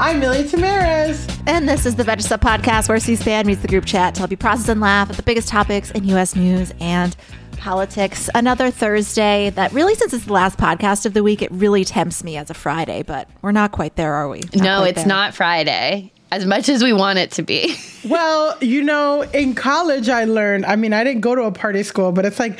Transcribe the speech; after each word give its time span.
I'm 0.00 0.18
Milly 0.18 0.42
Tamarez. 0.42 1.42
And 1.46 1.68
this 1.68 1.86
is 1.86 1.94
the 1.94 2.02
Betches 2.02 2.22
Sup 2.22 2.40
Podcast, 2.40 2.88
where 2.88 2.98
C-SPAN 2.98 3.46
meets 3.46 3.62
the 3.62 3.68
group 3.68 3.84
chat 3.84 4.16
to 4.16 4.20
help 4.22 4.32
you 4.32 4.36
process 4.36 4.68
and 4.68 4.80
laugh 4.80 5.08
at 5.08 5.16
the 5.16 5.22
biggest 5.22 5.46
topics 5.46 5.92
in 5.92 6.04
U.S. 6.08 6.34
news 6.34 6.74
and 6.80 7.14
politics. 7.58 8.28
Another 8.34 8.72
Thursday 8.72 9.50
that 9.50 9.72
really, 9.72 9.94
since 9.94 10.12
it's 10.12 10.24
the 10.24 10.32
last 10.32 10.58
podcast 10.58 11.06
of 11.06 11.14
the 11.14 11.22
week, 11.22 11.42
it 11.42 11.52
really 11.52 11.84
tempts 11.84 12.24
me 12.24 12.36
as 12.36 12.50
a 12.50 12.54
Friday, 12.54 13.04
but 13.04 13.28
we're 13.40 13.52
not 13.52 13.70
quite 13.70 13.94
there, 13.94 14.12
are 14.14 14.28
we? 14.28 14.40
Not 14.40 14.56
no, 14.56 14.82
it's 14.82 14.96
there. 14.96 15.06
not 15.06 15.32
Friday 15.32 16.10
as 16.32 16.44
much 16.44 16.68
as 16.68 16.82
we 16.82 16.92
want 16.92 17.20
it 17.20 17.30
to 17.30 17.42
be. 17.42 17.76
well, 18.04 18.58
you 18.60 18.82
know, 18.82 19.22
in 19.22 19.54
college, 19.54 20.08
I 20.08 20.24
learned, 20.24 20.66
I 20.66 20.74
mean, 20.74 20.92
I 20.92 21.04
didn't 21.04 21.20
go 21.20 21.36
to 21.36 21.42
a 21.42 21.52
party 21.52 21.84
school, 21.84 22.10
but 22.10 22.26
it's 22.26 22.40
like 22.40 22.58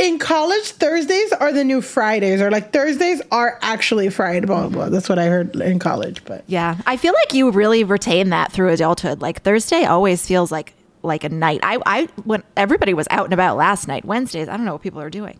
in 0.00 0.18
college, 0.18 0.64
Thursdays 0.64 1.30
are 1.34 1.52
the 1.52 1.62
new 1.62 1.82
Fridays, 1.82 2.40
or 2.40 2.50
like 2.50 2.72
Thursdays 2.72 3.20
are 3.30 3.58
actually 3.60 4.08
Friday. 4.08 4.46
Blah, 4.46 4.62
blah, 4.62 4.68
blah. 4.70 4.88
That's 4.88 5.10
what 5.10 5.18
I 5.18 5.26
heard 5.26 5.54
in 5.56 5.78
college. 5.78 6.24
But 6.24 6.42
yeah, 6.46 6.78
I 6.86 6.96
feel 6.96 7.12
like 7.12 7.34
you 7.34 7.50
really 7.50 7.84
retain 7.84 8.30
that 8.30 8.50
through 8.50 8.70
adulthood. 8.70 9.20
Like 9.20 9.42
Thursday 9.42 9.84
always 9.84 10.26
feels 10.26 10.50
like 10.50 10.72
like 11.02 11.22
a 11.22 11.28
night. 11.28 11.60
I, 11.62 11.78
I 11.84 12.08
when 12.24 12.42
everybody 12.56 12.94
was 12.94 13.06
out 13.10 13.24
and 13.24 13.34
about 13.34 13.58
last 13.58 13.86
night. 13.86 14.06
Wednesdays, 14.06 14.48
I 14.48 14.56
don't 14.56 14.64
know 14.64 14.72
what 14.72 14.82
people 14.82 15.02
are 15.02 15.10
doing. 15.10 15.38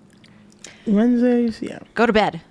Wednesdays, 0.86 1.62
yeah. 1.62 1.78
Go 1.94 2.04
to 2.04 2.12
bed. 2.12 2.42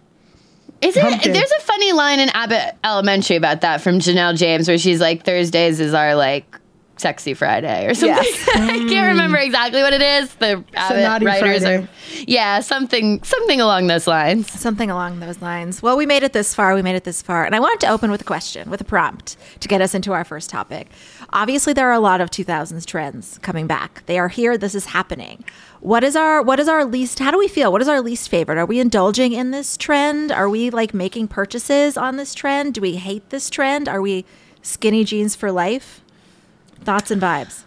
Is 0.82 0.98
it? 0.98 1.24
There's 1.24 1.52
a 1.52 1.60
funny 1.60 1.92
line 1.92 2.20
in 2.20 2.30
Abbott 2.30 2.76
Elementary 2.84 3.36
about 3.36 3.62
that 3.62 3.82
from 3.82 4.00
Janelle 4.00 4.36
James, 4.36 4.68
where 4.68 4.78
she's 4.78 5.02
like, 5.02 5.26
"Thursdays 5.26 5.80
is 5.80 5.94
our 5.94 6.16
like 6.16 6.58
sexy 7.00 7.34
Friday 7.34 7.88
or 7.88 7.94
something." 7.94 8.24
Yes. 8.24 8.50
I 8.56 8.68
can't 8.68 8.90
mm. 8.90 9.08
remember 9.08 9.38
exactly 9.38 9.82
what 9.82 9.94
it 9.94 10.02
is. 10.02 10.34
The 10.36 10.64
Abbott 10.74 11.26
writers 11.26 11.62
Friday. 11.62 11.84
are, 11.84 11.90
yeah, 12.28 12.60
something 12.60 13.24
something 13.24 13.62
along 13.62 13.88
those 13.88 14.08
lines. 14.08 14.52
Something 14.52 14.90
along 14.90 15.20
those 15.20 15.42
lines. 15.42 15.82
Well, 15.82 15.98
we 15.98 16.06
made 16.06 16.24
it 16.24 16.34
this 16.34 16.54
far. 16.54 16.76
We 16.76 16.82
made 16.82 16.96
it 16.96 17.04
this 17.04 17.22
far. 17.22 17.46
And 17.46 17.56
I 17.56 17.60
wanted 17.60 17.80
to 17.82 17.90
open 17.90 18.12
with 18.12 18.22
a 18.22 18.26
question, 18.26 18.70
with 18.70 18.82
a 18.82 18.86
prompt 18.86 19.38
to 19.60 19.68
get 19.68 19.82
us 19.82 19.94
into 19.96 20.14
our 20.14 20.24
first 20.24 20.50
topic. 20.50 20.90
Obviously, 21.32 21.74
there 21.74 21.88
are 21.90 21.94
a 21.94 22.00
lot 22.00 22.22
of 22.22 22.32
2000s 22.32 22.86
trends 22.86 23.38
coming 23.40 23.68
back. 23.68 24.04
They 24.08 24.18
are 24.18 24.30
here. 24.30 24.58
This 24.58 24.76
is 24.76 24.86
happening. 24.86 25.44
What 25.82 26.04
is 26.04 26.16
our 26.16 26.42
what 26.42 26.60
is 26.60 26.68
our 26.68 26.84
least 26.84 27.20
how 27.20 27.32
do 27.32 27.38
we 27.38 27.48
feel? 27.48 27.72
What 27.72 27.82
is 27.82 27.88
our 27.88 28.02
least 28.02 28.30
favorite? 28.30 28.58
Are 28.58 28.66
we 28.66 28.80
indulging 28.80 29.32
in 29.32 29.52
this 29.52 29.78
trend? 29.78 30.32
Are 30.32 30.50
we 30.50 30.70
like 30.70 30.94
making 30.94 31.30
purchases 31.30 31.98
on 31.98 32.18
this 32.18 32.34
trend? 32.34 32.74
Do 32.74 32.82
we 32.82 32.98
hate 32.98 33.30
this 33.30 33.50
trend? 33.50 33.88
Are 33.88 34.02
we 34.02 34.26
skinny 34.62 35.06
jeans 35.06 35.36
for 35.36 35.52
life? 35.52 36.02
Thoughts 36.84 37.12
and 37.12 37.22
vibes. 37.22 37.64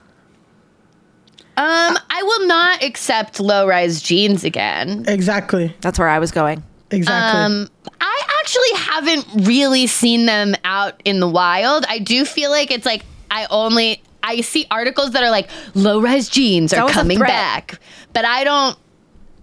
Um, 1.54 1.98
I 2.08 2.22
will 2.22 2.46
not 2.46 2.82
accept 2.82 3.38
low 3.38 3.66
rise 3.66 4.00
jeans 4.00 4.42
again. 4.42 5.04
Exactly. 5.06 5.76
That's 5.80 5.98
where 5.98 6.08
I 6.08 6.18
was 6.18 6.30
going. 6.30 6.62
Exactly. 6.90 7.40
Um, 7.40 7.68
I 8.00 8.22
actually 8.40 8.72
haven't 8.74 9.46
really 9.46 9.86
seen 9.86 10.26
them 10.26 10.54
out 10.64 11.00
in 11.04 11.20
the 11.20 11.28
wild. 11.28 11.84
I 11.88 11.98
do 11.98 12.24
feel 12.24 12.50
like 12.50 12.70
it's 12.70 12.86
like 12.86 13.04
I 13.30 13.46
only 13.50 14.02
I 14.22 14.40
see 14.40 14.66
articles 14.70 15.12
that 15.12 15.22
are 15.22 15.30
like 15.30 15.50
low 15.74 16.00
rise 16.00 16.28
jeans 16.28 16.72
are 16.72 16.88
coming 16.88 17.18
back, 17.18 17.78
but 18.12 18.24
I 18.24 18.44
don't. 18.44 18.78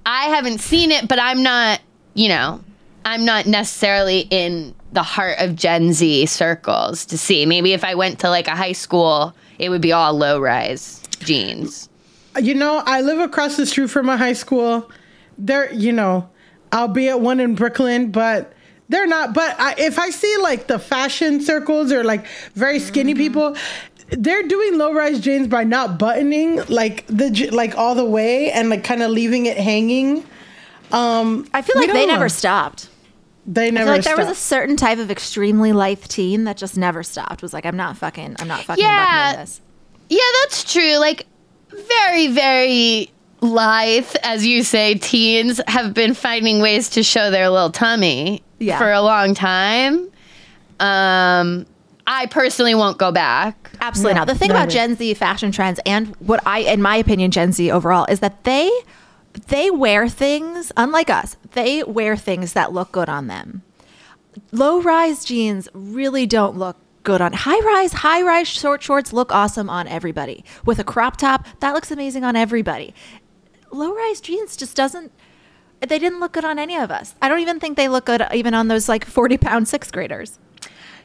I 0.06 0.26
haven't 0.26 0.60
seen 0.60 0.92
it, 0.92 1.08
but 1.08 1.20
I'm 1.20 1.44
not. 1.44 1.80
You 2.14 2.30
know, 2.30 2.64
I'm 3.06 3.26
not 3.26 3.46
necessarily 3.46 4.22
in 4.30 4.74
the 4.94 5.04
heart 5.04 5.38
of 5.40 5.56
Gen 5.56 5.94
Z 5.94 6.26
circles 6.28 7.06
to 7.08 7.18
see. 7.18 7.46
Maybe 7.46 7.74
if 7.74 7.84
I 7.84 7.96
went 7.96 8.20
to 8.20 8.30
like 8.30 8.48
a 8.48 8.56
high 8.56 8.72
school, 8.72 9.36
it 9.60 9.70
would 9.70 9.82
be 9.82 9.92
all 9.92 10.14
low 10.14 10.40
rise 10.40 11.02
jeans. 11.20 11.90
you 12.40 12.56
know, 12.56 12.82
I 12.86 13.02
live 13.02 13.20
across 13.20 13.58
the 13.58 13.66
street 13.66 13.90
from 13.90 14.10
a 14.10 14.18
high 14.18 14.34
school. 14.34 14.90
There, 15.38 15.72
you 15.74 15.92
know, 15.92 16.30
I'll 16.72 16.88
be 16.88 17.10
at 17.10 17.20
one 17.22 17.40
in 17.40 17.56
Brooklyn, 17.56 18.12
but 18.12 18.54
they're 18.88 19.08
not. 19.08 19.34
But 19.34 19.60
I, 19.60 19.76
if 19.78 20.00
I 20.00 20.10
see 20.10 20.38
like 20.38 20.68
the 20.68 20.80
fashion 20.80 21.42
circles 21.42 21.92
or 21.92 22.04
like 22.04 22.26
very 22.56 22.80
skinny 22.80 23.16
people, 23.16 23.56
they're 24.10 24.44
doing 24.44 24.78
low 24.78 24.94
rise 24.94 25.20
jeans 25.20 25.48
by 25.48 25.64
not 25.64 26.00
buttoning 26.00 26.62
like 26.68 27.06
the 27.08 27.50
like 27.52 27.78
all 27.78 27.96
the 27.96 28.06
way 28.06 28.52
and 28.52 28.70
like 28.70 28.84
kind 28.84 29.04
of 29.04 29.12
leaving 29.12 29.46
it 29.46 29.58
hanging. 29.58 30.26
Um, 30.92 31.48
I 31.54 31.62
feel 31.62 31.76
like 31.78 31.88
they 31.88 32.06
don't 32.06 32.08
never 32.08 32.30
stopped. 32.30 32.89
They 33.52 33.68
I 33.68 33.70
never. 33.72 33.86
feel 33.88 33.94
like 33.96 34.04
there 34.04 34.16
was 34.18 34.28
a 34.28 34.36
certain 34.36 34.76
type 34.78 35.00
of 35.00 35.10
extremely 35.10 35.74
lithe 35.74 36.04
teen 36.04 36.44
that 36.44 36.56
just 36.56 36.78
never 36.78 37.02
stopped. 37.02 37.42
Was 37.42 37.52
like, 37.52 37.66
I'm 37.66 37.76
not 37.76 37.98
fucking, 37.98 38.36
I'm 38.40 38.48
not 38.48 38.62
fucking 38.64 38.84
Yeah. 38.84 39.38
this. 39.38 39.60
Yeah, 40.08 40.20
that's 40.44 40.72
true. 40.72 40.98
Like, 40.98 41.26
very, 41.72 42.28
very 42.28 43.12
lithe, 43.42 44.14
as 44.22 44.46
you 44.46 44.62
say, 44.64 44.96
teens 44.96 45.60
have 45.68 45.96
been 45.96 46.14
finding 46.14 46.62
ways 46.62 46.90
to 46.92 47.02
show 47.02 47.32
their 47.32 47.50
little 47.50 47.72
tummy 47.72 48.44
Yeah. 48.60 48.78
for 48.78 48.92
a 48.92 49.02
long 49.02 49.34
time. 49.34 50.10
Um, 50.80 51.66
I 52.06 52.28
personally 52.28 52.76
won't 52.76 52.98
go 53.00 53.12
back. 53.12 53.72
Absolutely 53.82 54.14
No, 54.14 54.20
not. 54.22 54.28
The 54.28 54.36
thing 54.36 54.50
never. 54.50 54.60
about 54.60 54.70
Gen 54.70 54.96
Z 54.96 55.14
fashion 55.16 55.52
trends 55.52 55.80
and 55.86 56.16
what 56.18 56.40
I, 56.46 56.60
in 56.60 56.82
my 56.82 56.96
opinion, 56.98 57.32
Gen 57.32 57.52
Z 57.52 57.72
overall 57.72 58.06
is 58.10 58.20
that 58.20 58.44
they 58.44 58.70
they 59.48 59.72
wear 59.72 60.08
things 60.08 60.72
unlike 60.78 61.10
us. 61.10 61.38
They 61.52 61.84
wear 61.84 62.16
things 62.18 62.54
that 62.54 62.74
look 62.74 62.92
good 62.92 63.10
on 63.10 63.28
them. 63.28 63.64
Low 64.52 64.82
rise 64.82 65.26
jeans 65.26 65.68
really 65.74 66.26
don't 66.26 66.58
look 66.58 66.78
good 67.04 67.22
on 67.22 67.34
high 67.34 67.60
rise. 67.60 67.94
High 67.94 68.22
rise 68.22 68.48
short 68.48 68.84
shorts 68.84 69.14
look 69.14 69.32
awesome 69.32 69.70
on 69.70 69.88
everybody. 69.88 70.44
With 70.66 70.80
a 70.80 70.84
crop 70.84 71.18
top, 71.18 71.46
that 71.60 71.74
looks 71.74 71.92
amazing 71.92 72.24
on 72.24 72.36
everybody. 72.36 72.94
Low 73.72 73.94
rise 73.94 74.22
jeans 74.22 74.56
just 74.58 74.76
doesn't. 74.76 75.12
They 75.82 76.00
didn't 76.00 76.20
look 76.20 76.34
good 76.34 76.46
on 76.46 76.60
any 76.60 76.76
of 76.76 76.92
us. 76.92 77.16
I 77.22 77.30
don't 77.30 77.40
even 77.40 77.60
think 77.60 77.78
they 77.78 77.88
look 77.88 78.06
good 78.06 78.26
even 78.34 78.54
on 78.54 78.68
those 78.68 78.90
like 78.90 79.06
forty 79.06 79.38
pound 79.38 79.68
sixth 79.68 79.92
graders. 79.92 80.40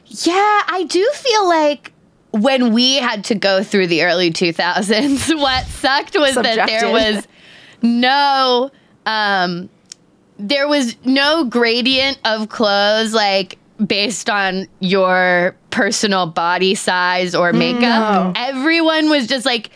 Yeah, 0.05 0.61
I 0.67 0.85
do 0.87 1.09
feel 1.13 1.47
like 1.47 1.93
when 2.31 2.73
we 2.73 2.97
had 2.97 3.23
to 3.25 3.35
go 3.35 3.63
through 3.63 3.87
the 3.87 4.03
early 4.03 4.29
2000s, 4.29 5.35
what 5.39 5.65
sucked 5.65 6.17
was 6.19 6.35
that 6.35 6.67
there 6.67 6.91
was 6.91 7.25
no 7.85 8.71
um 9.05 9.69
there 10.37 10.67
was 10.67 10.95
no 11.05 11.45
gradient 11.45 12.19
of 12.25 12.49
clothes 12.49 13.13
like 13.13 13.57
based 13.85 14.29
on 14.29 14.67
your 14.79 15.55
personal 15.69 16.25
body 16.27 16.75
size 16.75 17.35
or 17.35 17.51
makeup. 17.53 18.33
Everyone 18.37 19.09
was 19.09 19.27
just 19.27 19.45
like 19.45 19.69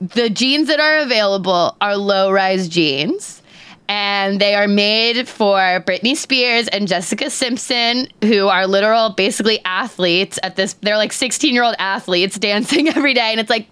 the 0.00 0.28
jeans 0.28 0.68
that 0.68 0.80
are 0.80 0.98
available 0.98 1.76
are 1.80 1.96
low 1.96 2.30
rise 2.30 2.68
jeans. 2.68 3.42
And 3.88 4.40
they 4.40 4.54
are 4.54 4.68
made 4.68 5.28
for 5.28 5.58
Britney 5.84 6.16
Spears 6.16 6.68
and 6.68 6.86
Jessica 6.86 7.28
Simpson, 7.28 8.06
who 8.22 8.46
are 8.46 8.68
literal, 8.68 9.10
basically 9.10 9.58
athletes 9.64 10.38
at 10.44 10.54
this. 10.54 10.74
They're 10.74 10.96
like 10.96 11.12
16 11.12 11.52
year 11.52 11.64
old 11.64 11.74
athletes 11.80 12.38
dancing 12.38 12.88
every 12.88 13.14
day. 13.14 13.32
And 13.32 13.40
it's 13.40 13.50
like, 13.50 13.66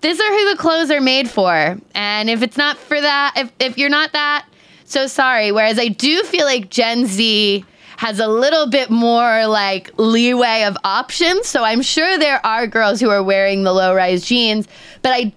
these 0.00 0.20
are 0.20 0.30
who 0.30 0.50
the 0.50 0.56
clothes 0.56 0.90
are 0.90 1.00
made 1.00 1.28
for. 1.28 1.78
And 1.94 2.30
if 2.30 2.42
it's 2.42 2.56
not 2.56 2.76
for 2.76 3.00
that, 3.00 3.34
if, 3.36 3.52
if 3.58 3.78
you're 3.78 3.88
not 3.88 4.12
that, 4.12 4.46
so 4.84 5.06
sorry. 5.06 5.52
Whereas 5.52 5.78
I 5.78 5.88
do 5.88 6.22
feel 6.22 6.46
like 6.46 6.70
Gen 6.70 7.06
Z 7.06 7.64
has 7.98 8.20
a 8.20 8.28
little 8.28 8.68
bit 8.68 8.90
more 8.90 9.46
like 9.46 9.90
leeway 9.96 10.62
of 10.62 10.76
options. 10.84 11.48
So 11.48 11.64
I'm 11.64 11.82
sure 11.82 12.16
there 12.16 12.44
are 12.46 12.66
girls 12.66 13.00
who 13.00 13.10
are 13.10 13.22
wearing 13.22 13.64
the 13.64 13.72
low 13.72 13.94
rise 13.94 14.24
jeans, 14.24 14.68
but 15.02 15.12
I 15.12 15.32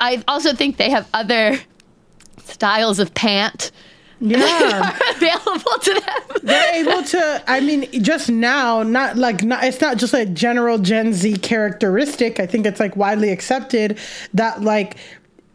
I 0.00 0.22
also 0.26 0.54
think 0.54 0.76
they 0.76 0.90
have 0.90 1.08
other 1.12 1.58
styles 2.44 2.98
of 2.98 3.12
pant 3.14 3.72
Yeah. 4.20 4.98
available 5.10 5.78
to 5.82 5.94
them. 5.94 6.38
They're 6.42 6.74
able 6.74 7.02
to, 7.02 7.42
I 7.46 7.60
mean, 7.60 8.02
just 8.02 8.30
now, 8.30 8.82
not 8.82 9.16
like, 9.16 9.42
not, 9.42 9.64
it's 9.64 9.80
not 9.80 9.96
just 9.96 10.14
a 10.14 10.26
general 10.26 10.78
Gen 10.78 11.12
Z 11.12 11.36
characteristic. 11.38 12.40
I 12.40 12.46
think 12.46 12.66
it's 12.66 12.80
like 12.80 12.96
widely 12.96 13.30
accepted 13.30 13.98
that 14.32 14.62
like 14.62 14.96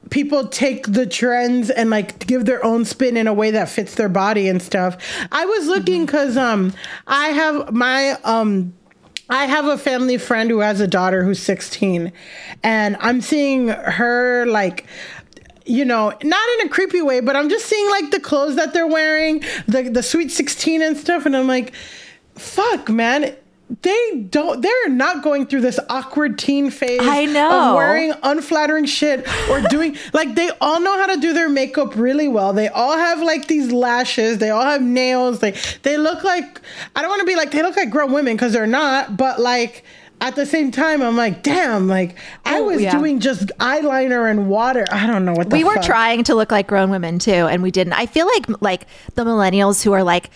people 0.10 0.48
take 0.48 0.88
the 0.88 1.06
trends 1.06 1.70
and 1.70 1.90
like 1.90 2.26
give 2.26 2.46
their 2.46 2.64
own 2.66 2.86
spin 2.86 3.18
in 3.18 3.28
a 3.28 3.34
way 3.34 3.52
that 3.52 3.70
fits 3.70 3.96
their 3.96 4.10
body 4.10 4.48
and 4.48 4.62
stuff. 4.62 4.98
I 5.32 5.46
was 5.46 5.68
looking 5.68 6.06
because 6.06 6.38
um, 6.38 6.74
I 7.08 7.30
have 7.30 7.74
my, 7.74 8.12
um, 8.24 8.74
I 9.30 9.46
have 9.46 9.66
a 9.66 9.78
family 9.78 10.18
friend 10.18 10.50
who 10.50 10.60
has 10.60 10.82
a 10.82 10.88
daughter 10.88 11.24
who's 11.24 11.40
16, 11.40 12.12
and 12.64 12.98
I'm 13.00 13.22
seeing 13.22 13.68
her 13.68 14.48
like 14.48 14.88
you 15.70 15.86
know, 15.86 16.12
not 16.24 16.50
in 16.60 16.68
a 16.68 16.70
creepy 16.70 17.02
way, 17.02 17.20
but 17.20 17.36
I'm 17.36 17.50
just 17.50 17.66
seeing 17.68 17.90
like 17.90 18.12
the 18.12 18.20
clothes 18.20 18.56
that 18.56 18.74
they're 18.74 18.88
wearing, 18.88 19.44
the 19.68 19.84
the 19.84 20.04
sweet 20.04 20.32
16 20.32 20.82
and 20.82 20.98
stuff, 20.98 21.26
and 21.26 21.36
I'm 21.38 21.48
like, 21.48 21.74
fuck, 22.36 22.90
man. 22.90 23.36
They 23.84 24.26
don't 24.32 24.62
they're 24.62 24.90
not 24.90 25.22
going 25.22 25.46
through 25.46 25.62
this 25.62 25.80
awkward 25.92 26.40
teen 26.40 26.72
phase 26.72 27.02
I 27.04 27.26
know. 27.26 27.70
of 27.70 27.76
wearing 27.76 28.14
unflattering 28.24 28.86
shit 28.86 29.28
or 29.48 29.62
doing 29.62 29.96
like 30.14 30.34
they 30.34 30.50
all 30.60 30.80
know 30.80 30.98
how 30.98 31.06
to 31.06 31.22
do 31.22 31.34
their 31.34 31.50
makeup 31.50 31.96
really 31.96 32.28
well. 32.28 32.52
They 32.52 32.68
all 32.68 32.98
have 32.98 33.22
like 33.22 33.48
these 33.48 33.72
lashes, 33.72 34.40
they 34.40 34.50
all 34.50 34.64
have 34.64 34.82
nails. 34.82 35.38
They 35.38 35.52
they 35.84 35.98
look 35.98 36.24
like 36.24 36.60
I 36.96 37.04
don't 37.04 37.12
want 37.12 37.20
to 37.20 37.28
be 37.28 37.36
like 37.36 37.52
they 37.52 37.62
look 37.62 37.76
like 37.76 37.92
grown 37.92 38.12
women 38.12 38.36
because 38.36 38.54
they're 38.54 38.66
not, 38.66 39.16
but 39.16 39.40
like 39.40 39.86
at 40.22 40.36
the 40.36 40.46
same 40.46 40.72
time, 40.72 41.02
I'm 41.02 41.16
like, 41.16 41.44
damn, 41.44 41.88
like 41.88 42.16
I 42.46 42.60
Oh, 42.60 42.64
was 42.66 42.82
yeah. 42.82 42.92
doing 42.98 43.20
just 43.20 43.48
eyeliner 43.60 44.30
and 44.30 44.50
water. 44.50 44.86
I 44.92 45.08
don't 45.08 45.26
know 45.26 45.34
what 45.34 45.50
the 45.50 45.56
we 45.58 45.64
were 45.64 45.76
fuck. 45.76 45.84
trying 45.86 46.24
to 46.26 46.36
look 46.36 46.52
like 46.52 46.68
grown 46.68 46.90
women 46.90 47.20
too 47.20 47.32
and 47.32 47.64
we 47.64 47.72
didn't 47.72 47.94
i 47.94 48.06
feel 48.06 48.26
like 48.28 48.62
like 48.62 48.86
the 49.16 49.24
millennials 49.24 49.84
who 49.84 49.92
are 49.94 50.04
like 50.04 50.30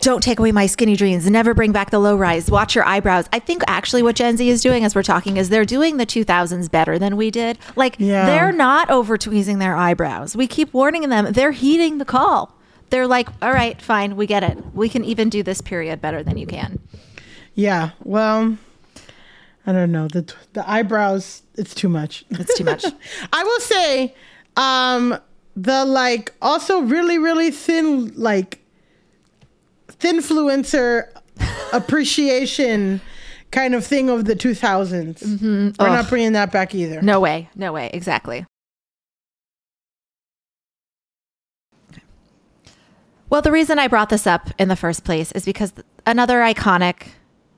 don't 0.00 0.22
take 0.22 0.38
away 0.38 0.52
my 0.52 0.66
skinny 0.66 0.94
jeans 0.96 1.28
never 1.30 1.54
bring 1.54 1.72
back 1.72 1.90
the 1.90 1.98
low 1.98 2.16
rise 2.16 2.50
watch 2.50 2.74
your 2.74 2.84
eyebrows 2.84 3.26
i 3.32 3.38
think 3.38 3.62
actually 3.66 4.02
what 4.02 4.14
gen 4.16 4.36
z 4.36 4.48
is 4.48 4.60
doing 4.62 4.84
as 4.84 4.94
we're 4.94 5.02
talking 5.02 5.36
is 5.36 5.48
they're 5.48 5.64
doing 5.64 5.96
the 5.96 6.06
2000s 6.06 6.70
better 6.70 6.98
than 6.98 7.16
we 7.16 7.30
did 7.30 7.58
like 7.76 7.96
Yeah. 7.98 8.26
they're 8.26 8.52
not 8.52 8.90
over 8.90 9.16
tweezing 9.18 9.58
their 9.58 9.76
eyebrows 9.76 10.36
we 10.36 10.46
keep 10.46 10.72
warning 10.74 11.08
them 11.08 11.32
they're 11.32 11.52
heeding 11.52 11.98
the 11.98 12.04
call 12.04 12.54
they're 12.90 13.06
like 13.08 13.28
all 13.42 13.52
right 13.52 13.80
fine 13.80 14.14
we 14.16 14.26
get 14.26 14.42
it 14.42 14.56
we 14.74 14.88
can 14.88 15.04
even 15.04 15.28
do 15.28 15.42
this 15.42 15.60
period 15.60 16.00
better 16.00 16.22
than 16.22 16.36
you 16.38 16.46
can 16.46 16.78
Yeah. 17.54 17.90
Well, 18.04 18.56
I 19.68 19.72
don't 19.72 19.92
know. 19.92 20.08
The 20.08 20.32
the 20.54 20.68
eyebrows, 20.68 21.42
it's 21.56 21.74
too 21.74 21.90
much. 21.90 22.24
it's 22.30 22.56
too 22.56 22.64
much 22.64 22.86
I 23.32 23.44
will 23.44 23.60
say, 23.60 24.14
um, 24.56 25.18
the 25.54 25.84
like 25.84 26.32
also 26.40 26.80
really, 26.80 27.18
really 27.18 27.50
thin 27.50 28.14
like 28.16 28.60
thinfluencer 29.88 31.08
appreciation 31.74 33.02
kind 33.50 33.74
of 33.74 33.84
thing 33.84 34.08
of 34.08 34.24
the 34.24 34.34
2000s. 34.34 35.76
We're 35.78 35.86
not 35.88 36.08
bringing 36.08 36.32
that 36.32 36.50
back 36.50 36.74
either. 36.74 37.02
no 37.02 37.20
way 37.20 37.50
no 37.54 37.72
way 37.72 37.90
exactly 37.92 38.46
Well, 43.30 43.42
the 43.42 43.52
reason 43.52 43.78
I 43.78 43.88
brought 43.88 44.08
this 44.08 44.26
up 44.26 44.48
in 44.58 44.68
the 44.68 44.76
first 44.76 45.04
place 45.04 45.32
is 45.32 45.44
because 45.44 45.74
another 46.06 46.38
iconic, 46.40 47.08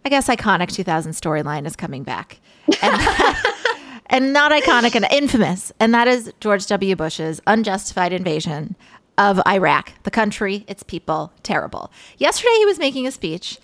I 0.05 0.09
guess 0.09 0.29
iconic 0.29 0.73
2000 0.73 1.13
storyline 1.13 1.67
is 1.67 1.77
coming 1.77 2.03
back. 2.03 2.41
And, 2.83 3.37
and 4.07 4.33
not 4.33 4.53
iconic 4.53 4.95
and 4.95 5.07
infamous. 5.11 5.73
And 5.79 5.93
that 5.95 6.09
is 6.09 6.33
George 6.41 6.67
W. 6.67 6.97
Bush's 6.97 7.41
unjustified 7.47 8.13
invasion 8.13 8.77
of 9.19 9.41
Iraq, 9.47 9.93
the 10.05 10.11
country, 10.11 10.65
its 10.67 10.83
people, 10.83 11.33
terrible. 11.43 11.93
Yesterday 12.17 12.55
he 12.57 12.67
was 12.67 12.79
making 12.79 13.07
a 13.07 13.11
speech 13.11 13.59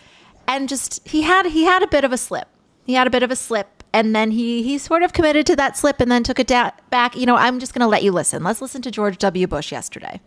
and 0.47 0.69
just 0.69 1.07
he 1.09 1.23
had 1.23 1.47
he 1.47 1.65
had 1.65 1.83
a 1.83 1.87
bit 1.87 2.05
of 2.05 2.13
a 2.13 2.19
slip. 2.19 2.49
He 2.85 2.95
had 2.95 3.07
a 3.07 3.11
bit 3.11 3.23
of 3.23 3.31
a 3.31 3.37
slip 3.37 3.83
and 3.93 4.15
then 4.15 4.31
he 4.33 4.63
he 4.63 4.77
sort 4.77 5.03
of 5.03 5.13
committed 5.15 5.47
to 5.47 5.57
that 5.57 5.77
slip 5.77 6.01
and 6.01 6.11
then 6.11 6.23
took 6.23 6.39
it 6.39 6.49
back. 6.49 7.17
You 7.17 7.25
know, 7.27 7.37
I'm 7.37 7.59
just 7.59 7.73
going 7.73 7.81
to 7.81 7.87
let 7.87 8.03
you 8.03 8.13
listen. 8.13 8.45
Let's 8.45 8.61
listen 8.61 8.83
to 8.83 8.91
George 8.91 9.17
W. 9.19 9.47
Bush 9.47 9.73
yesterday. 9.73 10.21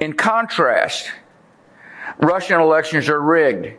In 0.00 0.12
contrast, 0.12 1.12
Russian 2.18 2.60
elections 2.60 3.08
are 3.08 3.20
rigged. 3.20 3.78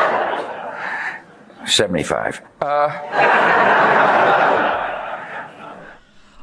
75. 1.71 2.41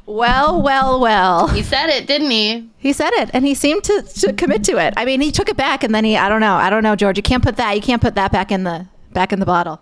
Well, 0.07 0.63
well, 0.63 1.01
well. 1.01 1.49
He 1.49 1.63
said 1.63 1.91
it, 1.91 2.07
didn't 2.07 2.31
he? 2.31 2.69
He 2.79 2.95
said 2.95 3.11
it, 3.13 3.29
and 3.35 3.45
he 3.45 3.55
seemed 3.55 3.85
to, 3.85 4.03
to 4.21 4.33
commit 4.33 4.65
to 4.65 4.79
it. 4.79 4.95
I 4.97 5.05
mean, 5.05 5.21
he 5.21 5.31
took 5.31 5.51
it 5.51 5.57
back, 5.57 5.85
and 5.85 5.95
then 5.95 6.03
he, 6.05 6.17
I 6.17 6.31
don't 6.31 6.41
know, 6.41 6.55
I 6.55 6.71
don't 6.71 6.83
know, 6.83 6.97
George. 6.97 7.19
You 7.19 7.23
can't 7.23 7.43
put 7.43 7.57
that, 7.57 7.77
you 7.77 7.83
can't 7.83 8.01
put 8.01 8.15
that 8.15 8.33
back 8.33 8.51
in 8.51 8.65
the 8.65 8.87
back 9.13 9.33
in 9.33 9.41
the 9.41 9.47
bottle. 9.47 9.81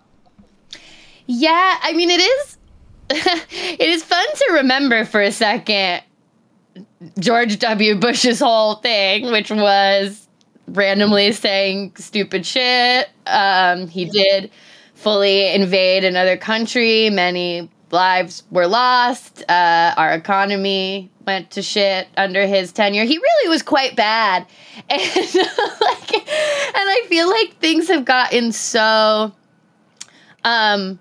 Yeah, 1.27 1.79
I 1.83 1.93
mean 1.93 2.11
it 2.11 2.21
is 2.21 2.57
it 3.11 3.89
is 3.89 4.03
fun 4.03 4.27
to 4.35 4.53
remember 4.55 5.05
for 5.05 5.21
a 5.21 5.33
second 5.33 6.03
George 7.19 7.59
W. 7.59 7.95
Bush's 7.97 8.41
whole 8.41 8.77
thing, 8.77 9.31
which 9.31 9.51
was 9.51 10.27
randomly 10.69 11.33
saying 11.33 11.93
stupid 11.97 12.45
shit. 12.45 13.09
Um, 13.27 13.89
he 13.89 14.07
did 14.07 14.51
fully 14.97 15.55
invade 15.55 16.05
another 16.05 16.37
country. 16.37 17.11
Many 17.11 17.71
lives 17.93 18.43
were 18.51 18.67
lost. 18.67 19.45
Uh, 19.49 19.95
our 19.97 20.13
economy 20.15 21.11
went 21.25 21.53
to 21.53 21.63
shit 21.63 22.09
under 22.17 22.47
his 22.47 22.73
tenure. 22.73 23.05
He 23.05 23.19
really 23.19 23.49
was 23.49 23.63
quite 23.63 23.95
bad, 23.95 24.47
and 24.91 25.01
like, 25.01 26.15
and 26.15 26.89
I 26.89 27.05
feel 27.09 27.29
like 27.29 27.57
things 27.59 27.89
have 27.89 28.05
gotten 28.05 28.53
so 28.53 29.33
um 30.45 30.99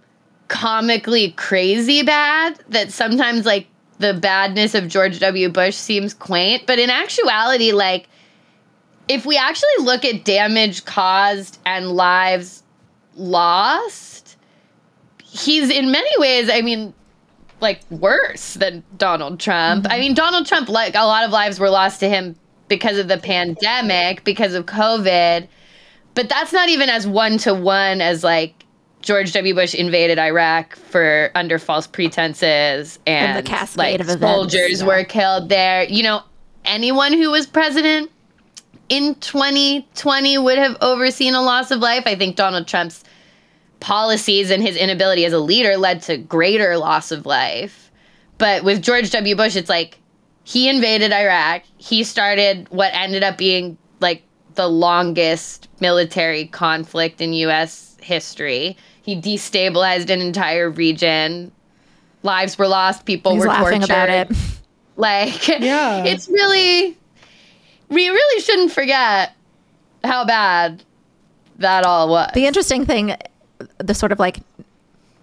comically 0.48 1.32
crazy 1.32 2.04
bad 2.04 2.60
that 2.70 2.92
sometimes 2.92 3.46
like 3.46 3.68
the 3.98 4.14
badness 4.14 4.76
of 4.76 4.88
George 4.88 5.20
W. 5.20 5.50
Bush 5.50 5.76
seems 5.76 6.14
quaint, 6.14 6.64
but 6.68 6.80
in 6.80 6.90
actuality, 6.90 7.72
like 7.72 8.08
if 9.08 9.26
we 9.26 9.38
actually 9.38 9.70
look 9.80 10.04
at 10.04 10.26
damage 10.26 10.86
caused 10.86 11.60
and 11.66 11.92
lives 11.92 12.64
lost, 13.16 14.38
he's 15.24 15.70
in 15.70 15.92
many 15.92 16.10
ways, 16.18 16.50
I 16.50 16.62
mean, 16.62 16.94
like 17.62 17.82
worse 17.90 18.56
than 18.56 18.84
Donald 18.98 19.40
Trump. 19.40 19.86
I 19.86 19.90
mm-hmm. 19.90 20.00
mean, 20.00 20.14
Donald 20.14 20.46
Trump, 20.46 20.70
like 20.70 20.96
a 20.96 21.06
lot 21.06 21.24
of 21.24 21.32
lives 21.32 21.60
were 21.60 21.70
lost 21.70 22.00
to 22.02 22.10
him 22.10 22.36
because 22.68 22.98
of 22.98 23.08
the 23.08 23.18
pandemic, 23.18 24.24
because 24.24 24.54
of 24.54 24.66
COVID, 24.66 25.48
but 26.16 26.30
that's 26.30 26.54
not 26.54 26.70
even 26.70 26.90
as 26.90 27.06
one 27.06 27.38
to 27.40 27.54
one 27.54 28.02
as 28.02 28.24
like 28.24 28.66
George 29.02 29.34
W. 29.34 29.54
Bush 29.54 29.76
invaded 29.76 30.18
Iraq 30.18 30.76
for 30.76 31.30
under 31.36 31.60
false 31.60 31.86
pretenses 31.86 32.98
and, 33.06 33.38
And 33.38 33.46
the 33.46 33.48
cascade 33.48 33.78
like 33.78 34.00
of 34.00 34.10
events, 34.10 34.22
soldiers 34.22 34.82
yeah. 34.82 34.88
were 34.88 35.04
killed 35.04 35.50
there. 35.50 35.84
You 35.84 36.04
know, 36.04 36.24
anyone 36.64 37.14
who 37.14 37.32
was 37.32 37.46
president 37.46 38.10
in 38.90 39.16
2020 39.16 40.38
would 40.38 40.58
have 40.58 40.78
overseen 40.82 41.34
a 41.36 41.42
loss 41.42 41.72
of 41.72 41.80
life. 41.80 42.04
I 42.06 42.16
think 42.16 42.36
Donald 42.36 42.68
Trump's 42.68 43.04
policies 43.80 44.50
and 44.52 44.62
his 44.64 44.76
inability 44.76 45.26
as 45.26 45.34
a 45.34 45.40
leader 45.40 45.78
led 45.78 46.02
to 46.04 46.18
greater 46.18 46.78
loss 46.78 47.12
of 47.12 47.26
life. 47.26 47.92
But 48.38 48.64
with 48.64 48.82
George 48.82 49.10
W. 49.12 49.36
Bush, 49.36 49.56
it's 49.56 49.70
like 49.70 50.00
he 50.44 50.70
invaded 50.70 51.12
Iraq. 51.12 51.64
He 51.78 52.04
started 52.04 52.68
what 52.70 52.94
ended 52.94 53.24
up 53.24 53.38
being 53.38 53.78
like 54.00 54.24
the 54.56 54.68
longest 54.68 55.68
military 55.80 56.46
conflict 56.48 57.22
in 57.22 57.34
U.S. 57.34 57.98
history. 58.02 58.78
He 59.02 59.20
destabilized 59.20 60.10
an 60.10 60.22
entire 60.22 60.70
region. 60.70 61.52
Lives 62.24 62.58
were 62.58 62.68
lost. 62.68 63.06
People 63.06 63.34
He's 63.34 63.42
were 63.42 63.48
laughing 63.48 63.82
tortured. 63.82 63.86
about 63.94 64.10
it. 64.10 64.38
Like, 64.98 65.48
Yeah. 65.48 66.06
it's 66.06 66.28
really, 66.30 66.98
we 67.90 68.08
really 68.10 68.42
shouldn't 68.42 68.72
forget 68.72 69.34
how 70.04 70.26
bad 70.26 70.84
that 71.58 71.86
all 71.86 72.10
was. 72.10 72.32
The 72.34 72.46
interesting 72.46 72.86
thing, 72.86 73.16
the 73.78 73.94
sort 73.94 74.12
of 74.12 74.20
like 74.20 74.40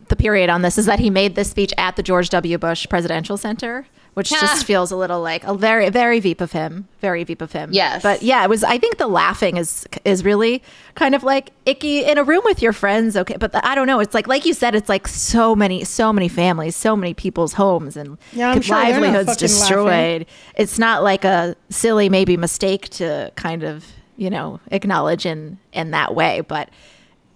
the 0.09 0.16
period 0.16 0.50
on 0.50 0.62
this 0.62 0.78
is 0.78 0.87
that 0.87 0.99
he 0.99 1.11
made 1.11 1.35
this 1.35 1.50
speech 1.50 1.73
at 1.78 1.97
the 1.97 2.02
George 2.02 2.28
W. 2.31 2.59
Bush 2.59 2.87
Presidential 2.88 3.37
Center, 3.37 3.87
which 4.14 4.28
just 4.31 4.66
feels 4.66 4.90
a 4.90 4.97
little 4.97 5.23
like 5.23 5.45
a 5.45 5.54
very, 5.54 5.88
very 5.88 6.21
Veep 6.21 6.40
of 6.40 6.52
him, 6.52 6.87
very 7.00 7.25
Veep 7.25 7.40
of 7.40 7.52
him. 7.52 7.71
Yes. 7.73 8.02
but 8.02 8.23
yeah, 8.23 8.45
it 8.45 8.50
was. 8.50 8.62
I 8.62 8.78
think 8.78 8.99
the 8.99 9.07
laughing 9.07 9.57
is 9.57 9.87
is 10.04 10.25
really 10.25 10.62
kind 10.95 11.14
of 11.14 11.23
like 11.25 11.50
icky 11.64 12.04
in 12.04 12.19
a 12.19 12.25
room 12.25 12.42
with 12.45 12.61
your 12.61 12.73
friends. 12.73 13.16
Okay, 13.16 13.37
but 13.38 13.52
the, 13.52 13.66
I 13.66 13.75
don't 13.75 13.87
know. 13.87 14.00
It's 14.00 14.14
like 14.14 14.26
like 14.26 14.45
you 14.45 14.52
said, 14.52 14.75
it's 14.75 14.88
like 14.88 15.09
so 15.09 15.54
many, 15.57 15.85
so 15.85 16.12
many 16.12 16.28
families, 16.28 16.76
so 16.76 16.95
many 16.95 17.14
people's 17.14 17.54
homes 17.54 17.97
and 17.97 18.19
Yeah, 18.33 18.59
sure 18.61 18.76
livelihoods 18.76 19.31
fucking 19.31 19.38
destroyed. 19.38 20.26
It's 20.57 20.78
not 20.78 21.02
like 21.02 21.25
a 21.25 21.57
silly 21.71 22.09
maybe 22.09 22.37
mistake 22.37 22.88
to 22.90 23.33
kind 23.37 23.62
of 23.62 23.85
you 24.16 24.28
know 24.28 24.61
acknowledge 24.71 25.25
in 25.25 25.59
in 25.73 25.90
that 25.92 26.14
way, 26.14 26.42
but 26.42 26.69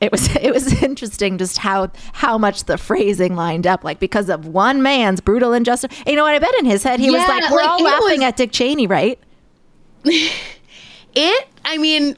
it 0.00 0.12
was 0.12 0.34
it 0.36 0.52
was 0.52 0.82
interesting 0.82 1.38
just 1.38 1.58
how 1.58 1.90
how 2.12 2.36
much 2.38 2.64
the 2.64 2.76
phrasing 2.78 3.34
lined 3.36 3.66
up 3.66 3.82
like 3.84 3.98
because 3.98 4.28
of 4.28 4.46
one 4.46 4.82
man's 4.82 5.20
brutal 5.20 5.52
injustice. 5.52 5.90
You 6.06 6.16
know 6.16 6.22
what? 6.24 6.34
I 6.34 6.38
bet 6.38 6.54
in 6.58 6.64
his 6.66 6.82
head 6.82 7.00
he 7.00 7.10
was 7.10 7.20
like 7.26 7.50
we're 7.50 7.56
like, 7.58 7.68
all 7.68 7.82
laughing 7.82 8.20
was- 8.20 8.28
at 8.28 8.36
dick 8.36 8.52
cheney 8.52 8.86
right? 8.86 9.18
It 11.18 11.48
i 11.64 11.78
mean 11.78 12.16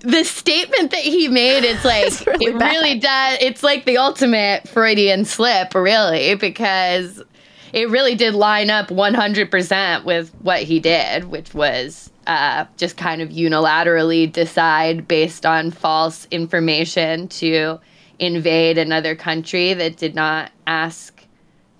the 0.00 0.24
statement 0.24 0.90
that 0.90 1.00
he 1.00 1.28
made 1.28 1.62
it's 1.64 1.84
like 1.92 2.06
It's 2.08 2.26
really 2.26 2.46
it 2.46 2.58
bad. 2.58 2.70
really 2.72 2.98
does 2.98 3.38
it's 3.40 3.62
like 3.62 3.84
the 3.84 3.98
ultimate 3.98 4.68
freudian 4.68 5.24
slip 5.24 5.74
really 5.76 6.34
because 6.34 7.22
it 7.72 7.88
really 7.88 8.14
did 8.14 8.34
line 8.34 8.70
up 8.70 8.88
100% 8.88 10.04
with 10.04 10.30
what 10.42 10.62
he 10.62 10.80
did 10.80 11.24
which 11.24 11.54
was 11.54 12.10
uh, 12.26 12.64
just 12.76 12.96
kind 12.96 13.20
of 13.20 13.30
unilaterally 13.30 14.30
decide 14.30 15.08
based 15.08 15.44
on 15.44 15.70
false 15.70 16.26
information 16.30 17.28
to 17.28 17.78
invade 18.18 18.78
another 18.78 19.16
country 19.16 19.74
that 19.74 19.96
did 19.96 20.14
not 20.14 20.50
ask 20.66 21.26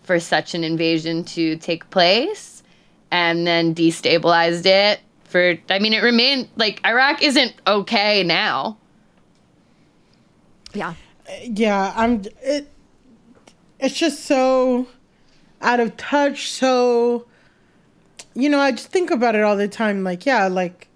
for 0.03 0.19
such 0.19 0.55
an 0.55 0.65
invasion 0.65 1.23
to 1.23 1.57
take 1.59 1.89
place 1.91 2.63
and 3.11 3.47
then 3.47 3.75
destabilized 3.75 4.67
it 4.67 5.01
for 5.25 5.57
I 5.71 5.79
mean 5.79 5.93
it 5.93 6.03
remained 6.03 6.49
like 6.57 6.85
Iraq 6.85 7.23
isn't 7.23 7.55
okay 7.67 8.25
now. 8.25 8.79
yeah 10.75 10.95
yeah 11.43 11.93
i'm 11.97 12.23
it 12.43 12.69
it's 13.79 13.95
just 13.95 14.25
so 14.27 14.87
out 15.63 15.81
of 15.81 15.97
touch 15.97 16.51
so 16.51 17.27
you 18.35 18.49
know 18.49 18.59
i 18.61 18.71
just 18.73 18.89
think 18.89 19.11
about 19.11 19.35
it 19.35 19.43
all 19.43 19.57
the 19.57 19.69
time 19.69 20.03
like 20.05 20.25
yeah 20.27 20.47
like 20.49 20.89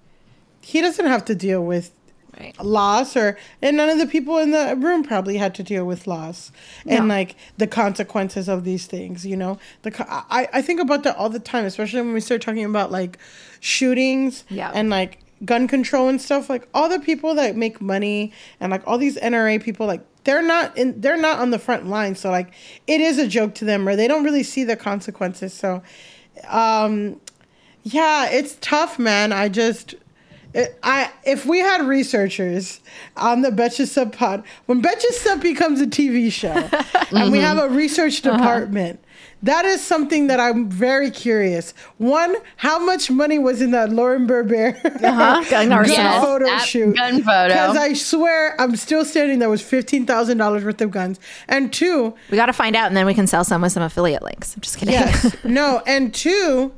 he 0.61 0.81
doesn't 0.81 1.07
have 1.07 1.25
to 1.25 1.35
deal 1.35 1.65
with 1.65 1.93
Right. 2.39 2.55
loss 2.63 3.17
or 3.17 3.39
and 3.63 3.79
none 3.79 3.89
of 3.89 3.97
the 3.97 4.05
people 4.05 4.37
in 4.37 4.51
the 4.51 4.77
room 4.77 5.03
probably 5.03 5.39
had 5.39 5.55
to 5.55 5.63
deal 5.63 5.87
with 5.87 6.07
loss 6.07 6.53
and 6.87 7.09
No. 7.09 7.15
like 7.15 7.35
the 7.57 7.67
consequences 7.67 8.47
of 8.47 8.63
these 8.63 8.85
things 8.87 9.25
you 9.25 9.39
know 9.39 9.59
the 9.85 10.05
I, 10.31 10.47
I 10.53 10.61
think 10.61 10.79
about 10.79 11.03
that 11.05 11.17
all 11.17 11.31
the 11.31 11.39
time 11.41 11.65
especially 11.65 12.03
when 12.03 12.13
we 12.13 12.21
start 12.21 12.43
talking 12.43 12.67
about 12.67 12.93
like 12.93 13.17
shootings 13.61 14.45
Yeah. 14.51 14.71
and 14.75 14.91
like 14.91 15.21
gun 15.47 15.67
control 15.67 16.11
and 16.11 16.21
stuff 16.21 16.51
like 16.51 16.69
all 16.75 16.91
the 16.91 17.01
people 17.01 17.35
that 17.37 17.57
make 17.57 17.81
money 17.81 18.35
and 18.61 18.71
like 18.71 18.83
all 18.87 18.99
these 18.99 19.17
NRA 19.17 19.63
people 19.63 19.87
like 19.87 20.03
they're 20.27 20.43
not 20.43 20.77
in 20.77 21.01
they're 21.01 21.17
not 21.17 21.39
on 21.39 21.51
the 21.51 21.59
front 21.59 21.87
line 21.87 22.15
so 22.15 22.31
like 22.31 22.53
it 22.87 23.01
is 23.01 23.19
a 23.19 23.27
joke 23.27 23.55
to 23.55 23.65
them 23.65 23.89
or 23.89 23.97
they 23.97 24.07
don't 24.07 24.25
really 24.25 24.43
see 24.43 24.63
the 24.63 24.77
consequences 24.77 25.55
so 25.55 25.83
um 26.49 27.19
yeah 27.87 28.29
it's 28.31 28.59
tough 28.61 28.99
man. 28.99 29.33
I 29.33 29.49
just 29.49 29.95
it, 30.55 30.79
I 30.83 31.11
if 31.25 31.47
we 31.47 31.61
had 31.61 31.87
researchers 31.87 32.81
on 33.17 33.43
the 33.43 33.51
Betches 33.51 33.89
Sup 33.89 34.13
pod, 34.13 34.43
when 34.67 34.83
Betches 34.83 35.13
Sup 35.13 35.41
becomes 35.41 35.81
a 35.81 35.87
TV 35.87 36.33
show, 36.33 36.69
and 37.17 37.31
we 37.31 37.39
have 37.39 37.59
a 37.59 37.69
research 37.69 38.23
department, 38.23 39.03
that 39.43 39.65
is 39.65 39.81
something 39.85 40.27
that 40.29 40.41
I'm 40.41 40.69
very 40.69 41.11
curious. 41.11 41.73
One, 41.99 42.37
how 42.57 42.79
much 42.85 43.11
money 43.11 43.39
was 43.39 43.61
in 43.63 43.71
that 43.73 43.91
Lauren 43.91 44.27
Boebert 44.27 44.83
Uh-huh. 45.03 45.45
Gun 45.51 45.71
arsenal. 45.73 45.99
Yes, 46.05 46.25
photo 46.25 46.45
that 46.47 46.63
shoot? 46.65 46.97
gun 46.97 47.23
photo. 47.23 47.49
Because 47.49 47.77
I 47.77 47.93
swear 47.93 48.61
I'm 48.61 48.75
still 48.77 49.05
standing 49.05 49.39
there 49.39 49.51
was 49.51 49.63
fifteen 49.63 50.07
thousand 50.07 50.39
dollars 50.39 50.65
worth 50.65 50.81
of 50.81 50.91
guns, 50.91 51.21
and 51.49 51.73
two, 51.73 52.15
we 52.31 52.37
got 52.37 52.47
to 52.47 52.53
find 52.53 52.75
out 52.75 52.87
and 52.89 52.97
then 52.97 53.07
we 53.07 53.15
can 53.15 53.27
sell 53.27 53.45
some 53.45 53.63
with 53.63 53.73
some 53.73 53.83
affiliate 53.83 54.23
links 54.23 54.55
i'm 54.55 54.61
just 54.63 54.79
kidding 54.79 54.95
Yes. 54.95 55.37
no, 55.45 55.83
and 55.87 56.13
two, 56.15 56.73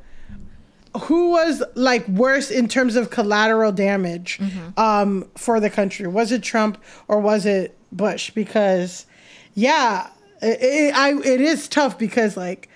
who 1.03 1.31
was 1.31 1.63
like 1.75 2.07
worse 2.09 2.51
in 2.51 2.67
terms 2.69 2.97
of 2.97 3.11
collateral 3.11 3.71
damage 3.73 4.41
um, 4.77 5.29
for 5.37 5.61
the 5.61 5.71
country? 5.71 6.07
Was 6.09 6.33
it 6.33 6.43
Trump 6.43 6.77
or 7.07 7.21
was 7.21 7.47
it 7.47 7.77
Bush? 7.93 8.31
Because, 8.31 9.07
yeah, 9.55 10.09
it, 10.43 10.59
it, 10.63 10.95
I, 10.95 11.13
it 11.19 11.41
is 11.41 11.69
tough 11.69 11.99
because, 11.99 12.37
like, 12.37 12.69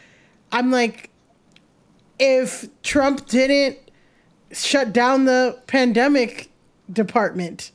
I'm 0.50 0.70
like, 0.70 1.10
if 2.18 2.66
Trump 2.82 3.26
didn't 3.26 3.78
shut 4.52 4.92
down 4.92 5.24
the 5.24 5.58
pandemic 5.66 6.50
department, 6.92 7.70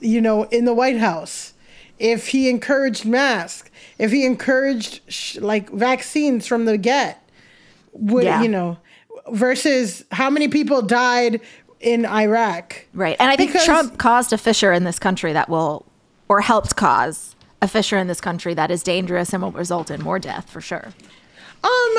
you 0.00 0.20
know, 0.20 0.44
in 0.44 0.64
the 0.64 0.74
White 0.74 0.98
House, 0.98 1.52
if 1.98 2.28
he 2.28 2.48
encouraged 2.48 3.04
masks, 3.04 3.70
if 3.98 4.10
he 4.12 4.24
encouraged 4.24 5.00
sh- 5.08 5.36
like 5.38 5.70
vaccines 5.70 6.46
from 6.46 6.64
the 6.64 6.78
get, 6.78 7.28
would 7.92 8.24
Yeah. 8.24 8.42
you 8.42 8.48
know, 8.48 8.78
versus 9.30 10.04
how 10.12 10.30
many 10.30 10.48
people 10.48 10.80
died 10.82 11.40
in 11.80 12.06
Iraq? 12.06 12.86
right 12.94 13.16
and 13.20 13.30
i 13.30 13.36
think 13.36 13.52
Because- 13.52 13.64
trump 13.66 13.98
caused 13.98 14.32
a 14.32 14.38
fissure 14.38 14.72
in 14.72 14.82
this 14.84 14.98
country 14.98 15.32
that 15.32 15.48
will 15.48 15.84
or 16.28 16.40
helped 16.40 16.74
cause 16.74 17.36
a 17.60 17.68
fissure 17.68 17.98
in 17.98 18.06
this 18.06 18.20
country 18.20 18.54
that 18.54 18.70
is 18.70 18.82
dangerous 18.82 19.32
and 19.32 19.42
will 19.42 19.52
result 19.52 19.90
in 19.90 20.02
more 20.02 20.18
death 20.18 20.48
for 20.50 20.60
sure 20.60 20.88
Um, 21.64 21.96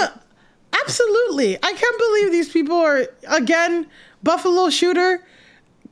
absolutely. 0.81 1.57
I 1.57 1.73
can't 1.73 1.97
believe 1.97 2.31
these 2.31 2.49
people 2.51 2.75
are 2.77 3.07
again 3.27 3.87
Buffalo 4.23 4.69
shooter. 4.69 5.23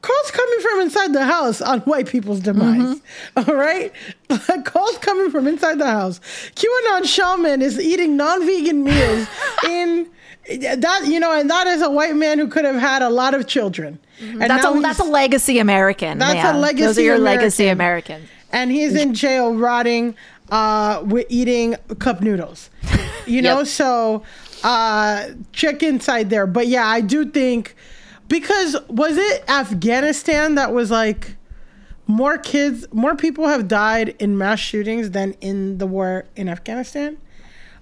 Calls 0.01 0.31
coming 0.31 0.59
from 0.61 0.81
inside 0.81 1.11
the 1.11 1.25
house 1.25 1.59
on 1.59 1.79
white 1.81 2.07
people's 2.07 2.39
demise. 2.39 3.01
All 3.35 3.55
right, 3.55 3.91
calls 4.63 4.97
coming 4.99 5.31
from 5.31 5.47
inside 5.47 5.79
the 5.79 5.87
house. 5.87 6.19
QAnon 6.55 7.03
shaman 7.05 7.61
is 7.63 7.79
eating 7.79 8.15
non-vegan 8.15 8.83
meals 8.83 9.27
in 9.67 10.07
that 10.47 11.07
you 11.07 11.19
know, 11.19 11.33
and 11.37 11.49
that 11.49 11.65
is 11.67 11.81
a 11.81 11.89
white 11.89 12.15
man 12.15 12.37
who 12.37 12.47
could 12.47 12.63
have 12.63 12.75
had 12.75 13.01
a 13.01 13.09
lot 13.09 13.33
of 13.33 13.47
children. 13.47 13.99
And 14.21 14.39
that's 14.41 14.65
a 14.65 14.79
that's 14.81 14.99
a 14.99 15.03
legacy 15.03 15.59
american 15.59 16.17
That's 16.19 16.39
a 16.39 16.59
man. 16.59 16.75
those 16.75 16.97
are 16.97 17.01
your 17.03 17.19
legacy 17.19 17.67
American. 17.67 18.15
americans 18.15 18.29
and 18.51 18.71
he's 18.71 18.95
in 18.95 19.13
jail 19.13 19.53
rotting 19.55 20.15
uh 20.51 21.01
with 21.05 21.25
eating 21.29 21.75
cup 21.99 22.21
noodles 22.21 22.69
you 23.25 23.41
know 23.41 23.59
Yep. 23.59 23.67
so 23.67 24.23
uh 24.63 25.27
check 25.51 25.83
inside 25.83 26.29
there 26.29 26.47
but 26.47 26.67
yeah 26.67 26.87
i 26.87 27.01
do 27.01 27.25
think 27.25 27.75
because 28.29 28.75
was 28.87 29.17
it 29.17 29.43
afghanistan 29.49 30.55
that 30.55 30.73
was 30.73 30.89
like 30.91 31.35
more 32.07 32.37
kids 32.37 32.85
more 32.93 33.15
people 33.15 33.47
have 33.47 33.67
died 33.67 34.15
in 34.19 34.37
mass 34.37 34.59
shootings 34.59 35.11
than 35.11 35.33
in 35.41 35.77
the 35.77 35.85
war 35.85 36.25
in 36.35 36.47
afghanistan 36.47 37.17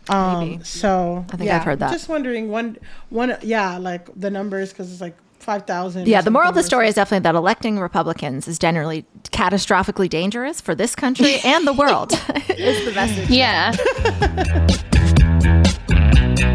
um 0.10 0.64
so 0.64 1.26
I 1.32 1.38
think 1.38 1.48
yeah, 1.48 1.58
I've 1.58 1.64
heard 1.64 1.80
that. 1.80 1.92
just 1.92 2.10
wondering 2.10 2.50
one 2.50 2.78
one 3.10 3.38
yeah 3.42 3.78
like 3.78 4.08
the 4.16 4.30
numbers 4.30 4.70
because 4.72 4.92
it's 4.92 5.02
like 5.02 5.16
5000 5.46 6.08
Yeah, 6.08 6.22
the 6.22 6.32
moral 6.32 6.50
of 6.50 6.56
the 6.56 6.64
story 6.64 6.88
is 6.88 6.96
definitely 6.96 7.24
that 7.24 7.36
electing 7.36 7.80
Republicans 7.80 8.48
is 8.48 8.60
generally 8.60 9.06
catastrophically 9.26 10.10
dangerous 10.10 10.60
for 10.60 10.76
this 10.76 10.96
country 10.96 11.36
and 11.46 11.68
the 11.68 11.74
world. 11.74 12.12
is 12.50 12.86
the 12.86 12.92
message. 12.94 13.30
Yeah. 13.30 13.72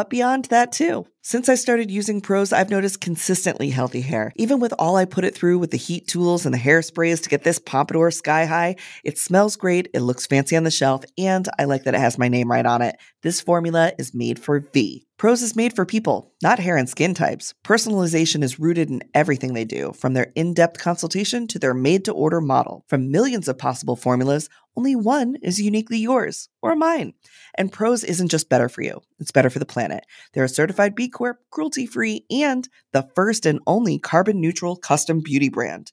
But 0.00 0.08
beyond 0.08 0.46
that, 0.46 0.72
too. 0.72 1.06
Since 1.20 1.50
I 1.50 1.56
started 1.56 1.90
using 1.90 2.22
Prose, 2.22 2.54
I've 2.54 2.70
noticed 2.70 3.02
consistently 3.02 3.68
healthy 3.68 4.00
hair. 4.00 4.32
Even 4.36 4.58
with 4.58 4.72
all 4.78 4.96
I 4.96 5.04
put 5.04 5.26
it 5.26 5.34
through 5.34 5.58
with 5.58 5.72
the 5.72 5.76
heat 5.76 6.08
tools 6.08 6.46
and 6.46 6.54
the 6.54 6.58
hairsprays 6.58 7.22
to 7.22 7.28
get 7.28 7.44
this 7.44 7.58
pompadour 7.58 8.10
sky 8.10 8.46
high, 8.46 8.76
it 9.04 9.18
smells 9.18 9.56
great, 9.56 9.90
it 9.92 10.00
looks 10.00 10.26
fancy 10.26 10.56
on 10.56 10.64
the 10.64 10.70
shelf, 10.70 11.04
and 11.18 11.46
I 11.58 11.64
like 11.64 11.84
that 11.84 11.92
it 11.92 12.00
has 12.00 12.16
my 12.16 12.28
name 12.28 12.50
right 12.50 12.64
on 12.64 12.80
it. 12.80 12.96
This 13.22 13.42
formula 13.42 13.92
is 13.98 14.14
made 14.14 14.38
for 14.38 14.60
V. 14.60 15.06
Prose 15.18 15.42
is 15.42 15.54
made 15.54 15.76
for 15.76 15.84
people, 15.84 16.32
not 16.42 16.58
hair 16.58 16.78
and 16.78 16.88
skin 16.88 17.12
types. 17.12 17.52
Personalization 17.62 18.42
is 18.42 18.58
rooted 18.58 18.88
in 18.88 19.02
everything 19.12 19.52
they 19.52 19.66
do, 19.66 19.92
from 19.92 20.14
their 20.14 20.32
in 20.34 20.54
depth 20.54 20.80
consultation 20.80 21.46
to 21.48 21.58
their 21.58 21.74
made 21.74 22.06
to 22.06 22.12
order 22.12 22.40
model. 22.40 22.86
From 22.88 23.10
millions 23.10 23.46
of 23.46 23.58
possible 23.58 23.96
formulas, 23.96 24.48
only 24.80 24.96
one 24.96 25.36
is 25.42 25.60
uniquely 25.60 25.98
yours 25.98 26.48
or 26.62 26.74
mine. 26.74 27.12
And 27.54 27.70
Prose 27.70 28.02
isn't 28.02 28.30
just 28.30 28.48
better 28.48 28.66
for 28.66 28.80
you, 28.80 29.02
it's 29.18 29.30
better 29.30 29.50
for 29.50 29.58
the 29.58 29.66
planet. 29.66 30.06
They're 30.32 30.44
a 30.44 30.48
certified 30.48 30.94
B 30.94 31.10
Corp, 31.10 31.36
cruelty 31.50 31.84
free, 31.84 32.24
and 32.30 32.66
the 32.94 33.06
first 33.14 33.44
and 33.44 33.60
only 33.66 33.98
carbon 33.98 34.40
neutral 34.40 34.76
custom 34.76 35.20
beauty 35.20 35.50
brand. 35.50 35.92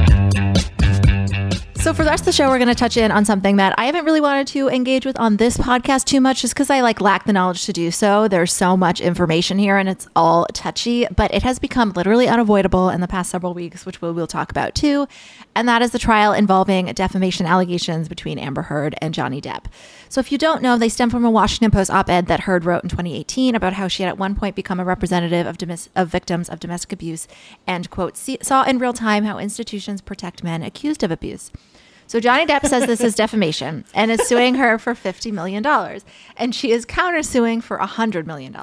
So 1.81 1.95
for 1.95 2.03
the 2.03 2.11
rest 2.11 2.21
of 2.21 2.25
the 2.27 2.31
show, 2.31 2.47
we're 2.47 2.59
going 2.59 2.67
to 2.67 2.75
touch 2.75 2.95
in 2.95 3.09
on 3.09 3.25
something 3.25 3.55
that 3.55 3.73
I 3.75 3.85
haven't 3.85 4.05
really 4.05 4.21
wanted 4.21 4.45
to 4.49 4.69
engage 4.69 5.03
with 5.03 5.19
on 5.19 5.37
this 5.37 5.57
podcast 5.57 6.05
too 6.05 6.21
much, 6.21 6.43
just 6.43 6.53
because 6.53 6.69
I 6.69 6.81
like 6.81 7.01
lack 7.01 7.25
the 7.25 7.33
knowledge 7.33 7.65
to 7.65 7.73
do 7.73 7.89
so. 7.89 8.27
There's 8.27 8.53
so 8.53 8.77
much 8.77 9.01
information 9.01 9.57
here, 9.57 9.77
and 9.77 9.89
it's 9.89 10.07
all 10.15 10.45
touchy, 10.53 11.07
but 11.15 11.33
it 11.33 11.41
has 11.41 11.57
become 11.57 11.89
literally 11.93 12.27
unavoidable 12.27 12.89
in 12.89 13.01
the 13.01 13.07
past 13.07 13.31
several 13.31 13.55
weeks, 13.55 13.83
which 13.83 13.99
we'll, 13.99 14.13
we'll 14.13 14.27
talk 14.27 14.51
about 14.51 14.75
too. 14.75 15.07
And 15.55 15.67
that 15.67 15.81
is 15.81 15.89
the 15.89 15.97
trial 15.97 16.33
involving 16.33 16.85
defamation 16.93 17.47
allegations 17.47 18.07
between 18.07 18.37
Amber 18.37 18.61
Heard 18.61 18.93
and 19.01 19.11
Johnny 19.11 19.41
Depp. 19.41 19.65
So 20.07 20.19
if 20.19 20.31
you 20.31 20.37
don't 20.37 20.61
know, 20.61 20.77
they 20.77 20.87
stem 20.87 21.09
from 21.09 21.25
a 21.25 21.31
Washington 21.31 21.71
Post 21.71 21.89
op-ed 21.89 22.27
that 22.27 22.41
Heard 22.41 22.63
wrote 22.63 22.83
in 22.83 22.89
2018 22.89 23.55
about 23.55 23.73
how 23.73 23.87
she 23.87 24.03
had 24.03 24.09
at 24.09 24.19
one 24.19 24.35
point 24.35 24.55
become 24.55 24.79
a 24.79 24.85
representative 24.85 25.47
of, 25.47 25.57
of 25.95 26.07
victims 26.09 26.47
of 26.47 26.59
domestic 26.59 26.93
abuse, 26.93 27.27
and 27.65 27.89
quote 27.89 28.17
saw 28.17 28.63
in 28.65 28.77
real 28.77 28.93
time 28.93 29.23
how 29.23 29.39
institutions 29.39 29.99
protect 29.99 30.43
men 30.43 30.61
accused 30.61 31.01
of 31.01 31.09
abuse. 31.09 31.49
So 32.11 32.19
Johnny 32.19 32.45
Depp 32.45 32.67
says 32.67 32.87
this 32.87 32.99
is 32.99 33.15
defamation 33.15 33.85
and 33.93 34.11
is 34.11 34.27
suing 34.27 34.55
her 34.55 34.77
for 34.77 34.93
$50 34.93 35.31
million. 35.31 35.65
And 36.35 36.53
she 36.53 36.71
is 36.71 36.85
countersuing 36.85 37.63
for 37.63 37.79
$100 37.79 38.25
million, 38.25 38.53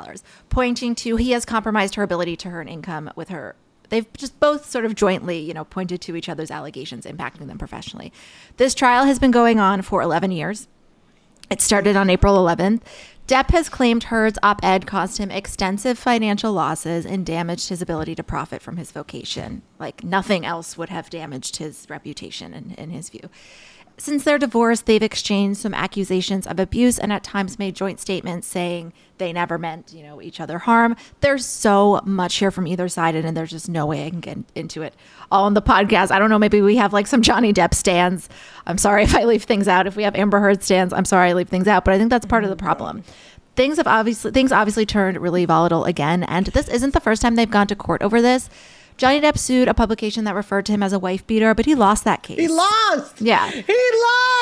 pointing 0.51 0.95
to 0.97 1.17
he 1.17 1.31
has 1.31 1.47
compromised 1.47 1.95
her 1.95 2.03
ability 2.03 2.37
to 2.37 2.51
earn 2.51 2.69
income 2.69 3.11
with 3.17 3.31
her. 3.31 3.57
They've 3.89 4.13
just 4.13 4.39
both 4.39 4.69
sort 4.69 4.85
of 4.85 4.95
jointly, 4.95 5.39
you 5.39 5.55
know, 5.55 5.65
pointed 5.65 6.03
to 6.03 6.15
each 6.15 6.29
other's 6.29 6.51
allegations 6.51 7.07
impacting 7.07 7.47
them 7.47 7.57
professionally. 7.57 8.13
This 8.59 8.75
trial 8.75 9.07
has 9.07 9.19
been 9.19 9.31
going 9.31 9.59
on 9.59 9.81
for 9.81 10.03
11 10.03 10.31
years. 10.31 10.69
It 11.49 11.63
started 11.63 11.97
on 11.97 12.11
April 12.11 12.37
11th. 12.37 12.83
Depp 13.29 13.51
has 13.51 13.69
claimed 13.69 14.05
Heard's 14.05 14.39
op 14.43 14.65
ed 14.65 14.87
caused 14.87 15.19
him 15.19 15.31
extensive 15.31 15.99
financial 15.99 16.51
losses 16.51 17.05
and 17.05 17.27
damaged 17.27 17.69
his 17.69 17.83
ability 17.83 18.15
to 18.15 18.23
profit 18.23 18.63
from 18.63 18.79
his 18.79 18.91
vocation. 18.91 19.61
Like 19.79 20.03
nothing 20.03 20.47
else 20.47 20.79
would 20.79 20.89
have 20.89 21.11
damaged 21.11 21.57
his 21.57 21.85
reputation, 21.91 22.55
in, 22.55 22.71
in 22.79 22.89
his 22.89 23.11
view. 23.11 23.29
Since 24.01 24.23
their 24.23 24.39
divorce, 24.39 24.81
they've 24.81 25.03
exchanged 25.03 25.61
some 25.61 25.75
accusations 25.75 26.47
of 26.47 26.61
abuse 26.61 27.01
and 27.01 27.13
at 27.13 27.25
times 27.25 27.59
made 27.59 27.75
joint 27.75 27.99
statements 27.99 28.47
saying 28.47 28.93
they 29.19 29.33
never 29.33 29.59
meant, 29.59 29.93
you 29.93 30.05
know, 30.05 30.23
each 30.23 30.41
other 30.41 30.61
harm. 30.61 30.95
There's 31.21 31.45
so 31.45 32.01
much 32.05 32.37
here 32.37 32.53
from 32.53 32.69
either 32.69 32.89
side, 32.89 33.17
and, 33.17 33.27
and 33.27 33.37
there's 33.37 33.51
just 33.51 33.69
no 33.69 33.87
way 33.87 34.07
I 34.07 34.11
can 34.11 34.21
get 34.21 34.39
into 34.55 34.83
it 34.83 34.95
all 35.33 35.47
on 35.47 35.55
the 35.55 35.63
podcast. 35.63 36.13
I 36.13 36.21
don't 36.21 36.31
know. 36.31 36.39
Maybe 36.39 36.63
we 36.63 36.77
have 36.77 36.93
like 36.93 37.09
some 37.09 37.23
Johnny 37.23 37.53
Depp 37.53 37.75
stands. 37.75 38.29
I'm 38.67 38.79
sorry 38.79 39.03
if 39.03 39.17
I 39.17 39.25
leave 39.25 39.43
things 39.43 39.67
out. 39.67 39.89
If 39.89 39.97
we 39.97 40.05
have 40.05 40.15
Amber 40.15 40.39
Heard 40.39 40.63
stands, 40.63 40.93
I'm 40.95 41.05
sorry 41.05 41.31
I 41.31 41.33
leave 41.33 41.49
things 41.49 41.67
out. 41.67 41.85
But 41.85 41.95
I 41.95 41.99
think 41.99 42.11
that's 42.11 42.27
part 42.27 42.45
of 42.45 42.51
the 42.51 42.57
mm-hmm. 42.57 42.67
problem. 42.67 43.03
Things 43.57 43.79
have 43.79 43.89
obviously 43.89 44.31
things 44.31 44.53
obviously 44.53 44.87
turned 44.87 45.19
really 45.19 45.45
volatile 45.45 45.85
again, 45.85 46.23
and 46.23 46.47
this 46.47 46.69
isn't 46.69 46.95
the 46.95 47.01
first 47.01 47.21
time 47.21 47.35
they've 47.35 47.51
gone 47.51 47.67
to 47.67 47.75
court 47.75 48.03
over 48.03 48.23
this. 48.23 48.49
Johnny 48.99 49.21
Depp 49.21 49.39
sued 49.39 49.69
a 49.69 49.75
publication 49.75 50.25
that 50.25 50.35
referred 50.35 50.67
to 50.67 50.73
him 50.73 50.83
as 50.83 50.93
a 50.93 50.99
wife 50.99 51.25
beater, 51.27 51.55
but 51.55 51.67
he 51.67 51.77
lost 51.77 52.03
that 52.05 52.25
case. 52.25 52.39
He 52.39 52.49
lost. 52.49 53.21
Yeah. 53.21 53.49
He 53.49 53.63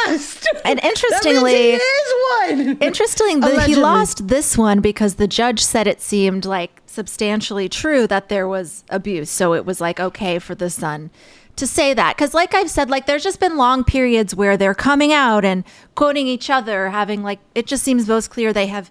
lost. 0.08 0.48
And 0.64 0.78
That 0.80 0.84
interestingly, 0.84 1.52
means 1.52 1.82
he 1.82 1.86
is 1.86 2.14
one. 2.40 2.78
Interesting 2.80 3.40
that 3.40 3.68
he 3.68 3.76
lost 3.76 4.28
this 4.28 4.56
one 4.56 4.80
because 4.80 5.16
the 5.16 5.28
judge 5.28 5.62
said 5.62 5.86
it 5.86 6.00
seemed 6.00 6.46
like 6.46 6.80
substantially 6.86 7.68
true 7.68 8.06
that 8.06 8.30
there 8.30 8.48
was 8.48 8.82
abuse. 8.88 9.28
So 9.30 9.52
it 9.52 9.66
was 9.66 9.80
like 9.80 10.00
okay 10.00 10.38
for 10.38 10.54
the 10.54 10.70
Sun 10.70 11.10
to 11.56 11.66
say 11.66 11.94
that. 11.94 12.16
Because, 12.16 12.34
like 12.34 12.54
I've 12.54 12.70
said, 12.70 12.88
like 12.88 13.06
there's 13.06 13.24
just 13.24 13.40
been 13.40 13.56
long 13.56 13.84
periods 13.84 14.34
where 14.34 14.56
they're 14.56 14.74
coming 14.74 15.12
out 15.12 15.44
and 15.44 15.64
quoting 15.94 16.26
each 16.26 16.48
other, 16.48 16.90
having 16.90 17.22
like 17.22 17.40
it 17.54 17.66
just 17.66 17.82
seems 17.82 18.06
most 18.06 18.28
clear 18.30 18.52
they 18.52 18.68
have 18.68 18.90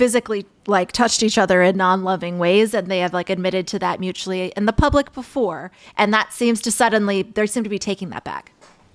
physically 0.00 0.46
like 0.66 0.92
touched 0.92 1.22
each 1.22 1.36
other 1.36 1.60
in 1.60 1.76
non-loving 1.76 2.38
ways 2.38 2.72
and 2.72 2.90
they 2.90 3.00
have 3.00 3.12
like 3.12 3.28
admitted 3.28 3.66
to 3.66 3.78
that 3.78 4.00
mutually 4.00 4.50
in 4.56 4.64
the 4.64 4.72
public 4.72 5.12
before 5.12 5.70
and 5.98 6.14
that 6.14 6.32
seems 6.32 6.62
to 6.62 6.70
suddenly 6.70 7.20
they 7.20 7.46
seem 7.46 7.62
to 7.62 7.68
be 7.68 7.78
taking 7.78 8.08
that 8.08 8.24
back 8.24 8.50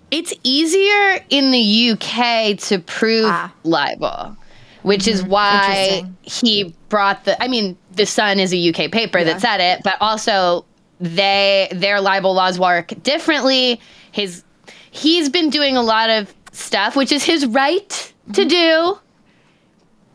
It's 0.10 0.34
easier 0.42 1.24
in 1.30 1.52
the 1.52 1.92
UK 1.92 2.58
to 2.70 2.80
prove 2.80 3.26
ah. 3.26 3.54
libel, 3.64 4.36
which 4.82 5.08
is 5.08 5.22
mm-hmm. 5.22 5.30
why 5.30 6.06
he 6.24 6.74
brought 6.90 7.26
the. 7.26 7.42
I 7.42 7.48
mean, 7.48 7.78
the 7.92 8.06
Sun 8.06 8.40
is 8.40 8.52
a 8.52 8.70
UK 8.70 8.92
paper 8.92 9.24
that 9.24 9.42
said 9.42 9.60
it, 9.62 9.84
but 9.84 9.98
also 10.00 10.66
they 11.00 11.68
their 11.72 12.02
libel 12.02 12.34
laws 12.34 12.58
work 12.60 12.94
differently. 13.04 13.80
His 14.12 14.44
he's 14.92 15.30
been 15.30 15.50
doing 15.50 15.76
a 15.76 15.84
lot 15.84 16.10
of 16.10 16.34
stuff, 16.52 16.96
which 16.96 17.12
is 17.12 17.24
his 17.24 17.46
right 17.46 18.14
to 18.34 18.42
mm-hmm. 18.42 18.48
do. 18.48 19.00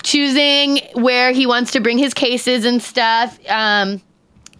Choosing 0.02 0.80
where 0.94 1.32
he 1.32 1.46
wants 1.46 1.72
to 1.72 1.80
bring 1.80 1.98
his 1.98 2.14
cases 2.14 2.64
and 2.64 2.82
stuff. 2.82 3.38
Um, 3.48 4.00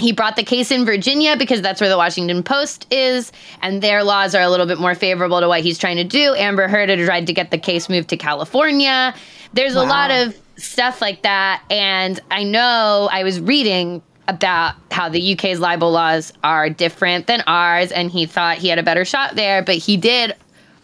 he 0.01 0.13
brought 0.13 0.37
the 0.37 0.43
case 0.43 0.71
in 0.71 0.85
Virginia 0.85 1.37
because 1.37 1.61
that's 1.61 1.81
where 1.81 1.91
the 1.91 1.97
Washington 1.97 2.43
Post 2.43 2.87
is, 2.91 3.33
and 3.63 3.83
their 3.83 4.03
laws 4.03 4.35
are 4.35 4.43
a 4.43 4.49
little 4.49 4.67
bit 4.67 4.79
more 4.79 4.95
favorable 4.95 5.41
to 5.41 5.49
what 5.49 5.61
he's 5.61 5.79
trying 5.79 5.97
to 5.97 6.05
do. 6.05 6.35
Amber 6.35 6.69
Heard 6.69 6.89
had 6.89 6.99
tried 7.05 7.27
to 7.27 7.33
get 7.33 7.51
the 7.51 7.59
case 7.59 7.89
moved 7.89 8.09
to 8.09 8.17
California. 8.17 9.15
There's 9.53 9.75
a 9.75 9.83
lot 9.83 10.11
of 10.11 10.37
stuff 10.57 11.01
like 11.01 11.23
that, 11.23 11.63
and 11.71 12.19
I 12.31 12.45
know 12.45 13.09
I 13.13 13.25
was 13.25 13.41
reading 13.41 14.03
about 14.29 14.75
how 14.91 15.09
the 15.09 15.33
UK's 15.35 15.61
libel 15.61 15.91
laws 15.91 16.33
are 16.45 16.71
different 16.71 17.27
than 17.27 17.43
ours, 17.47 17.93
and 17.93 18.11
he 18.11 18.27
thought 18.27 18.59
he 18.59 18.69
had 18.69 18.79
a 18.79 18.83
better 18.83 19.05
shot 19.05 19.35
there, 19.35 19.63
but 19.63 19.75
he 19.77 19.97
did 19.97 20.35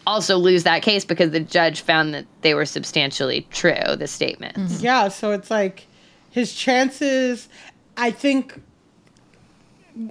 also 0.07 0.37
lose 0.37 0.62
that 0.64 0.83
case 0.83 1.05
because 1.05 1.31
the 1.33 1.40
judge 1.40 1.81
found 1.81 2.14
that 2.14 2.27
they 2.42 2.55
were 2.55 2.66
substantially 2.66 3.47
true, 3.51 3.97
the 3.99 4.07
statements. 4.07 4.59
Mm-hmm. 4.75 4.85
Yeah, 4.85 5.09
so 5.09 5.33
it's 5.33 5.51
like 5.51 5.87
his 6.31 6.55
chances. 6.55 7.49
I 7.97 8.11
think 8.11 8.61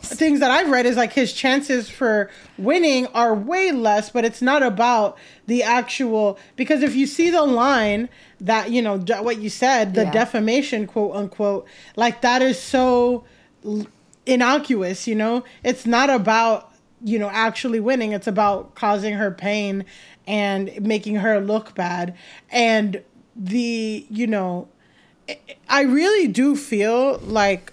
things 0.02 0.40
that 0.40 0.50
I've 0.50 0.70
read 0.72 0.88
is 0.88 0.98
like 0.98 1.14
his 1.14 1.32
chances 1.32 1.90
for 1.90 2.32
winning 2.58 3.06
are 3.08 3.36
way 3.36 3.72
less, 3.72 4.10
but 4.10 4.26
it's 4.26 4.42
not 4.42 4.64
about 4.64 5.16
the 5.46 5.62
actual 5.62 6.40
because 6.56 6.82
if 6.82 6.96
you 6.96 7.06
see 7.06 7.30
the 7.30 7.44
line 7.44 8.10
that 8.42 8.72
you 8.72 8.82
know 8.82 8.98
de- 8.98 9.22
what 9.22 9.38
you 9.40 9.50
said, 9.50 9.94
the 9.94 10.06
Yeah. 10.06 10.12
defamation 10.12 10.88
quote 10.88 11.16
unquote, 11.16 11.68
like 11.96 12.22
that 12.22 12.42
is 12.42 12.60
so 12.60 13.26
l- 13.64 13.86
innocuous. 14.26 15.08
You 15.08 15.16
know, 15.16 15.44
it's 15.64 15.86
not 15.86 16.10
about 16.10 16.72
you 17.06 17.18
know 17.20 17.30
actually 17.32 17.80
winning. 17.80 18.12
It's 18.12 18.28
about 18.28 18.76
causing 18.76 19.14
her 19.14 19.32
pain 19.32 19.86
and 20.28 20.72
making 20.82 21.16
her 21.18 21.40
look 21.40 21.76
bad, 21.76 22.16
and 22.52 23.02
the 23.36 24.06
you 24.10 24.28
know, 24.28 24.68
I- 25.70 25.82
really 25.84 26.28
do 26.28 26.56
feel 26.56 27.20
like 27.20 27.72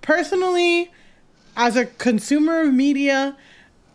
personally 0.00 0.90
as 1.56 1.76
a 1.76 1.86
consumer 1.86 2.62
of 2.62 2.72
media 2.74 3.36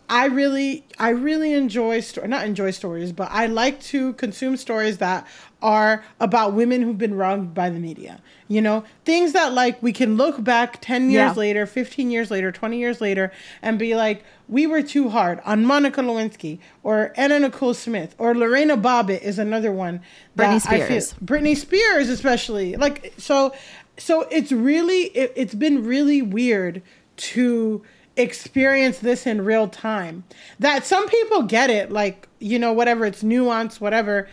i 0.08 0.24
really 0.24 0.84
i 0.98 1.10
really 1.10 1.52
enjoy 1.52 2.00
sto- 2.00 2.24
not 2.24 2.46
enjoy 2.46 2.70
stories 2.70 3.12
but 3.12 3.28
i 3.30 3.46
like 3.46 3.78
to 3.82 4.12
consume 4.14 4.56
stories 4.56 4.98
that 4.98 5.26
are 5.60 6.02
about 6.20 6.54
women 6.54 6.80
who've 6.82 6.96
been 6.96 7.14
wronged 7.14 7.52
by 7.52 7.68
the 7.68 7.78
media 7.80 8.20
you 8.46 8.62
know 8.62 8.84
things 9.04 9.32
that 9.32 9.52
like 9.52 9.82
we 9.82 9.92
can 9.92 10.16
look 10.16 10.42
back 10.42 10.78
10 10.80 11.10
years 11.10 11.32
Yeah. 11.32 11.32
later 11.34 11.66
15 11.66 12.10
years 12.10 12.30
later 12.30 12.50
20 12.52 12.78
years 12.78 13.00
later 13.00 13.30
and 13.60 13.78
be 13.78 13.94
like 13.96 14.24
we 14.48 14.66
were 14.66 14.82
too 14.82 15.08
hard 15.10 15.40
on 15.44 15.64
monica 15.64 16.00
lewinsky 16.00 16.58
or 16.82 17.12
anna 17.16 17.38
nicole 17.38 17.74
smith 17.74 18.14
or 18.18 18.34
lorena 18.34 18.76
bobbitt 18.76 19.20
is 19.22 19.38
another 19.38 19.70
one 19.70 19.98
Britney 20.36 20.62
that 20.62 20.66
I 20.68 20.88
feel- 20.88 21.00
Spears. 21.00 21.14
Britney 21.24 21.56
Spears, 21.56 22.08
especially. 22.08 22.76
Like, 22.76 23.12
so, 23.18 23.52
so 23.98 24.22
it's 24.30 24.52
really, 24.52 25.02
it, 25.08 25.32
it's 25.36 25.54
been 25.54 25.84
really 25.84 26.22
weird 26.22 26.80
to 27.16 27.82
experience 28.16 28.98
this 29.00 29.26
in 29.26 29.44
real 29.44 29.68
time. 29.68 30.24
That 30.60 30.84
some 30.86 31.08
people 31.08 31.42
get 31.42 31.68
it, 31.70 31.90
like, 31.92 32.28
you 32.38 32.58
know, 32.58 32.72
whatever, 32.72 33.04
it's 33.06 33.22
nuance, 33.22 33.80
whatever. 33.80 34.28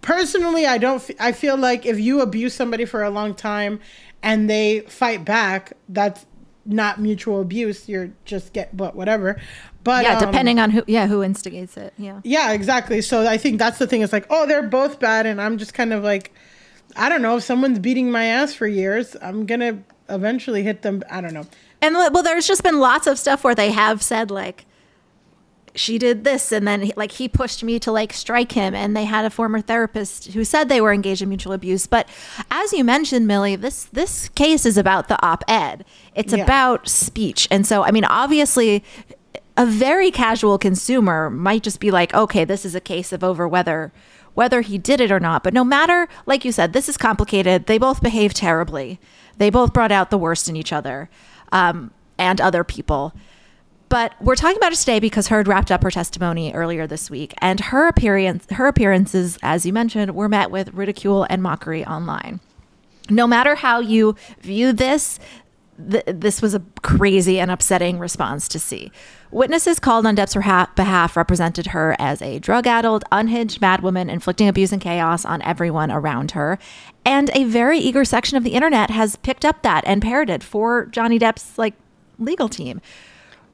Personally, 0.00 0.64
I 0.66 0.78
don't, 0.78 0.96
f- 0.96 1.16
I 1.20 1.32
feel 1.32 1.56
like 1.56 1.84
if 1.84 1.98
you 1.98 2.20
abuse 2.20 2.54
somebody 2.54 2.84
for 2.84 3.02
a 3.02 3.10
long 3.10 3.34
time 3.34 3.80
and 4.22 4.48
they 4.48 4.80
fight 4.80 5.24
back, 5.24 5.72
that's, 5.88 6.24
not 6.68 7.00
mutual 7.00 7.40
abuse. 7.40 7.88
You're 7.88 8.10
just 8.24 8.52
get 8.52 8.76
but 8.76 8.94
whatever. 8.94 9.40
But 9.84 10.04
yeah, 10.04 10.18
um, 10.18 10.26
depending 10.26 10.58
on 10.60 10.70
who, 10.70 10.84
yeah, 10.86 11.06
who 11.06 11.22
instigates 11.22 11.76
it. 11.76 11.94
Yeah. 11.98 12.20
Yeah, 12.22 12.52
exactly. 12.52 13.00
So 13.00 13.26
I 13.26 13.38
think 13.38 13.58
that's 13.58 13.78
the 13.78 13.86
thing. 13.86 14.02
It's 14.02 14.12
like, 14.12 14.26
oh, 14.30 14.46
they're 14.46 14.62
both 14.62 15.00
bad, 15.00 15.26
and 15.26 15.40
I'm 15.40 15.58
just 15.58 15.74
kind 15.74 15.92
of 15.92 16.04
like, 16.04 16.32
I 16.94 17.08
don't 17.08 17.22
know. 17.22 17.38
If 17.38 17.44
someone's 17.44 17.78
beating 17.78 18.10
my 18.10 18.26
ass 18.26 18.54
for 18.54 18.66
years, 18.66 19.16
I'm 19.22 19.46
gonna 19.46 19.82
eventually 20.08 20.62
hit 20.62 20.82
them. 20.82 21.02
I 21.10 21.20
don't 21.20 21.34
know. 21.34 21.46
And 21.80 21.94
well, 21.94 22.22
there's 22.22 22.46
just 22.46 22.62
been 22.62 22.80
lots 22.80 23.06
of 23.06 23.18
stuff 23.18 23.44
where 23.44 23.54
they 23.54 23.70
have 23.70 24.02
said 24.02 24.30
like, 24.30 24.66
she 25.74 25.98
did 25.98 26.24
this, 26.24 26.52
and 26.52 26.66
then 26.66 26.82
he, 26.82 26.92
like 26.96 27.12
he 27.12 27.28
pushed 27.28 27.62
me 27.62 27.78
to 27.80 27.92
like 27.92 28.12
strike 28.12 28.52
him, 28.52 28.74
and 28.74 28.96
they 28.96 29.04
had 29.04 29.24
a 29.24 29.30
former 29.30 29.60
therapist 29.60 30.32
who 30.32 30.44
said 30.44 30.68
they 30.68 30.80
were 30.80 30.92
engaged 30.92 31.22
in 31.22 31.28
mutual 31.28 31.52
abuse. 31.52 31.86
But 31.86 32.08
as 32.50 32.72
you 32.72 32.84
mentioned, 32.84 33.26
Milly, 33.26 33.56
this 33.56 33.84
this 33.84 34.28
case 34.30 34.66
is 34.66 34.76
about 34.76 35.08
the 35.08 35.24
op-ed. 35.24 35.84
It's 36.14 36.32
Yeah. 36.32 36.44
about 36.44 36.88
speech, 36.88 37.48
and 37.50 37.66
so 37.66 37.82
I 37.84 37.90
mean, 37.90 38.04
obviously. 38.04 38.84
A 39.60 39.66
very 39.66 40.12
casual 40.12 40.56
consumer 40.56 41.28
might 41.28 41.64
just 41.64 41.80
be 41.80 41.90
like, 41.90 42.14
okay, 42.14 42.44
this 42.44 42.64
is 42.64 42.76
a 42.76 42.80
case 42.80 43.12
of 43.12 43.24
over 43.24 43.48
whether 43.48 43.90
whether 44.34 44.60
he 44.60 44.78
did 44.78 45.00
it 45.00 45.10
or 45.10 45.18
not. 45.18 45.42
But 45.42 45.52
no 45.52 45.64
matter, 45.64 46.06
like 46.26 46.44
you 46.44 46.52
said, 46.52 46.72
this 46.72 46.88
is 46.88 46.96
complicated. 46.96 47.66
They 47.66 47.76
both 47.76 48.00
behave 48.00 48.32
terribly. 48.32 49.00
They 49.36 49.50
both 49.50 49.72
brought 49.72 49.90
out 49.90 50.10
the 50.10 50.16
worst 50.16 50.48
in 50.48 50.54
each 50.54 50.72
other 50.72 51.10
um, 51.50 51.90
and 52.18 52.40
other 52.40 52.62
people. 52.62 53.12
But 53.88 54.14
we're 54.20 54.34
talking 54.34 54.58
about 54.58 54.72
it 54.72 54.76
today 54.76 55.00
because 55.00 55.28
Heard 55.28 55.48
wrapped 55.48 55.70
up 55.70 55.82
her 55.82 55.90
testimony 55.90 56.52
earlier 56.52 56.86
this 56.86 57.10
week, 57.10 57.32
and 57.38 57.60
her 57.60 57.88
appearance, 57.88 58.46
her 58.50 58.66
appearances, 58.66 59.38
as 59.42 59.64
you 59.64 59.72
mentioned, 59.72 60.14
were 60.14 60.28
met 60.28 60.50
with 60.50 60.74
ridicule 60.74 61.26
and 61.30 61.42
mockery 61.42 61.86
online. 61.86 62.40
No 63.08 63.26
matter 63.26 63.54
how 63.54 63.80
you 63.80 64.14
view 64.40 64.72
this, 64.74 65.18
th- 65.90 66.04
this 66.06 66.42
was 66.42 66.54
a 66.54 66.62
crazy 66.82 67.40
and 67.40 67.50
upsetting 67.50 67.98
response 67.98 68.46
to 68.48 68.58
see. 68.58 68.92
Witnesses 69.30 69.78
called 69.78 70.04
on 70.04 70.16
Depp's 70.16 70.34
beha- 70.34 70.68
behalf 70.76 71.16
represented 71.16 71.68
her 71.68 71.96
as 71.98 72.20
a 72.20 72.38
drug-addled, 72.38 73.04
unhinged 73.10 73.60
madwoman 73.60 74.10
inflicting 74.10 74.48
abuse 74.48 74.72
and 74.72 74.82
chaos 74.82 75.24
on 75.24 75.40
everyone 75.42 75.90
around 75.90 76.32
her. 76.32 76.58
And 77.06 77.30
a 77.32 77.44
very 77.44 77.78
eager 77.78 78.04
section 78.04 78.36
of 78.36 78.44
the 78.44 78.52
internet 78.52 78.90
has 78.90 79.16
picked 79.16 79.46
up 79.46 79.62
that 79.62 79.84
and 79.86 80.02
parroted 80.02 80.44
for 80.44 80.86
Johnny 80.86 81.18
Depp's 81.18 81.56
like 81.56 81.74
legal 82.18 82.50
team. 82.50 82.82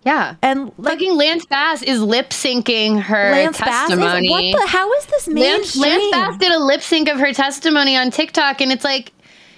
Yeah. 0.04 0.34
And 0.42 0.72
fucking 0.82 1.16
Lance 1.16 1.46
Bass 1.46 1.82
is 1.82 2.00
lip 2.02 2.30
syncing 2.30 3.00
her 3.00 3.30
Lance 3.32 3.58
Bass 3.58 3.90
is- 3.90 3.96
testimony. 3.98 4.28
what 4.30 4.60
the- 4.60 4.66
how 4.68 4.92
is 4.92 5.06
this 5.06 5.26
Lance, 5.28 5.76
mainstream? 5.76 5.82
Lance 5.82 6.10
Bass 6.10 6.38
did 6.38 6.52
a 6.52 6.58
lip 6.58 6.82
sync 6.82 7.08
of 7.08 7.18
her 7.18 7.32
testimony 7.32 7.96
on 7.96 8.10
TikTok, 8.10 8.60
and 8.60 8.70
it's 8.70 8.84
like, 8.84 9.12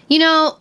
you 0.09 0.19
know, 0.21 0.57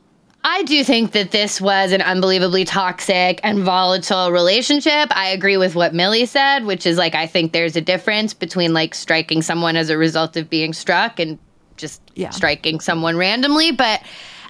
I 0.47 0.61
do 0.63 0.83
think 0.83 1.11
that 1.13 1.31
this 1.31 1.59
was 1.59 1.91
an 1.91 2.01
unbelievably 2.03 2.65
toxic 2.65 3.39
and 3.43 3.59
volatile 3.63 4.31
relationship. 4.31 5.07
I 5.15 5.29
agree 5.29 5.57
with 5.57 5.73
what 5.75 5.93
Milly 5.95 6.27
said, 6.27 6.65
which 6.65 6.85
is 6.85 6.97
like, 6.99 7.15
I 7.15 7.25
think 7.25 7.51
there's 7.51 7.75
a 7.75 7.81
difference 7.81 8.33
between 8.35 8.71
like 8.71 8.93
striking 8.93 9.41
someone 9.41 9.75
as 9.75 9.89
a 9.89 9.97
result 9.97 10.37
of 10.37 10.47
being 10.49 10.71
struck 10.73 11.19
and 11.19 11.39
just 11.77 11.99
striking 12.29 12.79
someone 12.79 13.17
randomly. 13.17 13.71
But 13.71 14.01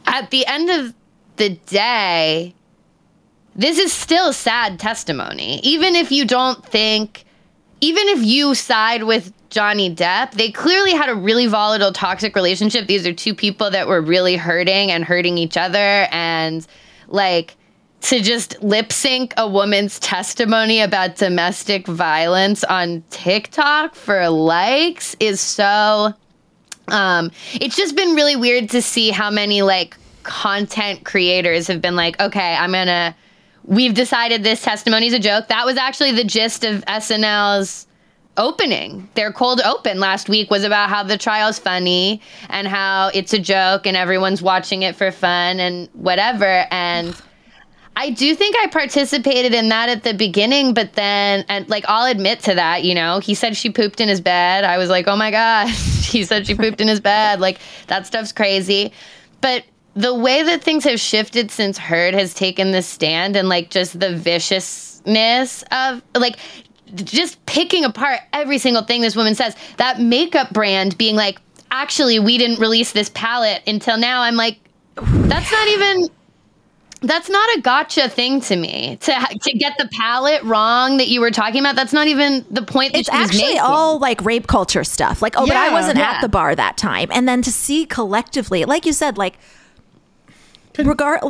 at 0.06 0.32
the 0.32 0.46
end 0.48 0.70
of 0.70 0.94
the 1.38 1.50
day, 1.66 2.54
this 3.56 3.80
is 3.80 3.94
still 3.94 4.34
sad 4.34 4.80
testimony. 4.80 5.60
Even 5.64 5.96
if 5.96 6.12
you 6.12 6.26
don't 6.26 6.64
think, 6.66 7.26
even 7.82 8.08
if 8.10 8.24
you 8.24 8.54
side 8.54 9.04
with 9.04 9.32
Johnny 9.50 9.94
Depp, 9.94 10.32
they 10.32 10.52
clearly 10.52 10.92
had 10.92 11.10
a 11.10 11.16
really 11.16 11.48
volatile, 11.48 11.94
toxic 11.94 12.36
relationship. 12.36 12.88
These 12.88 13.08
are 13.08 13.14
two 13.14 13.34
people 13.34 13.72
that 13.72 13.88
were 13.88 14.02
really 14.02 14.36
hurting 14.36 14.92
and 14.92 15.06
hurting 15.06 15.38
each 15.38 15.56
other. 15.56 16.08
And 16.12 16.68
like, 17.08 17.56
to 18.02 18.22
just 18.22 18.62
lip 18.62 18.92
sync 18.92 19.34
a 19.38 19.50
woman's 19.50 20.00
testimony 20.00 20.82
about 20.82 21.16
domestic 21.16 21.88
violence 21.88 22.64
on 22.66 23.04
TikTok 23.10 23.96
for 23.96 24.30
likes 24.30 25.16
is 25.20 25.42
so 25.42 26.14
um 26.90 27.32
it's 27.54 27.76
just 27.76 27.96
been 27.96 28.14
really 28.14 28.36
weird 28.36 28.70
to 28.70 28.80
see 28.80 29.10
how 29.10 29.32
many 29.32 29.64
like 29.64 29.98
content 30.22 31.04
creators 31.04 31.66
have 31.66 31.82
been 31.82 31.96
like 31.96 32.20
okay 32.20 32.56
i'm 32.60 32.74
gonna 32.74 33.16
we've 33.66 33.94
decided 33.94 34.44
this 34.44 34.62
testimony 34.62 35.08
is 35.08 35.14
a 35.14 35.20
joke 35.20 35.48
that 35.48 35.66
was 35.66 35.78
actually 35.78 36.12
the 36.12 36.24
gist 36.24 36.64
of 36.64 36.84
snl's 36.86 37.88
opening 38.38 39.08
their 39.16 39.32
cold 39.32 39.62
open 39.62 40.00
last 40.00 40.28
week 40.28 40.52
was 40.52 40.64
about 40.64 40.90
how 40.90 41.02
the 41.02 41.18
trial's 41.18 41.58
funny 41.58 42.22
and 42.50 42.68
how 42.68 43.10
it's 43.14 43.34
a 43.34 43.40
joke 43.40 43.88
and 43.88 43.96
everyone's 43.96 44.42
watching 44.42 44.84
it 44.84 44.96
for 44.96 45.10
fun 45.12 45.60
and 45.60 45.90
whatever 45.94 46.66
and 46.72 47.16
I 47.98 48.10
do 48.10 48.36
think 48.36 48.58
I 48.58 48.68
participated 48.68 49.54
in 49.54 49.70
that 49.70 49.88
at 49.88 50.04
the 50.04 50.14
beginning, 50.14 50.74
but 50.74 50.94
then, 50.94 51.46
and 51.48 51.68
like, 51.70 51.86
I'll 51.88 52.12
admit 52.12 52.42
to 52.42 52.56
that, 52.56 52.84
you 52.84 52.94
know, 52.94 53.20
he 53.20 53.34
said 53.34 53.56
she 53.56 53.70
pooped 53.70 54.02
in 54.02 54.10
his 54.10 54.20
bed. 54.20 54.66
I 54.66 54.78
was 54.78 54.90
like, 54.90 55.08
oh 55.08 55.16
my 55.16 55.32
God, 55.32 55.70
he 55.70 56.26
said 56.26 56.46
she 56.46 56.56
pooped 56.56 56.82
in 56.82 56.90
his 56.90 57.00
bed. 57.00 57.40
Like, 57.40 57.60
that 57.88 58.06
stuff's 58.06 58.34
crazy. 58.34 58.92
But 59.40 59.64
the 59.96 60.14
way 60.14 60.44
that 60.44 60.62
things 60.62 60.84
have 60.84 61.00
shifted 61.00 61.50
since 61.52 61.78
Heard 61.78 62.14
has 62.14 62.34
taken 62.34 62.72
the 62.72 62.82
stand 62.82 63.36
and 63.36 63.48
like 63.50 63.70
just 63.70 64.00
the 64.00 64.16
viciousness 64.16 65.64
of 65.72 66.02
like, 66.16 66.38
just 66.96 67.44
picking 67.46 67.84
apart 67.86 68.20
every 68.34 68.58
single 68.58 68.84
thing 68.84 69.02
this 69.02 69.16
woman 69.16 69.36
says. 69.36 69.56
That 69.78 70.00
makeup 70.00 70.52
brand 70.52 70.98
being 70.98 71.16
like, 71.16 71.40
actually, 71.72 72.20
we 72.20 72.38
didn't 72.38 72.60
release 72.60 72.92
this 72.92 73.10
palette 73.14 73.64
until 73.68 73.98
now. 73.98 74.22
I'm 74.22 74.36
like, 74.36 74.60
that's 74.96 75.52
not 75.52 75.68
even 75.70 76.10
that's 77.02 77.30
not 77.30 77.58
a 77.58 77.62
gotcha 77.62 78.10
thing 78.10 78.42
to 78.42 78.56
me 78.56 78.98
to 79.02 79.12
to 79.42 79.52
get 79.58 79.78
the 79.78 79.88
palette 80.00 80.42
wrong 80.44 80.98
that 80.98 81.08
you 81.08 81.22
were 81.22 81.30
talking 81.30 81.60
about 81.60 81.76
that's 81.76 81.94
not 81.94 82.08
even 82.08 82.44
the 82.50 82.64
point 82.64 82.94
that 82.94 83.00
it's 83.00 83.10
actually 83.10 83.60
all 83.60 84.00
like 84.00 84.24
rape 84.24 84.48
culture 84.48 84.84
stuff. 84.84 85.22
Like, 85.22 85.36
oh, 85.38 85.46
but 85.46 85.56
I 85.58 85.72
wasn't 85.72 85.98
Yeah. 85.98 86.12
at 86.12 86.22
the 86.22 86.30
bar 86.30 86.56
that 86.56 86.78
time. 86.78 87.10
And 87.12 87.28
then 87.28 87.42
to 87.44 87.52
see 87.52 87.86
collectively, 87.86 88.66
like 88.66 88.86
you 88.86 88.94
said, 88.94 89.18
like 89.18 89.38
regard 90.80 91.22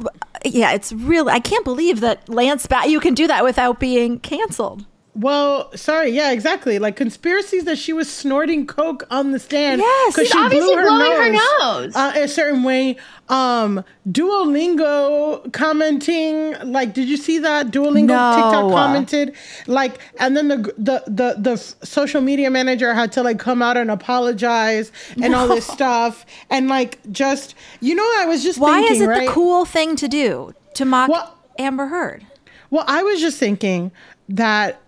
yeah, 0.45 0.71
it's 0.71 0.93
really 0.93 1.31
I 1.31 1.39
can't 1.39 1.63
believe 1.63 2.01
that 2.01 2.27
Lance 2.29 2.67
Bass 2.67 2.87
you 2.87 2.99
can 2.99 3.13
do 3.13 3.27
that 3.27 3.43
without 3.43 3.79
being 3.79 4.19
canceled. 4.19 4.85
Well, 5.17 5.71
sorry, 5.77 6.09
yeah, 6.09 6.31
exactly. 6.31 6.77
Like 6.77 6.97
conspiracies 6.97 7.63
that 7.63 7.77
she 7.77 7.93
was 7.93 8.11
snorting 8.11 8.67
coke 8.67 9.03
on 9.09 9.31
the 9.31 9.39
stand. 9.39 9.79
Yes, 9.81 10.15
'cause 10.15 10.27
she's 10.27 10.35
obviously 10.35 10.75
blowing 10.75 11.11
her 11.11 11.31
nose. 11.31 11.95
uh, 11.95 12.11
a 12.15 12.27
certain 12.27 12.63
way. 12.63 12.97
Um, 13.29 13.83
Duolingo 14.07 15.51
commenting. 15.53 16.53
Like, 16.63 16.93
did 16.93 17.07
you 17.07 17.17
see 17.17 17.39
that 17.39 17.67
Duolingo 17.71 18.07
No. 18.07 18.33
TikTok 18.35 18.71
commented? 18.71 19.33
Like, 19.67 19.99
and 20.19 20.35
then 20.35 20.47
the 20.49 20.57
the 20.77 21.03
the 21.07 21.35
the 21.37 21.57
social 21.85 22.21
media 22.21 22.49
manager 22.49 22.93
had 22.93 23.11
to 23.13 23.23
like 23.23 23.39
come 23.39 23.61
out 23.61 23.77
and 23.77 23.89
apologize 23.89 24.91
and 25.21 25.33
all 25.33 25.47
this 25.47 25.65
stuff. 25.77 26.25
And 26.49 26.67
like, 26.67 26.99
just 27.11 27.55
you 27.81 27.95
know, 27.95 28.03
I 28.17 28.25
was 28.25 28.43
just 28.43 28.59
Why 28.59 28.79
thinking, 28.81 28.95
is 28.97 29.01
it 29.01 29.07
right? 29.07 29.27
the 29.27 29.33
cool 29.33 29.65
thing 29.65 29.95
to 29.95 30.07
do 30.07 30.53
to 30.75 30.85
mock 30.85 31.37
Amber 31.57 31.87
Heard? 31.87 32.25
Well, 32.69 32.83
I 32.87 33.03
was 33.03 33.21
just 33.21 33.37
thinking 33.37 33.91
that 34.29 34.81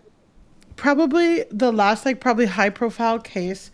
probably 0.77 1.43
the 1.51 1.71
last 1.71 2.05
like 2.05 2.21
probably 2.21 2.45
high 2.45 2.69
profile 2.69 3.19
case 3.19 3.69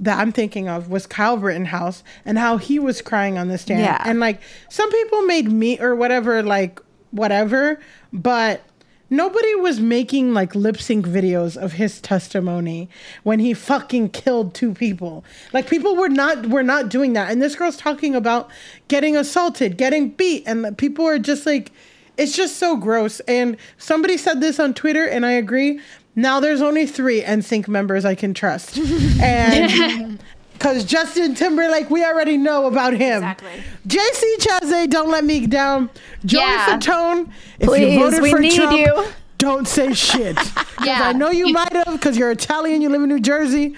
that 0.00 0.18
I'm 0.18 0.32
thinking 0.32 0.68
of 0.68 0.88
was 0.88 1.06
Kyle 1.06 1.36
Rittenhouse 1.36 2.02
and 2.24 2.38
how 2.38 2.56
he 2.56 2.78
was 2.78 3.02
crying 3.02 3.38
on 3.38 3.48
the 3.48 3.58
stand. 3.58 3.80
Yeah. 3.80 4.02
And 4.04 4.20
like 4.20 4.40
some 4.68 4.90
people 4.90 5.22
made 5.22 5.50
me 5.50 5.78
or 5.78 5.94
whatever, 5.94 6.42
like 6.42 6.80
whatever, 7.10 7.78
but 8.12 8.62
nobody 9.10 9.54
was 9.54 9.80
making 9.80 10.34
like 10.34 10.54
lip 10.54 10.78
sync 10.80 11.06
videos 11.06 11.56
of 11.56 11.72
his 11.72 12.00
testimony 12.00 12.88
when 13.22 13.38
he 13.38 13.54
fucking 13.54 14.10
killed 14.10 14.54
two 14.54 14.74
people. 14.74 15.24
Like 15.52 15.68
people 15.68 15.96
were 15.96 16.08
not 16.08 16.46
were 16.46 16.62
not 16.62 16.88
doing 16.88 17.12
that. 17.12 17.30
And 17.30 17.40
this 17.40 17.54
girl's 17.54 17.76
talking 17.76 18.14
about 18.14 18.50
getting 18.88 19.16
assaulted, 19.16 19.76
getting 19.76 20.10
beat, 20.10 20.44
and 20.46 20.76
people 20.76 21.06
are 21.06 21.18
just 21.18 21.46
like 21.46 21.72
it's 22.16 22.36
just 22.36 22.58
so 22.58 22.76
gross. 22.76 23.20
And 23.20 23.56
somebody 23.78 24.16
said 24.16 24.40
this 24.40 24.60
on 24.60 24.74
Twitter, 24.74 25.04
and 25.04 25.26
I 25.26 25.32
agree. 25.32 25.80
Now 26.16 26.40
there's 26.40 26.62
only 26.62 26.86
three 26.86 27.22
NSYNC 27.22 27.68
members 27.68 28.04
I 28.04 28.14
can 28.14 28.34
trust. 28.34 28.78
And 29.20 30.18
because 30.52 30.84
Justin 30.84 31.34
Timberlake, 31.34 31.90
we 31.90 32.04
already 32.04 32.36
know 32.36 32.66
about 32.66 32.92
him. 32.94 33.16
Exactly. 33.22 33.62
JC 33.86 34.36
Chasez, 34.38 34.90
don't 34.90 35.10
let 35.10 35.24
me 35.24 35.46
down. 35.46 35.90
Joey 36.24 36.42
Yeah. 36.42 36.78
Fatone, 36.78 37.30
if 37.58 37.68
Please, 37.68 37.94
you 37.94 38.00
voted 38.00 38.22
we 38.22 38.30
for 38.30 38.38
need 38.40 38.54
Trump, 38.54 38.78
you. 38.78 39.06
don't 39.38 39.66
say 39.68 39.92
shit. 39.94 40.36
Because 40.76 41.00
I 41.00 41.12
know 41.12 41.30
you 41.30 41.50
might 41.52 41.72
have, 41.72 41.92
because 41.92 42.16
you're 42.18 42.30
Italian, 42.32 42.82
you 42.82 42.88
live 42.90 43.00
in 43.02 43.08
New 43.08 43.20
Jersey. 43.20 43.74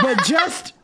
but 0.00 0.22
just 0.24 0.74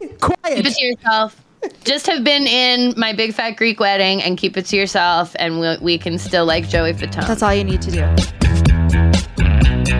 be 0.00 0.06
quiet. 0.20 0.56
keep 0.56 0.66
it 0.66 0.74
to 0.74 0.84
yourself 0.84 1.44
just 1.84 2.06
have 2.06 2.24
been 2.24 2.46
in 2.46 2.94
my 2.96 3.12
big 3.12 3.34
fat 3.34 3.50
greek 3.56 3.80
wedding 3.80 4.22
and 4.22 4.38
keep 4.38 4.56
it 4.56 4.64
to 4.66 4.76
yourself 4.76 5.34
and 5.38 5.60
we, 5.60 5.76
we 5.82 5.98
can 5.98 6.18
still 6.18 6.46
like 6.46 6.66
joey 6.68 6.94
fatone 6.94 7.26
That's 7.26 7.42
all 7.42 7.52
you 7.54 7.64
need 7.64 7.82
to 7.82 7.90
do. 7.90 9.99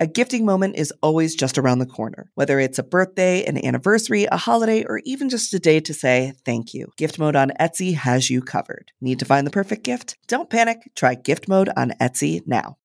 A 0.00 0.08
gifting 0.08 0.44
moment 0.44 0.74
is 0.74 0.92
always 1.02 1.36
just 1.36 1.56
around 1.56 1.78
the 1.78 1.86
corner, 1.86 2.28
whether 2.34 2.58
it's 2.58 2.80
a 2.80 2.82
birthday, 2.82 3.44
an 3.44 3.64
anniversary, 3.64 4.24
a 4.24 4.36
holiday, 4.36 4.84
or 4.84 5.00
even 5.04 5.28
just 5.28 5.54
a 5.54 5.60
day 5.60 5.78
to 5.78 5.94
say 5.94 6.32
thank 6.44 6.74
you. 6.74 6.90
Gift 6.96 7.16
mode 7.16 7.36
on 7.36 7.52
Etsy 7.60 7.94
has 7.94 8.28
you 8.28 8.42
covered. 8.42 8.90
Need 9.00 9.20
to 9.20 9.24
find 9.24 9.46
the 9.46 9.52
perfect 9.52 9.84
gift? 9.84 10.16
Don't 10.26 10.50
panic. 10.50 10.90
Try 10.96 11.14
gift 11.14 11.46
mode 11.46 11.70
on 11.76 11.92
Etsy 12.00 12.44
now. 12.44 12.76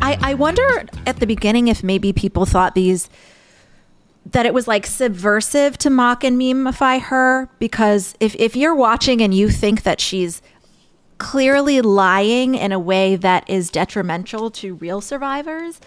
I, 0.00 0.16
I 0.20 0.34
wonder 0.34 0.86
at 1.04 1.18
the 1.18 1.26
beginning 1.26 1.66
if 1.66 1.82
maybe 1.82 2.12
people 2.12 2.46
thought 2.46 2.76
these 2.76 3.10
that 4.26 4.46
it 4.46 4.54
was 4.54 4.68
like 4.68 4.86
subversive 4.86 5.76
to 5.78 5.90
mock 5.90 6.22
and 6.22 6.38
memify 6.38 6.98
her 6.98 7.48
because 7.58 8.14
if, 8.20 8.36
if 8.36 8.54
you're 8.54 8.76
watching 8.76 9.22
and 9.22 9.34
you 9.34 9.48
think 9.48 9.82
that 9.82 10.00
she's 10.00 10.40
clearly 11.18 11.80
lying 11.80 12.54
in 12.54 12.72
a 12.72 12.78
way 12.78 13.16
that 13.16 13.48
is 13.48 13.70
detrimental 13.70 14.50
to 14.52 14.74
real 14.74 15.00
survivors. 15.00 15.80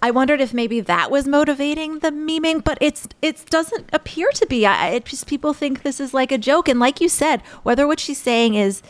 I 0.00 0.12
wondered 0.12 0.40
if 0.40 0.54
maybe 0.54 0.80
that 0.80 1.10
was 1.10 1.26
motivating 1.26 1.98
the 1.98 2.10
memeing, 2.10 2.62
but 2.62 2.78
it's 2.80 3.08
it 3.20 3.44
doesn't 3.50 3.90
appear 3.92 4.28
to 4.34 4.46
be. 4.46 4.64
I, 4.64 4.90
it 4.90 5.04
just 5.04 5.26
people 5.26 5.52
think 5.52 5.82
this 5.82 5.98
is 5.98 6.14
like 6.14 6.30
a 6.30 6.38
joke, 6.38 6.68
and 6.68 6.78
like 6.78 7.00
you 7.00 7.08
said, 7.08 7.42
whether 7.64 7.86
what 7.86 7.98
she's 7.98 8.20
saying 8.20 8.54
is 8.54 8.80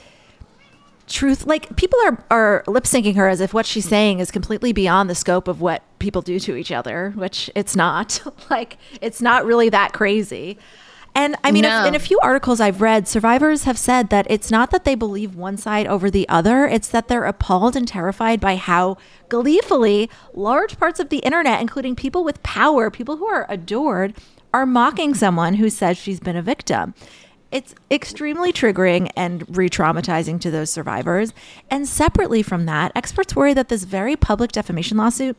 truth, 1.07 1.47
like 1.47 1.75
people 1.77 1.99
are 2.05 2.25
are 2.31 2.65
lip 2.67 2.85
syncing 2.85 3.17
her 3.17 3.27
as 3.27 3.41
if 3.41 3.55
what 3.55 3.65
she's 3.65 3.89
saying 3.89 4.19
is 4.21 4.31
completely 4.31 4.75
beyond 4.75 5.09
the 5.09 5.15
scope 5.15 5.49
of 5.49 5.63
what 5.63 5.83
people 5.99 6.21
do 6.21 6.39
to 6.41 6.57
each 6.57 6.71
other, 6.71 7.13
which 7.17 7.51
it's 7.55 7.75
not. 7.75 8.21
like 8.51 8.77
it's 9.01 9.23
not 9.23 9.47
really 9.47 9.71
that 9.71 9.95
crazy. 9.95 10.59
And 11.15 11.37
I 11.43 11.51
mean, 11.51 11.63
no. 11.63 11.85
in 11.85 11.95
a 11.95 11.99
few 11.99 12.19
articles 12.21 12.61
I've 12.61 12.81
read, 12.81 13.09
survivors 13.09 13.65
have 13.65 13.79
said 13.79 14.11
that 14.11 14.27
it's 14.31 14.51
not 14.51 14.71
that 14.71 14.85
they 14.85 14.95
believe 14.95 15.35
one 15.35 15.57
side 15.57 15.87
over 15.87 16.11
the 16.11 16.29
other, 16.29 16.67
it's 16.67 16.89
that 16.89 17.09
they're 17.09 17.25
appalled 17.25 17.75
and 17.75 17.89
terrified 17.89 18.41
by 18.41 18.57
how 18.57 18.97
gleefully 19.29 20.09
large 20.33 20.79
parts 20.79 21.01
of 21.01 21.09
the 21.09 21.19
internet, 21.19 21.61
including 21.61 21.97
people 21.97 22.23
with 22.23 22.43
power, 22.43 22.91
people 22.91 23.17
who 23.17 23.27
are 23.27 23.47
adored, 23.49 24.15
are 24.55 24.67
mocking 24.67 25.15
someone 25.15 25.55
who 25.55 25.69
says 25.69 25.97
she's 25.97 26.21
been 26.21 26.37
a 26.37 26.43
victim. 26.43 26.95
It's 27.51 27.75
extremely 27.91 28.53
triggering 28.53 29.11
and 29.17 29.57
re 29.57 29.69
traumatizing 29.69 30.41
to 30.43 30.51
those 30.51 30.71
survivors. 30.71 31.33
And 31.71 31.89
separately 31.89 32.43
from 32.43 32.67
that, 32.67 32.93
experts 32.95 33.35
worry 33.35 33.55
that 33.55 33.69
this 33.69 33.85
very 33.85 34.17
public 34.17 34.53
defamation 34.53 34.99
lawsuit 34.99 35.37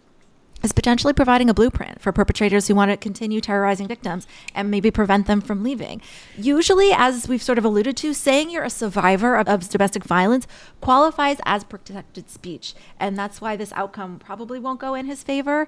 is 0.63 0.71
potentially 0.71 1.13
providing 1.13 1.49
a 1.49 1.53
blueprint 1.53 2.01
for 2.01 2.11
perpetrators 2.11 2.67
who 2.67 2.75
want 2.75 2.91
to 2.91 2.97
continue 2.97 3.41
terrorizing 3.41 3.87
victims 3.87 4.27
and 4.53 4.69
maybe 4.69 4.91
prevent 4.91 5.27
them 5.27 5.41
from 5.41 5.63
leaving. 5.63 6.01
Usually, 6.37 6.91
as 6.93 7.27
we've 7.27 7.43
sort 7.43 7.57
of 7.57 7.65
alluded 7.65 7.97
to, 7.97 8.13
saying 8.13 8.49
you're 8.49 8.63
a 8.63 8.69
survivor 8.69 9.35
of, 9.35 9.47
of, 9.47 9.69
domestic 9.69 10.03
violence 10.03 10.47
qualifies 10.81 11.37
as 11.45 11.63
protected 11.63 12.29
speech. 12.29 12.73
And 12.99 13.17
that's 13.17 13.39
why 13.39 13.55
this 13.55 13.71
outcome 13.73 14.19
probably 14.19 14.59
won't 14.59 14.79
go 14.79 14.95
in 14.95 15.05
his 15.05 15.23
favor. 15.23 15.67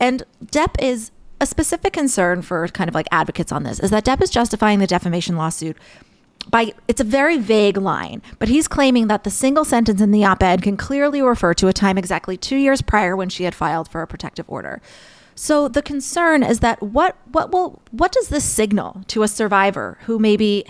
And 0.00 0.24
Depp 0.44 0.74
is 0.80 1.10
a 1.40 1.46
specific 1.46 1.92
concern 1.92 2.42
for 2.42 2.66
kind 2.68 2.88
of 2.88 2.94
like 2.94 3.06
advocates 3.12 3.52
on 3.52 3.62
this 3.62 3.78
is 3.78 3.90
that 3.90 4.04
Depp 4.04 4.20
is 4.20 4.30
justifying 4.30 4.80
the 4.80 4.86
defamation 4.86 5.36
lawsuit 5.36 5.76
by 6.50 6.72
it's 6.86 7.00
a 7.00 7.04
very 7.04 7.38
vague 7.38 7.76
line, 7.76 8.22
but 8.38 8.48
he's 8.48 8.68
claiming 8.68 9.08
that 9.08 9.24
the 9.24 9.30
single 9.30 9.64
sentence 9.64 10.00
in 10.00 10.10
the 10.10 10.24
op-ed 10.24 10.62
can 10.62 10.76
clearly 10.76 11.22
refer 11.22 11.54
to 11.54 11.68
a 11.68 11.72
time 11.72 11.98
exactly 11.98 12.36
2 12.36 12.56
years 12.56 12.82
prior 12.82 13.16
when 13.16 13.28
she 13.28 13.44
had 13.44 13.54
filed 13.54 13.88
for 13.88 14.02
a 14.02 14.06
protective 14.06 14.46
order. 14.48 14.80
So 15.34 15.68
the 15.68 15.82
concern 15.82 16.42
is 16.42 16.60
that 16.60 16.82
what 16.82 17.16
what 17.30 17.52
will 17.52 17.80
what 17.92 18.10
does 18.10 18.28
this 18.28 18.44
signal 18.44 19.02
to 19.06 19.22
a 19.22 19.28
survivor 19.28 19.98
who 20.02 20.18
maybe 20.18 20.64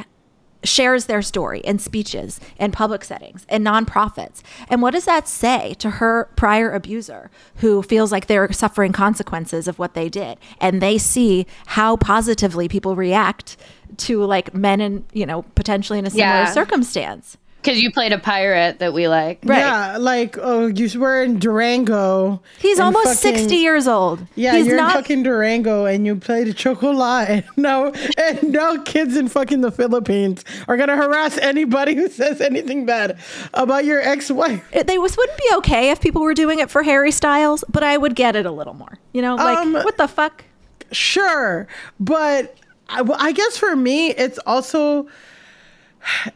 shares 0.64 1.06
their 1.06 1.22
story 1.22 1.60
in 1.60 1.78
speeches 1.78 2.40
in 2.58 2.72
public 2.72 3.04
settings 3.04 3.46
in 3.48 3.62
nonprofits. 3.62 4.42
And 4.68 4.82
what 4.82 4.92
does 4.92 5.04
that 5.04 5.28
say 5.28 5.74
to 5.74 5.90
her 5.90 6.28
prior 6.36 6.72
abuser 6.72 7.30
who 7.56 7.82
feels 7.82 8.10
like 8.10 8.26
they're 8.26 8.50
suffering 8.52 8.92
consequences 8.92 9.68
of 9.68 9.78
what 9.78 9.94
they 9.94 10.08
did? 10.08 10.38
And 10.60 10.82
they 10.82 10.98
see 10.98 11.46
how 11.66 11.96
positively 11.96 12.68
people 12.68 12.96
react 12.96 13.56
to 13.98 14.22
like 14.24 14.52
men 14.52 14.80
and 14.80 15.04
you 15.12 15.24
know 15.24 15.42
potentially 15.54 15.98
in 15.98 16.06
a 16.06 16.10
similar 16.10 16.28
yeah. 16.28 16.52
circumstance 16.52 17.38
because 17.68 17.82
you 17.82 17.92
played 17.92 18.14
a 18.14 18.18
pirate 18.18 18.78
that 18.78 18.94
we 18.94 19.08
like. 19.08 19.40
Right. 19.44 19.58
Yeah, 19.58 19.98
like 19.98 20.38
oh, 20.40 20.68
you 20.68 20.98
were 20.98 21.22
in 21.22 21.38
Durango. 21.38 22.40
He's 22.58 22.80
almost 22.80 23.22
fucking, 23.22 23.38
sixty 23.38 23.56
years 23.56 23.86
old. 23.86 24.26
Yeah, 24.36 24.56
He's 24.56 24.66
you're 24.66 24.76
not... 24.76 24.96
in 24.96 25.02
fucking 25.02 25.22
Durango, 25.22 25.84
and 25.84 26.06
you 26.06 26.16
played 26.16 26.48
a 26.48 26.54
chocolate. 26.54 26.88
And 26.88 27.44
now, 27.56 27.92
and 28.16 28.52
now, 28.52 28.82
kids 28.82 29.16
in 29.16 29.28
fucking 29.28 29.60
the 29.60 29.70
Philippines 29.70 30.44
are 30.68 30.76
gonna 30.76 30.96
harass 30.96 31.36
anybody 31.38 31.94
who 31.94 32.08
says 32.08 32.40
anything 32.40 32.86
bad 32.86 33.18
about 33.52 33.84
your 33.84 34.00
ex-wife. 34.00 34.64
They 34.70 34.96
was 34.96 35.16
wouldn't 35.16 35.38
be 35.38 35.50
okay 35.56 35.90
if 35.90 36.00
people 36.00 36.22
were 36.22 36.34
doing 36.34 36.60
it 36.60 36.70
for 36.70 36.82
Harry 36.82 37.10
Styles, 37.10 37.64
but 37.68 37.82
I 37.82 37.96
would 37.96 38.14
get 38.14 38.36
it 38.36 38.46
a 38.46 38.50
little 38.50 38.74
more. 38.74 38.98
You 39.12 39.22
know, 39.22 39.34
like 39.34 39.58
um, 39.58 39.72
what 39.74 39.98
the 39.98 40.08
fuck? 40.08 40.44
Sure, 40.92 41.68
but 42.00 42.56
I, 42.88 43.02
I 43.18 43.32
guess 43.32 43.58
for 43.58 43.76
me, 43.76 44.10
it's 44.10 44.38
also 44.46 45.08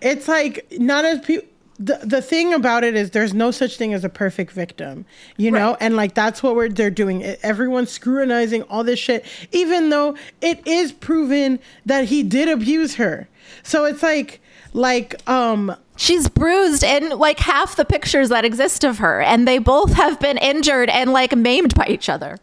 it's 0.00 0.28
like 0.28 0.66
not 0.72 1.04
as 1.04 1.20
people 1.20 1.48
the, 1.78 1.98
the 2.04 2.22
thing 2.22 2.54
about 2.54 2.84
it 2.84 2.94
is 2.94 3.10
there's 3.10 3.34
no 3.34 3.50
such 3.50 3.76
thing 3.76 3.92
as 3.92 4.04
a 4.04 4.08
perfect 4.08 4.52
victim 4.52 5.04
you 5.36 5.50
know? 5.50 5.70
Right. 5.70 5.78
and 5.80 5.96
like 5.96 6.14
that's 6.14 6.42
what 6.42 6.54
we're 6.54 6.68
they're 6.68 6.90
doing. 6.90 7.24
Everyone's 7.24 7.90
scrutinizing 7.90 8.62
all 8.64 8.84
this 8.84 8.98
shit 8.98 9.24
even 9.50 9.90
though 9.90 10.16
it 10.40 10.64
is 10.66 10.92
proven 10.92 11.58
that 11.86 12.06
he 12.06 12.22
did 12.22 12.48
abuse 12.48 12.96
her. 12.96 13.28
So 13.62 13.84
it's 13.84 14.02
like 14.02 14.40
like 14.74 15.28
um 15.28 15.74
she's 15.96 16.28
bruised 16.28 16.84
in 16.84 17.10
like 17.18 17.40
half 17.40 17.76
the 17.76 17.84
pictures 17.84 18.28
that 18.28 18.44
exist 18.44 18.84
of 18.84 18.98
her 18.98 19.20
and 19.20 19.48
they 19.48 19.58
both 19.58 19.94
have 19.94 20.20
been 20.20 20.38
injured 20.38 20.88
and 20.88 21.12
like 21.12 21.34
maimed 21.34 21.74
by 21.74 21.86
each 21.88 22.08
other. 22.08 22.38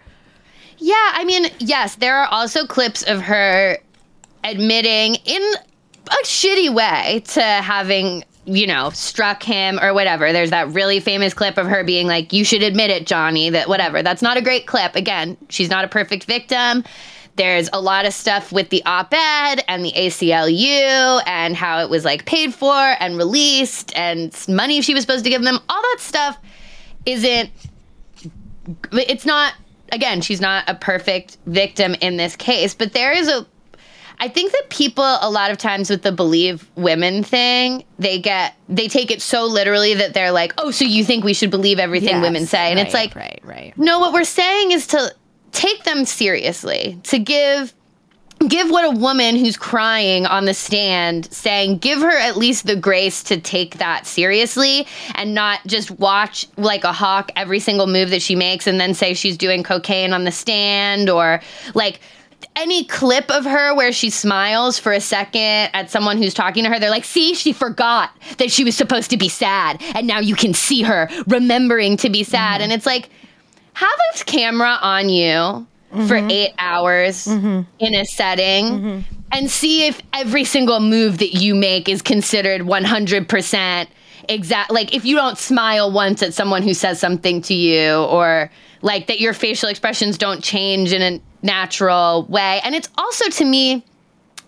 Yeah 0.78 1.12
i 1.14 1.24
mean 1.24 1.48
yes 1.60 1.96
there 1.96 2.18
are 2.18 2.28
also 2.28 2.66
clips 2.66 3.04
of 3.04 3.22
her 3.22 3.78
admitting 4.44 5.16
in 5.26 5.54
a 6.10 6.26
shitty 6.26 6.74
way 6.74 7.24
to 7.28 7.42
having 7.42 8.24
you 8.46 8.66
know, 8.66 8.90
struck 8.92 9.44
him 9.44 9.80
or 9.80 9.94
whatever. 9.94 10.34
There's 10.34 10.50
that 10.50 10.70
really 10.70 11.00
famous 11.00 11.34
clip 11.34 11.58
of 11.58 11.68
her 11.68 11.84
being 11.84 12.08
like, 12.08 12.34
You 12.34 12.44
should 12.44 12.64
admit 12.64 12.90
it, 12.90 13.06
Johnny, 13.06 13.50
that 13.50 13.70
whatever. 13.70 14.02
That's 14.02 14.22
not 14.22 14.38
a 14.38 14.42
great 14.42 14.66
clip. 14.66 14.96
Again, 14.96 15.38
she's 15.50 15.70
not 15.70 15.86
a 15.86 15.88
perfect 15.88 16.24
victim. 16.24 16.84
There's 17.36 17.70
a 17.72 17.80
lot 17.80 18.06
of 18.06 18.14
stuff 18.14 18.52
with 18.52 18.70
the 18.70 18.84
op 18.86 19.14
ed 19.14 19.64
and 19.68 19.86
the 19.86 19.94
ACLU 19.94 21.22
and 21.26 21.56
how 21.56 21.80
it 21.80 21.90
was 21.90 22.04
like 22.04 22.26
paid 22.26 22.54
for 22.54 22.74
and 23.00 23.18
released 23.18 23.96
and 23.96 24.36
money 24.50 24.82
she 24.82 24.94
was 24.94 25.04
supposed 25.04 25.24
to 25.24 25.30
give 25.30 25.44
them. 25.44 25.60
All 25.70 25.82
that 25.82 25.98
stuff 26.00 26.38
isn't, 27.06 27.50
it's 28.92 29.26
not, 29.26 29.54
again, 29.94 30.20
she's 30.20 30.42
not 30.42 30.66
a 30.68 30.76
perfect 30.76 31.38
victim 31.46 31.96
in 32.02 32.18
this 32.18 32.36
case, 32.36 32.74
but 32.74 32.92
there 32.92 33.14
is 33.14 33.30
a 33.30 33.48
I 34.20 34.28
think 34.28 34.52
that 34.52 34.70
people 34.70 35.04
a 35.04 35.30
lot 35.30 35.50
of 35.50 35.58
times 35.58 35.90
with 35.90 36.02
the 36.02 36.12
believe 36.12 36.70
women 36.76 37.24
thing, 37.24 37.84
they 37.98 38.20
get 38.20 38.56
they 38.68 38.88
take 38.88 39.12
it 39.12 39.22
so 39.22 39.46
literally 39.46 39.94
that 39.94 40.14
they're 40.14 40.32
like, 40.32 40.54
"Oh, 40.58 40.72
so 40.72 40.86
you 40.86 41.06
think 41.06 41.24
we 41.24 41.34
should 41.34 41.52
believe 41.52 41.80
everything 41.80 42.10
yes, 42.10 42.22
women 42.22 42.46
say?" 42.46 42.70
And 42.70 42.78
right, 42.78 42.86
it's 42.86 42.94
like, 42.94 43.16
right, 43.16 43.40
right. 43.44 43.78
No, 43.78 44.00
what 44.00 44.14
we're 44.14 44.26
saying 44.26 44.72
is 44.72 44.88
to 44.88 45.14
take 45.52 45.84
them 45.84 46.06
seriously, 46.06 47.00
to 47.04 47.20
give 47.20 47.74
give 48.48 48.70
what 48.70 48.86
a 48.86 48.98
woman 48.98 49.36
who's 49.36 49.58
crying 49.58 50.26
on 50.26 50.46
the 50.46 50.54
stand 50.54 51.32
saying 51.32 51.78
give 51.78 52.00
her 52.00 52.18
at 52.18 52.38
least 52.38 52.66
the 52.66 52.76
grace 52.76 53.22
to 53.22 53.40
take 53.40 53.78
that 53.80 54.08
seriously 54.08 54.88
and 55.16 55.34
not 55.34 55.60
just 55.68 55.92
watch 55.92 56.48
like 56.56 56.86
a 56.86 56.94
hawk 56.94 57.32
every 57.36 57.60
single 57.60 57.86
move 57.86 58.10
that 58.12 58.22
she 58.22 58.36
makes 58.36 58.66
and 58.66 58.80
then 58.80 58.94
say 58.94 59.14
she's 59.14 59.38
doing 59.38 59.62
cocaine 59.62 60.14
on 60.14 60.24
the 60.24 60.32
stand 60.32 61.10
or 61.10 61.42
like 61.74 62.00
any 62.62 62.84
clip 62.86 63.30
of 63.32 63.46
her 63.46 63.74
where 63.76 63.92
she 63.92 64.10
smiles 64.10 64.78
for 64.80 64.92
a 64.92 65.02
second 65.02 65.70
at 65.74 65.90
someone 65.90 66.18
who's 66.18 66.34
talking 66.34 66.64
to 66.64 66.70
her, 66.70 66.80
they're 66.80 66.90
like, 66.90 67.06
see, 67.06 67.34
she 67.34 67.54
forgot 67.54 68.12
that 68.38 68.52
she 68.52 68.64
was 68.64 68.76
supposed 68.76 69.10
to 69.12 69.18
be 69.18 69.30
sad. 69.30 69.82
And 69.96 70.06
now 70.08 70.20
you 70.20 70.36
can 70.36 70.54
see 70.54 70.82
her 70.84 71.10
remembering 71.28 71.98
to 71.98 72.10
be 72.10 72.24
sad. 72.24 72.56
Mm-hmm. 72.56 72.64
And 72.64 72.74
it's 72.74 72.86
like, 72.86 73.10
have 73.74 73.92
a 74.16 74.24
camera 74.26 74.78
on 74.82 75.10
you 75.10 75.66
for 75.92 76.16
Mm-hmm. 76.18 76.30
eight 76.32 76.54
hours 76.60 77.26
in 77.26 77.66
a 77.82 78.06
setting 78.06 78.66
Mm-hmm. 78.66 79.00
and 79.32 79.50
see 79.50 79.88
if 79.88 80.02
every 80.14 80.44
single 80.44 80.80
move 80.80 81.18
that 81.18 81.34
you 81.34 81.56
make 81.56 81.90
is 81.90 82.02
considered 82.04 82.62
100% 82.62 83.88
exact. 84.28 84.72
Like 84.72 84.94
if 84.94 85.06
you 85.06 85.16
don't 85.16 85.38
smile 85.38 85.92
once 85.92 86.22
at 86.22 86.34
someone 86.36 86.62
who 86.62 86.74
says 86.76 87.00
something 87.00 87.42
to 87.44 87.54
you 87.56 88.04
or 88.04 88.52
like 88.82 89.08
that 89.08 89.20
your 89.20 89.34
facial 89.34 89.70
expressions 89.70 90.18
don't 90.18 90.44
change 90.44 90.94
in 90.94 91.02
a 91.02 91.22
natural 91.46 92.26
way. 92.30 92.62
And 92.64 92.76
it's 92.76 92.90
also 92.98 93.30
to 93.30 93.46
me, 93.46 93.84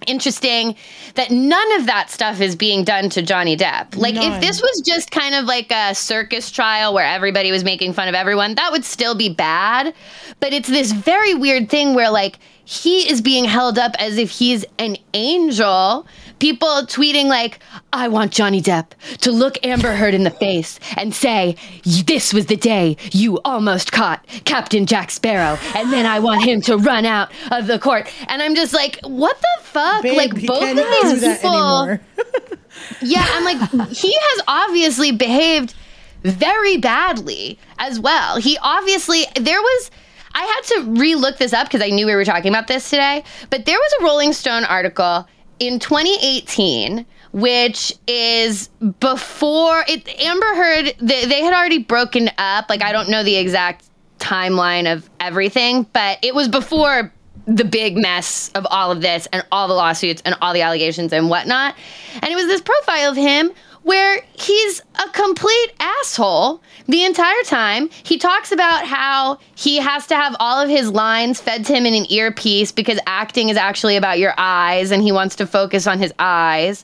interesting 0.08 0.76
that 1.16 1.32
none 1.32 1.72
of 1.74 1.86
that 1.86 2.10
stuff 2.10 2.42
is 2.42 2.56
being 2.56 2.84
done 2.84 3.10
to 3.10 3.22
Johnny 3.22 3.56
Depp. 3.56 3.96
Like 3.96 4.16
None. 4.16 4.32
if 4.32 4.42
this 4.42 4.62
was 4.62 4.82
just 4.82 5.12
kind 5.12 5.36
of 5.36 5.46
like 5.46 5.72
a 5.72 5.94
circus 5.94 6.52
trial 6.52 6.94
where 6.94 7.06
everybody 7.06 7.52
was 7.52 7.64
making 7.64 7.94
fun 7.94 8.08
of 8.08 8.16
everyone, 8.16 8.56
that 8.56 8.72
would 8.72 8.86
still 8.86 9.16
be 9.16 9.30
bad. 9.30 9.94
But 10.40 10.54
it's 10.54 10.70
this 10.70 10.92
very 10.92 11.34
weird 11.34 11.70
thing 11.70 11.94
where 11.94 12.10
like 12.10 12.40
he 12.66 13.10
is 13.10 13.22
being 13.22 13.46
held 13.46 13.78
up 13.78 13.96
as 14.00 14.18
if 14.18 14.30
he's 14.32 14.66
an 14.80 14.98
angel. 15.14 16.08
People 16.42 16.88
tweeting 16.88 17.26
like, 17.26 17.60
"I 17.94 18.08
want 18.08 18.32
Johnny 18.32 18.64
Depp 18.64 18.94
to 19.20 19.32
look 19.32 19.60
Amber 19.64 19.94
Heard 19.94 20.16
in 20.16 20.24
the 20.24 20.32
face 20.32 20.80
and 20.98 21.14
say, 21.14 21.56
"This 21.86 22.34
was 22.34 22.48
the 22.48 22.56
day 22.56 22.98
you 23.12 23.40
almost 23.46 23.92
caught 23.92 24.26
Captain 24.44 24.88
Jack 24.88 25.12
Sparrow," 25.12 25.60
and 25.76 25.94
then 25.94 26.08
I 26.08 26.18
want 26.18 26.44
him 26.44 26.60
to 26.62 26.78
run 26.78 27.06
out 27.06 27.32
of 27.52 27.68
the 27.68 27.78
court. 27.78 28.12
And 28.28 28.42
I'm 28.42 28.56
just 28.56 28.74
like, 28.74 29.00
"What 29.04 29.40
the 29.40 29.64
fuck?" 29.66 30.02
Babe, 30.02 30.18
like 30.18 30.46
both 30.48 30.64
of 30.64 31.22
these 31.22 31.38
people. 31.42 32.00
Yeah, 33.02 33.24
I'm 33.34 33.44
like, 33.44 33.90
he 33.92 34.12
has 34.12 34.44
obviously 34.48 35.12
behaved 35.12 35.76
very 36.24 36.78
badly 36.78 37.60
as 37.78 38.00
well. 38.00 38.38
He 38.38 38.58
obviously, 38.64 39.26
there 39.40 39.62
was, 39.62 39.92
I 40.34 40.44
had 40.44 40.62
to 40.62 40.90
relook 41.00 41.38
this 41.38 41.54
up 41.54 41.68
because 41.68 41.82
I 41.82 41.90
knew 41.90 42.08
we 42.08 42.16
were 42.16 42.26
talking 42.26 42.50
about 42.50 42.68
this 42.68 42.90
today, 42.90 43.24
but 43.52 43.66
there 43.66 43.78
was 43.78 43.94
a 44.00 44.04
Rolling 44.06 44.34
Stone 44.34 44.64
article 44.66 45.28
in 45.62 45.78
2018 45.78 47.06
which 47.34 47.94
is 48.08 48.68
before 49.00 49.86
it 49.88 50.08
amber 50.20 50.46
heard 50.56 50.94
they, 51.00 51.26
they 51.26 51.42
had 51.42 51.54
already 51.54 51.78
broken 51.78 52.30
up 52.40 52.68
like 52.68 52.82
i 52.82 52.92
don't 52.92 53.10
know 53.10 53.24
the 53.24 53.36
exact 53.36 53.86
timeline 54.18 54.92
of 54.92 55.08
everything 55.20 55.84
but 55.94 56.18
it 56.24 56.34
was 56.34 56.48
before 56.48 57.14
the 57.48 57.66
big 57.66 57.98
mess 57.98 58.50
of 58.56 58.66
all 58.70 58.92
of 58.92 59.02
this 59.02 59.28
and 59.32 59.46
all 59.52 59.68
the 59.68 59.74
lawsuits 59.74 60.22
and 60.26 60.36
all 60.42 60.54
the 60.54 60.62
allegations 60.62 61.12
and 61.12 61.30
whatnot. 61.30 61.76
And 62.22 62.32
it 62.32 62.36
was 62.36 62.46
this 62.46 62.62
profile 62.62 63.12
of 63.12 63.18
him 63.18 63.52
where 63.84 64.22
he's 64.34 64.82
a 65.04 65.10
complete 65.10 65.74
asshole 65.80 66.62
the 66.88 67.04
entire 67.04 67.44
time. 67.46 67.90
He 68.04 68.18
talks 68.18 68.52
about 68.52 68.86
how 68.86 69.40
he 69.56 69.78
has 69.78 70.06
to 70.08 70.16
have 70.16 70.36
all 70.40 70.62
of 70.62 70.70
his 70.70 70.92
lines 70.92 71.42
fed 71.42 71.66
to 71.66 71.74
him 71.74 71.86
in 71.86 71.94
an 71.96 72.06
earpiece 72.12 72.72
because 72.72 73.00
acting 73.08 73.50
is 73.50 73.58
actually 73.58 73.96
about 73.98 74.20
your 74.20 74.34
eyes 74.38 74.92
and 74.92 75.02
he 75.02 75.12
wants 75.12 75.36
to 75.38 75.48
focus 75.48 75.88
on 75.88 76.00
his 76.00 76.14
eyes. 76.20 76.84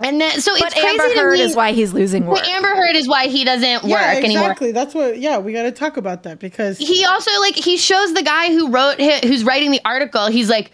And 0.00 0.20
then, 0.20 0.40
so 0.40 0.52
But 0.56 0.66
it's 0.66 0.74
crazy 0.74 0.88
Amber 0.90 1.08
to 1.14 1.20
Heard 1.20 1.38
me- 1.38 1.44
is 1.44 1.56
why 1.56 1.72
he's 1.72 1.92
losing 1.92 2.24
work. 2.24 2.36
Well, 2.36 2.44
Amber 2.50 2.68
Heard 2.68 2.94
is 2.94 3.08
why 3.08 3.26
he 3.26 3.42
doesn't 3.44 3.82
work 3.82 3.90
yeah, 3.90 4.20
anymore. 4.22 4.42
exactly. 4.44 4.70
That's 4.70 4.94
what. 4.94 5.18
Yeah, 5.18 5.38
we 5.38 5.52
got 5.52 5.64
to 5.64 5.72
talk 5.72 5.96
about 5.96 6.22
that 6.22 6.38
because 6.38 6.78
He 6.78 7.04
also 7.04 7.32
like 7.40 7.56
he 7.56 7.76
shows 7.76 8.14
the 8.14 8.22
guy 8.22 8.48
who 8.52 8.70
wrote 8.70 9.00
who's 9.24 9.42
writing 9.42 9.72
the 9.72 9.80
article. 9.84 10.28
He's 10.28 10.48
like 10.48 10.70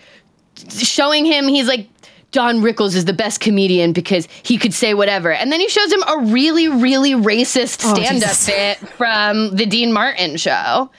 showing 0.69 1.25
him. 1.25 1.49
He's 1.49 1.67
like 1.67 1.89
Don 2.35 2.61
Rickles 2.63 2.97
is 2.97 3.05
the 3.05 3.13
best 3.13 3.39
comedian 3.39 3.93
because 3.93 4.27
he 4.43 4.59
could 4.59 4.75
say 4.75 4.93
whatever. 4.93 5.33
And 5.33 5.53
then 5.53 5.61
he 5.61 5.69
shows 5.69 5.91
him 5.93 6.03
a 6.07 6.19
really 6.33 6.67
really 6.69 7.13
racist 7.13 7.85
Oh, 7.87 7.95
stand-up 7.95 8.29
Jesus. 8.31 8.47
bit 8.47 8.79
from 8.99 9.55
the 9.55 9.65
Dean 9.65 9.93
Martin 9.93 10.37
show. 10.37 10.91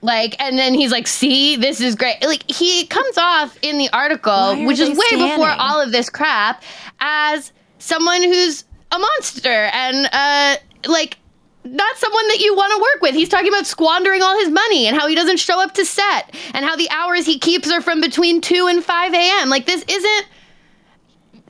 Like, 0.00 0.36
and 0.40 0.56
then 0.56 0.74
he's 0.74 0.92
like, 0.92 1.08
"See, 1.08 1.56
this 1.56 1.80
is 1.80 1.96
great." 1.96 2.22
Like, 2.22 2.48
he 2.48 2.86
comes 2.86 3.18
off 3.18 3.58
in 3.62 3.78
the 3.78 3.88
article, 3.92 4.64
which 4.64 4.78
is 4.78 4.90
way 4.90 5.10
before 5.18 5.50
all 5.50 5.80
of 5.80 5.90
this 5.90 6.08
crap, 6.08 6.62
as 7.00 7.50
someone 7.78 8.22
who's 8.22 8.64
a 8.92 8.98
monster 8.98 9.48
and 9.72 10.08
uh, 10.12 10.56
like 10.88 11.18
not 11.64 11.96
someone 11.96 12.28
that 12.28 12.38
you 12.38 12.54
want 12.54 12.72
to 12.76 12.80
work 12.80 13.02
with. 13.02 13.14
He's 13.16 13.28
talking 13.28 13.48
about 13.48 13.66
squandering 13.66 14.22
all 14.22 14.38
his 14.38 14.50
money 14.50 14.86
and 14.86 14.96
how 14.96 15.08
he 15.08 15.16
doesn't 15.16 15.38
show 15.40 15.60
up 15.60 15.74
to 15.74 15.84
set 15.84 16.32
and 16.54 16.64
how 16.64 16.76
the 16.76 16.88
hours 16.90 17.26
he 17.26 17.40
keeps 17.40 17.72
are 17.72 17.80
from 17.80 18.00
between 18.00 18.40
2 18.40 18.68
and 18.68 18.84
5 18.84 19.12
a.m. 19.14 19.48
Like, 19.48 19.66
this 19.66 19.84
isn't. 19.88 20.26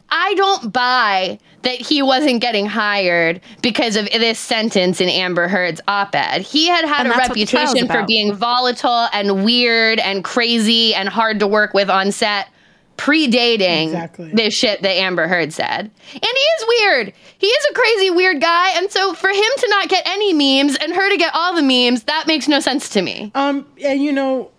I 0.09 0.35
don't 0.35 0.73
buy 0.73 1.39
that 1.63 1.81
he 1.81 2.01
wasn't 2.03 2.41
getting 2.41 2.67
hired 2.67 3.41
because 3.61 3.97
of 3.97 4.05
this 4.07 4.39
sentence 4.39 5.01
in 5.01 5.09
Amber 5.09 5.49
Heard's 5.49 5.81
op 5.89 6.15
ed. 6.15 6.43
He 6.43 6.69
had 6.69 6.85
had 6.85 7.07
And 7.07 7.09
a 7.09 7.17
that's 7.17 7.29
what 7.31 7.35
the 7.39 7.45
trial's 7.47 7.75
reputation 7.75 8.01
for 8.03 8.07
being 8.07 8.33
volatile 8.35 9.09
and 9.13 9.45
weird 9.45 9.99
and 9.99 10.23
crazy 10.23 10.95
and 10.95 11.09
hard 11.09 11.41
to 11.41 11.47
work 11.47 11.75
with 11.75 11.91
on 11.91 12.13
set 12.13 12.49
predating 12.97 13.85
Exactly. 13.87 14.31
this 14.33 14.55
shit 14.55 14.81
that 14.83 14.93
Amber 14.97 15.29
Heard 15.29 15.53
said. 15.53 15.81
And 15.81 16.23
he 16.23 16.29
is 16.29 16.65
weird. 16.69 17.13
He 17.39 17.47
is 17.47 17.67
a 17.71 17.75
crazy 17.75 18.11
weird 18.11 18.41
guy. 18.41 18.71
And 18.79 18.91
so 18.91 19.13
for 19.13 19.29
him 19.29 19.37
to 19.59 19.67
not 19.69 19.89
get 19.89 20.07
any 20.07 20.33
memes 20.33 20.77
and 20.77 20.95
her 20.95 21.11
to 21.11 21.17
get 21.19 21.35
all 21.35 21.55
the 21.55 21.63
memes, 21.63 22.05
that 22.05 22.27
makes 22.27 22.49
no 22.49 22.61
sense 22.61 22.89
to 22.91 23.03
me. 23.03 23.31
Um, 23.35 23.67
and 23.85 24.03
you 24.03 24.13
know, 24.13 24.51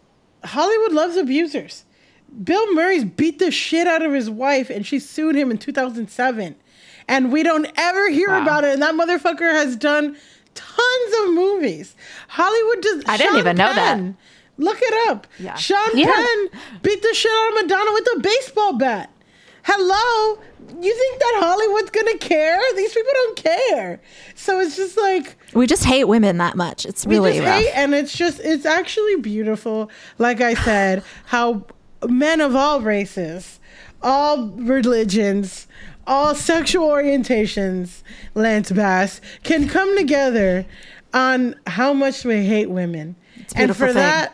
Hollywood 0.44 0.92
loves 0.92 1.16
abusers. 1.18 1.84
Bill 2.43 2.73
Murray's 2.73 3.04
beat 3.06 3.39
the 3.39 3.52
shit 3.52 3.88
out 3.88 4.02
of 4.02 4.13
his 4.13 4.30
wife, 4.30 4.69
and 4.69 4.86
she 4.86 5.00
sued 5.00 5.36
him 5.36 5.52
in 5.52 5.58
2007. 5.58 6.56
And 7.08 7.32
we 7.32 7.41
don't 7.41 7.67
ever 7.78 8.10
hear 8.10 8.34
about 8.36 8.63
it. 8.65 8.73
And 8.73 8.82
that 8.82 8.93
motherfucker 8.93 9.52
has 9.54 9.76
done 9.78 10.17
tons 10.56 11.13
of 11.23 11.34
movies. 11.34 11.95
Hollywood 12.28 12.82
does. 12.82 13.04
I 13.08 13.15
didn't 13.17 13.32
Sean 13.34 13.39
even 13.39 13.58
know 13.58 13.73
that. 13.73 14.13
Look 14.58 14.78
it 14.82 15.10
up. 15.10 15.26
Yeah. 15.39 15.56
Sean 15.56 15.89
Yeah. 15.93 16.12
Penn 16.13 16.50
beat 16.82 17.02
the 17.02 17.13
shit 17.13 17.32
out 17.32 17.50
of 17.50 17.63
Madonna 17.63 17.91
with 17.93 18.08
a 18.17 18.19
baseball 18.19 18.73
bat. 18.73 19.10
Hello? 19.63 20.41
You 20.82 20.95
think 20.97 21.19
that 21.19 21.38
Hollywood's 21.39 21.91
gonna 21.91 22.17
care? 22.17 22.60
These 22.76 22.93
people 22.93 23.12
don't 23.13 23.36
care. 23.38 24.02
So 24.36 24.60
it's 24.60 24.76
just 24.76 24.97
like 24.97 25.38
We 25.54 25.67
just 25.67 25.84
hate 25.86 26.06
women 26.06 26.38
that 26.38 26.56
much. 26.58 26.86
It's 26.86 27.06
we 27.06 27.15
really 27.15 27.34
just 27.34 27.45
rough. 27.45 27.60
hate, 27.62 27.71
and 27.76 27.93
it's 27.93 28.15
just 28.17 28.39
it's 28.41 28.65
actually 28.65 29.17
beautiful. 29.17 29.89
Like 30.17 30.41
I 30.41 30.56
said, 30.56 31.04
how 31.26 31.65
men 32.08 32.42
of 32.42 32.56
all 32.56 32.82
races, 32.82 33.60
all 34.02 34.48
religions, 34.50 35.68
all 36.06 36.36
sexual 36.36 36.88
orientations, 36.88 38.02
Lance 38.36 38.72
Bass 38.72 39.22
can 39.44 39.68
come 39.68 39.98
together 39.98 40.66
on 41.14 41.56
how 41.68 41.94
much 41.94 42.24
we 42.24 42.46
hate 42.46 42.70
women, 42.70 43.16
and 43.56 43.76
for 43.76 43.88
thing. 43.88 43.96
that. 43.96 44.34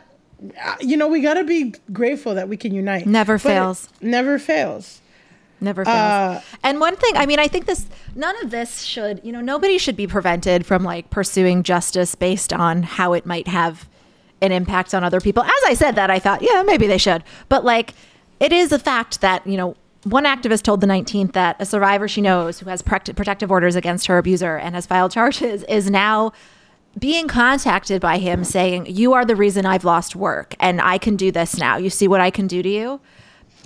uh, 0.64 0.76
You 0.82 0.98
know, 0.98 1.08
we 1.08 1.22
got 1.22 1.36
to 1.36 1.44
be 1.44 1.74
grateful 1.92 2.36
that 2.36 2.50
we 2.50 2.58
can 2.58 2.74
unite. 2.74 3.06
Never 3.06 3.36
But 3.36 3.42
fails. 3.42 3.90
Never 4.02 4.38
fails. 4.38 5.00
Never 5.62 5.86
fails. 5.86 5.96
Uh, 5.96 6.42
and 6.64 6.82
one 6.82 6.98
thing, 6.98 7.16
I 7.16 7.26
mean, 7.26 7.40
I 7.40 7.48
think 7.48 7.66
this, 7.68 7.86
none 8.16 8.36
of 8.44 8.52
this 8.52 8.82
should, 8.82 9.22
you 9.24 9.32
know, 9.32 9.40
nobody 9.40 9.78
should 9.78 9.96
be 9.96 10.08
prevented 10.08 10.66
from 10.66 10.84
like 10.84 11.10
pursuing 11.10 11.64
justice 11.64 12.16
based 12.16 12.52
on 12.52 12.84
how 12.84 13.14
it 13.14 13.26
might 13.26 13.48
have 13.48 13.88
an 14.44 14.52
impact 14.52 14.94
on 14.94 15.04
other 15.04 15.20
people. 15.22 15.44
As 15.44 15.52
I 15.66 15.74
said 15.74 15.96
that, 15.96 16.12
I 16.12 16.20
thought, 16.20 16.42
yeah, 16.42 16.62
maybe 16.64 16.86
they 16.88 16.98
should. 16.98 17.24
But 17.50 17.64
like, 17.66 17.94
it 18.40 18.52
is 18.54 18.72
a 18.72 18.80
fact 18.80 19.22
that, 19.22 19.46
you 19.48 19.58
know, 19.58 19.76
one 20.04 20.26
activist 20.26 20.64
told 20.64 20.82
the 20.82 20.88
19th 20.88 21.32
that 21.34 21.56
a 21.60 21.66
survivor 21.66 22.08
she 22.10 22.20
knows 22.22 22.60
who 22.60 22.70
has 22.70 22.82
protect- 22.82 23.16
protective 23.16 23.50
orders 23.52 23.76
against 23.76 24.08
her 24.08 24.18
abuser 24.18 24.58
and 24.58 24.76
has 24.76 24.86
filed 24.86 25.12
charges 25.14 25.64
is 25.64 25.90
now 25.90 26.34
being 27.00 27.28
contacted 27.28 28.02
by 28.02 28.18
him 28.18 28.44
saying, 28.44 28.86
You 28.88 29.14
are 29.14 29.24
the 29.26 29.36
reason 29.36 29.66
I've 29.66 29.86
lost 29.86 30.16
work 30.16 30.56
and 30.60 30.82
I 30.82 30.98
can 30.98 31.16
do 31.16 31.32
this 31.32 31.58
now. 31.58 31.78
You 31.78 31.90
see 31.90 32.08
what 32.10 32.20
I 32.22 32.30
can 32.32 32.48
do 32.48 32.62
to 32.62 32.70
you? 32.70 33.00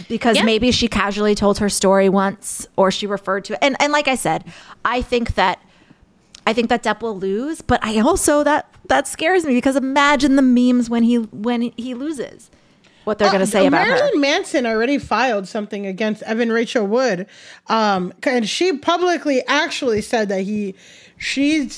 Because 0.08 0.38
Yeah. 0.38 0.44
maybe 0.44 0.72
she 0.72 0.88
casually 0.88 1.34
told 1.34 1.58
her 1.58 1.70
story 1.70 2.08
once 2.08 2.68
or 2.76 2.92
she 2.92 3.08
referred 3.08 3.44
to 3.46 3.54
it. 3.54 3.60
And 3.63 3.76
and 3.82 3.92
like 3.92 4.08
I 4.08 4.16
said, 4.16 4.44
I 4.86 5.02
think 5.02 5.34
that 5.36 5.60
I 6.48 6.54
think 6.54 6.70
that 6.70 6.82
Depp 6.82 7.02
will 7.02 7.18
lose, 7.18 7.62
but 7.62 7.84
I 7.84 8.00
also 8.00 8.44
that 8.44 8.74
that 8.86 9.06
scares 9.08 9.44
me 9.46 9.54
because 9.54 9.76
imagine 9.76 10.38
the 10.38 10.42
memes 10.42 10.90
when 10.90 11.04
he 11.04 11.18
when 11.18 11.74
he 11.76 11.94
loses. 11.94 12.50
What 13.04 13.20
they're 13.20 13.30
going 13.30 13.40
to 13.40 13.44
Uh, 13.44 13.60
say 13.62 13.68
about 13.68 13.88
her. 13.88 13.94
Marilyn 13.94 14.22
Manson 14.22 14.66
already 14.66 14.98
filed 14.98 15.48
something 15.48 15.86
against 15.86 16.24
Evan 16.24 16.52
Rachel 16.52 16.86
Wood, 16.86 17.26
um, 17.68 18.14
and 18.24 18.48
she 18.48 18.78
publicly 18.78 19.42
actually 19.48 20.02
said 20.02 20.28
that 20.30 20.42
he, 20.42 20.76
she 21.17 21.69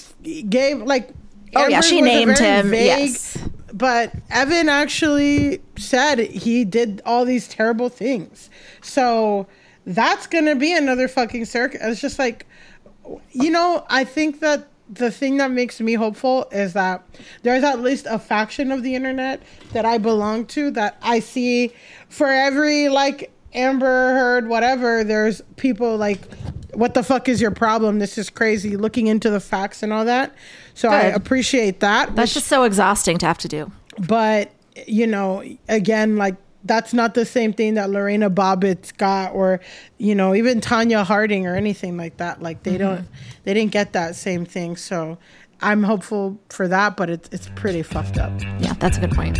gave 0.50 0.82
like. 0.82 1.10
Oh, 1.56 1.68
yeah, 1.68 1.82
she 1.82 2.02
named 2.02 2.38
him, 2.38 2.74
yes. 2.74 3.38
But 3.74 4.14
Evan 4.32 4.70
actually 4.70 5.62
said 5.78 6.20
he 6.20 6.66
did 6.66 7.02
all 7.06 7.26
these 7.26 7.48
terrible 7.48 7.90
things. 7.90 8.50
So 8.82 9.48
that's 9.86 10.26
gonna 10.28 10.56
be 10.56 10.76
another 10.76 11.08
fucking 11.08 11.46
circus. 11.46 11.80
It's 11.84 12.02
just 12.02 12.18
like, 12.20 12.46
you 13.32 13.50
know, 13.50 13.86
I 13.90 14.04
think 14.04 14.40
that 14.42 14.68
the 14.92 15.12
thing 15.12 15.38
that 15.38 15.52
makes 15.52 15.80
me 15.80 15.94
hopeful 15.94 16.48
is 16.52 16.74
that 16.74 17.04
there's 17.44 17.64
at 17.64 17.80
least 17.80 18.08
a 18.10 18.18
faction 18.18 18.72
of 18.72 18.82
the 18.82 18.96
internet 18.96 19.42
that 19.72 19.86
I 19.86 20.00
belong 20.00 20.46
to 20.48 20.72
that 20.72 20.98
I 21.02 21.20
see 21.20 21.74
for 22.10 22.28
every 22.28 22.90
like 22.90 23.32
Amber 23.54 23.86
Heard, 24.14 24.48
whatever, 24.48 25.04
there's 25.04 25.42
people 25.58 25.96
like, 25.98 26.20
what 26.74 26.94
the 26.94 27.04
fuck 27.04 27.28
is 27.30 27.40
your 27.42 27.52
problem? 27.52 28.00
This 28.00 28.18
is 28.18 28.30
crazy. 28.30 28.78
Looking 28.78 29.08
into 29.08 29.30
the 29.30 29.40
facts 29.40 29.84
and 29.84 29.92
all 29.94 30.06
that. 30.06 30.34
So 30.74 30.90
I 30.90 31.02
appreciate 31.02 31.80
that. 31.82 32.16
That's 32.16 32.30
which- 32.30 32.36
just 32.36 32.48
so 32.48 32.64
exhausting 32.64 33.18
to 33.20 33.26
have 33.26 33.38
to 33.40 33.48
do. 33.48 33.72
but 34.08 34.52
you 34.88 35.06
know, 35.08 35.44
again, 35.68 36.16
like 36.18 36.36
that's 36.64 36.94
not 36.94 37.14
the 37.14 37.26
same 37.26 37.54
thing 37.54 37.76
that 37.76 37.90
Lorena 37.90 38.30
Bobbitt 38.30 38.96
got, 38.98 39.34
or 39.34 39.60
you 39.98 40.16
know, 40.16 40.36
even 40.36 40.60
Tonya 40.62 41.04
Harding 41.06 41.48
or 41.48 41.56
anything 41.56 41.98
like 41.98 42.18
that. 42.18 42.42
Like 42.42 42.64
they 42.64 42.78
don't, 42.78 43.02
mm-hmm. 43.02 43.14
they 43.44 43.54
didn't 43.54 43.72
get 43.72 43.94
that 43.94 44.16
same 44.16 44.46
thing. 44.46 44.76
So 44.76 45.18
I'm 45.62 45.84
hopeful 45.84 46.40
for 46.50 46.68
that, 46.68 46.98
but 46.98 47.10
it's 47.10 47.30
it's 47.32 47.50
pretty 47.56 47.84
fucked 47.84 48.18
up. 48.18 48.32
Yeah, 48.60 48.74
that's 48.74 48.98
a 48.98 49.02
good 49.02 49.12
point. 49.12 49.40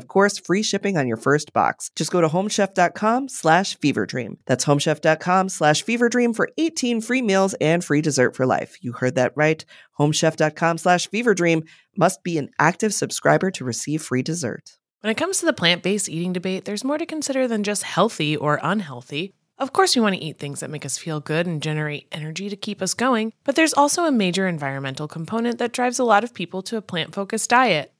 of 0.00 0.08
course 0.08 0.38
free 0.38 0.62
shipping 0.62 0.96
on 0.96 1.06
your 1.06 1.18
first 1.18 1.52
box. 1.52 1.90
Just 1.94 2.10
go 2.10 2.22
to 2.22 2.28
homechef.com 2.28 3.28
slash 3.28 3.76
feverdream. 3.78 4.38
That's 4.46 4.64
homechef.com 4.64 5.50
slash 5.50 5.84
feverdream 5.84 6.34
for 6.34 6.48
18 6.56 7.02
free 7.02 7.20
meals 7.20 7.52
and 7.60 7.84
free 7.84 8.00
dessert 8.00 8.34
for 8.34 8.46
life. 8.46 8.78
You 8.80 8.92
heard 8.92 9.16
that 9.16 9.32
right. 9.36 9.62
Homechef.com 9.98 10.78
slash 10.78 11.10
feverdream 11.10 11.66
must 11.98 12.22
be 12.22 12.38
an 12.38 12.48
active 12.58 12.94
subscriber 12.94 13.50
to 13.50 13.64
receive 13.64 14.00
free 14.00 14.22
dessert. 14.22 14.78
When 15.02 15.10
it 15.10 15.16
comes 15.16 15.38
to 15.40 15.46
the 15.46 15.52
plant 15.52 15.82
based 15.82 16.08
eating 16.08 16.32
debate, 16.32 16.64
there's 16.64 16.84
more 16.84 16.96
to 16.96 17.04
consider 17.04 17.46
than 17.46 17.62
just 17.62 17.82
healthy 17.82 18.36
or 18.36 18.58
unhealthy. 18.62 19.34
Of 19.60 19.74
course, 19.74 19.94
we 19.94 20.00
want 20.00 20.14
to 20.14 20.24
eat 20.24 20.38
things 20.38 20.60
that 20.60 20.70
make 20.70 20.86
us 20.86 20.96
feel 20.96 21.20
good 21.20 21.46
and 21.46 21.62
generate 21.62 22.08
energy 22.10 22.48
to 22.48 22.56
keep 22.56 22.80
us 22.80 22.94
going, 22.94 23.34
but 23.44 23.56
there's 23.56 23.74
also 23.74 24.06
a 24.06 24.10
major 24.10 24.48
environmental 24.48 25.06
component 25.06 25.58
that 25.58 25.74
drives 25.74 25.98
a 25.98 26.04
lot 26.04 26.24
of 26.24 26.32
people 26.32 26.62
to 26.62 26.78
a 26.78 26.82
plant 26.82 27.14
focused 27.14 27.50
diet. 27.50 27.92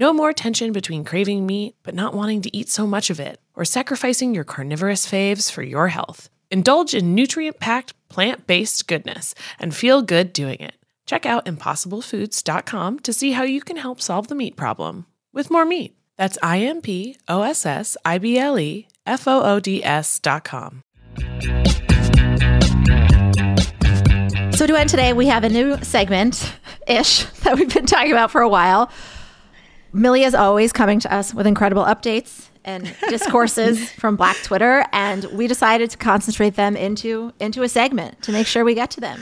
No 0.00 0.12
more 0.12 0.32
tension 0.32 0.70
between 0.70 1.02
craving 1.02 1.44
meat 1.44 1.74
but 1.82 1.92
not 1.92 2.14
wanting 2.14 2.40
to 2.42 2.56
eat 2.56 2.68
so 2.68 2.86
much 2.86 3.10
of 3.10 3.18
it, 3.18 3.40
or 3.56 3.64
sacrificing 3.64 4.32
your 4.32 4.44
carnivorous 4.44 5.10
faves 5.10 5.50
for 5.50 5.64
your 5.64 5.88
health. 5.88 6.30
Indulge 6.52 6.94
in 6.94 7.16
nutrient 7.16 7.58
packed, 7.58 7.94
plant 8.08 8.46
based 8.46 8.86
goodness 8.86 9.34
and 9.58 9.74
feel 9.74 10.02
good 10.02 10.32
doing 10.32 10.60
it. 10.60 10.76
Check 11.04 11.26
out 11.26 11.46
impossiblefoods.com 11.46 13.00
to 13.00 13.12
see 13.12 13.32
how 13.32 13.42
you 13.42 13.60
can 13.60 13.76
help 13.76 14.00
solve 14.00 14.28
the 14.28 14.36
meat 14.36 14.54
problem 14.54 15.06
with 15.32 15.50
more 15.50 15.64
meat. 15.64 15.96
That's 16.16 16.38
I 16.44 16.58
M 16.58 16.80
P 16.80 17.16
O 17.26 17.42
S 17.42 17.66
S 17.66 17.96
I 18.04 18.18
B 18.18 18.38
L 18.38 18.56
E 18.56 18.86
F 19.04 19.26
O 19.26 19.42
O 19.42 19.58
D 19.58 19.82
S.com. 19.82 20.82
So 24.52 24.64
to 24.64 24.76
end 24.76 24.90
today, 24.90 25.12
we 25.12 25.26
have 25.26 25.42
a 25.42 25.48
new 25.48 25.76
segment 25.82 26.52
ish 26.86 27.24
that 27.42 27.56
we've 27.56 27.74
been 27.74 27.86
talking 27.86 28.12
about 28.12 28.30
for 28.30 28.42
a 28.42 28.48
while. 28.48 28.92
Milly 29.92 30.24
is 30.24 30.34
always 30.34 30.72
coming 30.72 31.00
to 31.00 31.12
us 31.12 31.32
with 31.32 31.46
incredible 31.46 31.84
updates 31.84 32.48
and 32.64 32.94
discourses 33.08 33.90
from 33.92 34.16
Black 34.16 34.36
Twitter, 34.42 34.84
and 34.92 35.24
we 35.26 35.46
decided 35.46 35.90
to 35.90 35.96
concentrate 35.96 36.54
them 36.56 36.76
into 36.76 37.32
into 37.40 37.62
a 37.62 37.68
segment 37.68 38.20
to 38.22 38.32
make 38.32 38.46
sure 38.46 38.64
we 38.64 38.74
get 38.74 38.90
to 38.92 39.00
them. 39.00 39.20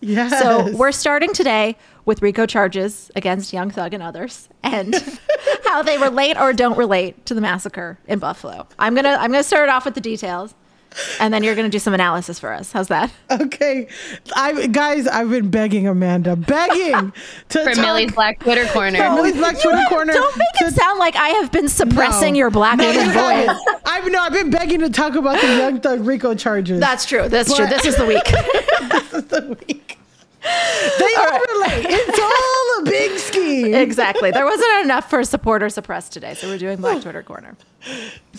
Yes. 0.00 0.42
So 0.42 0.76
we're 0.76 0.92
starting 0.92 1.32
today 1.32 1.76
with 2.04 2.22
RICO 2.22 2.46
charges 2.46 3.10
against 3.16 3.52
Young 3.52 3.70
Thug 3.70 3.92
and 3.94 4.02
others, 4.02 4.48
and 4.62 4.94
how 5.64 5.82
they 5.82 5.98
relate 5.98 6.38
or 6.38 6.52
don't 6.52 6.76
relate 6.76 7.26
to 7.26 7.34
the 7.34 7.40
massacre 7.40 7.98
in 8.06 8.18
Buffalo. 8.18 8.66
I'm 8.78 8.94
gonna 8.94 9.16
I'm 9.18 9.30
gonna 9.30 9.42
start 9.42 9.68
off 9.68 9.84
with 9.84 9.94
the 9.94 10.00
details, 10.00 10.54
and 11.20 11.32
then 11.32 11.42
you're 11.42 11.54
gonna 11.54 11.68
do 11.68 11.78
some 11.78 11.94
analysis 11.94 12.38
for 12.38 12.52
us. 12.52 12.72
How's 12.72 12.88
that? 12.88 13.10
Okay, 13.30 13.88
I 14.34 14.66
guys, 14.68 15.06
I've 15.06 15.30
been 15.30 15.50
begging 15.50 15.86
Amanda, 15.88 16.36
begging 16.36 17.12
to 17.50 17.64
For 17.64 17.72
talk- 17.72 17.76
Milly's 17.84 18.12
Black 18.12 18.40
Twitter 18.40 18.66
Corner. 18.72 18.98
For 18.98 19.14
Milly's 19.14 19.36
Black 19.36 19.60
Twitter 19.60 19.82
corner. 19.88 20.12
Don't 20.12 20.36
make 20.36 20.46
it 20.68 20.74
sound 20.74 20.98
like 20.98 21.16
I 21.16 21.28
have 21.28 21.50
been 21.52 21.68
suppressing 21.68 22.34
No. 22.34 22.38
your 22.38 22.50
black 22.50 22.78
No, 22.78 22.86
woman 22.86 23.06
you 23.06 23.12
voice. 23.12 23.58
I've 23.86 24.10
no, 24.10 24.20
I've 24.20 24.32
been 24.32 24.50
begging 24.50 24.80
to 24.80 24.90
talk 24.90 25.14
about 25.14 25.40
the 25.40 25.48
Young 25.56 25.80
Thug 25.80 26.06
RICO 26.06 26.34
charges. 26.34 26.80
That's 26.80 27.04
true. 27.06 27.28
That's 27.28 27.54
true. 27.54 27.66
This 27.66 27.84
is 27.84 27.96
the 27.96 28.06
week. 28.06 28.24
this 28.24 29.12
is 29.14 29.24
the 29.26 29.56
week. 29.66 29.98
They 30.98 31.14
all 31.16 31.40
relate. 31.40 31.86
It's 31.88 32.18
all 32.20 32.80
a 32.80 32.90
big 32.90 33.18
scheme. 33.18 33.74
exactly. 33.74 34.30
There 34.30 34.44
wasn't 34.44 34.84
enough 34.84 35.10
for 35.10 35.24
support 35.24 35.62
or 35.62 35.68
suppress 35.70 36.08
today, 36.08 36.34
so 36.34 36.46
we're 36.48 36.58
doing 36.58 36.76
Black 36.80 37.02
Twitter 37.02 37.22
Corner, 37.24 37.56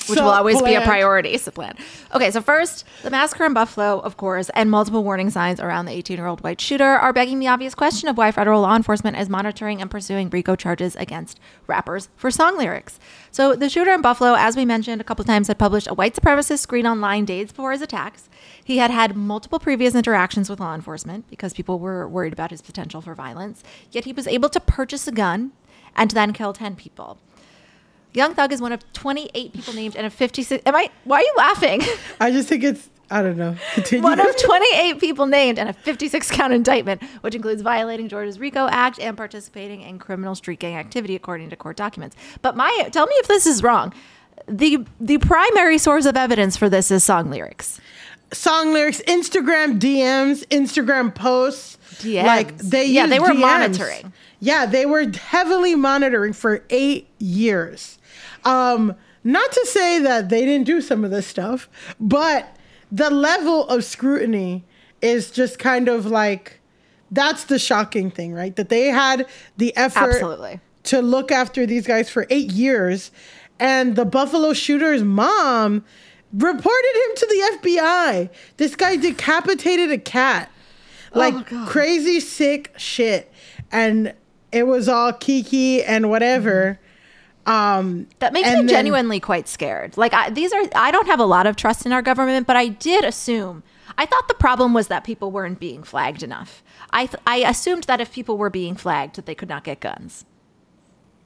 which 0.07 0.17
So 0.17 0.23
will 0.23 0.31
always 0.31 0.61
be 0.61 0.75
a 0.75 0.81
priority. 0.81 1.37
So 1.37 1.51
plan. 1.51 1.75
Okay, 2.13 2.31
so 2.31 2.41
first, 2.41 2.85
the 3.03 3.09
massacre 3.09 3.45
in 3.45 3.53
Buffalo, 3.53 3.99
of 3.99 4.17
course, 4.17 4.49
and 4.53 4.69
multiple 4.69 5.03
warning 5.03 5.29
signs 5.29 5.59
around 5.59 5.85
the 5.85 5.91
18-year-old 5.91 6.43
white 6.43 6.61
shooter 6.61 6.83
are 6.83 7.13
begging 7.13 7.39
the 7.39 7.47
obvious 7.47 7.75
question 7.75 8.09
of 8.09 8.17
why 8.17 8.31
federal 8.31 8.61
law 8.61 8.75
enforcement 8.75 9.17
is 9.17 9.29
monitoring 9.29 9.81
and 9.81 9.89
pursuing 9.89 10.29
RICO 10.29 10.55
charges 10.55 10.95
against 10.95 11.39
rappers 11.65 12.09
for 12.15 12.29
song 12.31 12.57
lyrics. 12.57 12.99
So 13.31 13.55
the 13.55 13.69
shooter 13.69 13.93
in 13.93 14.01
Buffalo, 14.01 14.35
as 14.35 14.55
we 14.55 14.65
mentioned 14.65 15.01
a 15.01 15.03
couple 15.03 15.25
times, 15.25 15.47
had 15.47 15.57
published 15.57 15.87
a 15.87 15.93
white 15.93 16.15
supremacist 16.15 16.59
screen 16.59 16.87
online 16.87 17.25
days 17.25 17.49
before 17.49 17.71
his 17.71 17.81
attacks. 17.81 18.29
He 18.63 18.77
had 18.77 18.91
had 18.91 19.15
multiple 19.15 19.59
previous 19.59 19.95
interactions 19.95 20.49
with 20.49 20.59
law 20.59 20.75
enforcement 20.75 21.29
because 21.29 21.53
people 21.53 21.79
were 21.79 22.07
worried 22.07 22.33
about 22.33 22.51
his 22.51 22.61
potential 22.61 23.01
for 23.01 23.15
violence. 23.15 23.63
Yet 23.91 24.05
he 24.05 24.13
was 24.13 24.27
able 24.27 24.49
to 24.49 24.59
purchase 24.59 25.07
a 25.07 25.11
gun 25.11 25.51
and 25.95 26.11
then 26.11 26.33
kill 26.33 26.53
10 26.53 26.75
people. 26.75 27.17
Young 28.17 28.33
Thug 28.33 28.51
is 28.51 28.59
one 28.61 28.71
of 28.71 28.81
28 28.93 29.53
people 29.53 29.73
named 29.73 29.95
and 29.95 30.05
a 30.07 30.09
56. 30.09 30.63
Am 30.65 30.75
I? 30.75 30.89
Why 31.03 31.17
are 31.19 31.21
you 31.21 31.33
laughing? 31.37 31.81
I 32.19 32.31
just 32.31 32.49
think 32.49 32.63
it's. 32.63 32.89
I 33.09 33.21
don't 33.21 33.37
know. 33.37 33.55
Continue. 33.75 34.03
one 34.11 34.19
of 34.19 34.35
28 34.35 34.99
people 34.99 35.27
named 35.27 35.57
and 35.59 35.69
a 35.69 35.73
56 35.73 36.29
count 36.31 36.51
indictment, 36.51 37.01
which 37.21 37.35
includes 37.35 37.61
violating 37.61 38.09
Georgia's 38.09 38.37
RICO 38.39 38.67
Act 38.67 38.99
and 38.99 39.15
participating 39.15 39.81
in 39.81 39.97
criminal 39.99 40.35
street 40.35 40.59
gang 40.59 40.75
activity, 40.75 41.15
according 41.15 41.49
to 41.51 41.55
court 41.55 41.77
documents. 41.77 42.17
But 42.41 42.57
my, 42.57 42.89
tell 42.91 43.05
me 43.05 43.15
if 43.15 43.27
this 43.27 43.45
is 43.45 43.63
wrong. 43.63 43.93
The 44.47 44.83
the 44.99 45.19
primary 45.19 45.77
source 45.77 46.05
of 46.05 46.17
evidence 46.17 46.57
for 46.57 46.69
this 46.69 46.91
is 46.91 47.03
song 47.03 47.29
lyrics. 47.29 47.79
song 48.33 48.73
lyrics, 48.73 49.01
Instagram 49.07 49.79
DMs, 49.79 50.45
Instagram 50.47 51.13
posts. 51.15 51.77
DMs. 52.01 52.25
Like 52.25 52.57
they 52.57 52.87
Yeah, 52.87 53.05
they 53.07 53.19
were 53.19 53.27
DMs. 53.29 53.39
monitoring. 53.39 54.13
Yeah, 54.39 54.65
they 54.65 54.85
were 54.85 55.07
heavily 55.09 55.75
monitoring 55.75 56.33
for 56.33 56.63
eight 56.69 57.07
years. 57.19 57.97
Um, 58.45 58.95
not 59.23 59.51
to 59.51 59.65
say 59.65 59.99
that 59.99 60.29
they 60.29 60.45
didn't 60.45 60.65
do 60.65 60.81
some 60.81 61.03
of 61.03 61.11
this 61.11 61.27
stuff, 61.27 61.69
but 61.99 62.55
the 62.91 63.09
level 63.09 63.67
of 63.67 63.83
scrutiny 63.83 64.63
is 65.01 65.31
just 65.31 65.59
kind 65.59 65.87
of 65.87 66.05
like 66.05 66.59
that's 67.11 67.45
the 67.45 67.59
shocking 67.59 68.11
thing, 68.11 68.33
right? 68.33 68.55
That 68.55 68.69
they 68.69 68.87
had 68.87 69.27
the 69.57 69.75
effort 69.77 70.15
Absolutely. 70.15 70.59
to 70.83 71.01
look 71.01 71.31
after 71.31 71.65
these 71.65 71.87
guys 71.87 72.09
for 72.09 72.27
eight 72.29 72.51
years. 72.51 73.11
And 73.59 73.95
the 73.95 74.05
Buffalo 74.05 74.53
shooter's 74.53 75.03
mom 75.03 75.83
reported 76.33 76.95
him 76.95 77.15
to 77.15 77.25
the 77.27 77.69
FBI. 77.69 78.29
This 78.57 78.75
guy 78.75 78.97
decapitated 78.97 79.91
a 79.91 79.97
cat. 79.97 80.51
Like 81.13 81.47
crazy 81.65 82.19
sick 82.19 82.73
shit. 82.77 83.31
And 83.71 84.13
it 84.51 84.67
was 84.67 84.87
all 84.87 85.13
kiki 85.13 85.83
and 85.83 86.09
whatever. 86.09 86.79
Um 87.47 88.07
That 88.19 88.33
makes 88.33 88.47
me 88.49 88.55
then- 88.55 88.67
genuinely 88.67 89.19
quite 89.19 89.47
scared. 89.47 89.97
Like 89.97 90.13
I, 90.13 90.29
these 90.29 90.53
are, 90.53 90.63
I 90.75 90.91
don't 90.91 91.07
have 91.07 91.19
a 91.19 91.25
lot 91.25 91.47
of 91.47 91.55
trust 91.55 91.85
in 91.85 91.91
our 91.93 92.01
government, 92.03 92.45
but 92.45 92.55
I 92.57 92.67
did 92.67 93.03
assume. 93.05 93.63
I 93.97 94.05
thought 94.05 94.27
the 94.27 94.33
problem 94.35 94.73
was 94.73 94.89
that 94.89 95.03
people 95.03 95.31
weren't 95.31 95.59
being 95.59 95.81
flagged 95.81 96.21
enough. 96.21 96.61
I, 96.91 97.07
th- 97.07 97.21
I 97.25 97.37
assumed 97.37 97.85
that 97.85 97.99
if 97.99 98.11
people 98.13 98.37
were 98.37 98.49
being 98.51 98.75
flagged, 98.75 99.15
that 99.15 99.25
they 99.25 99.33
could 99.33 99.49
not 99.49 99.63
get 99.63 99.79
guns. 99.79 100.25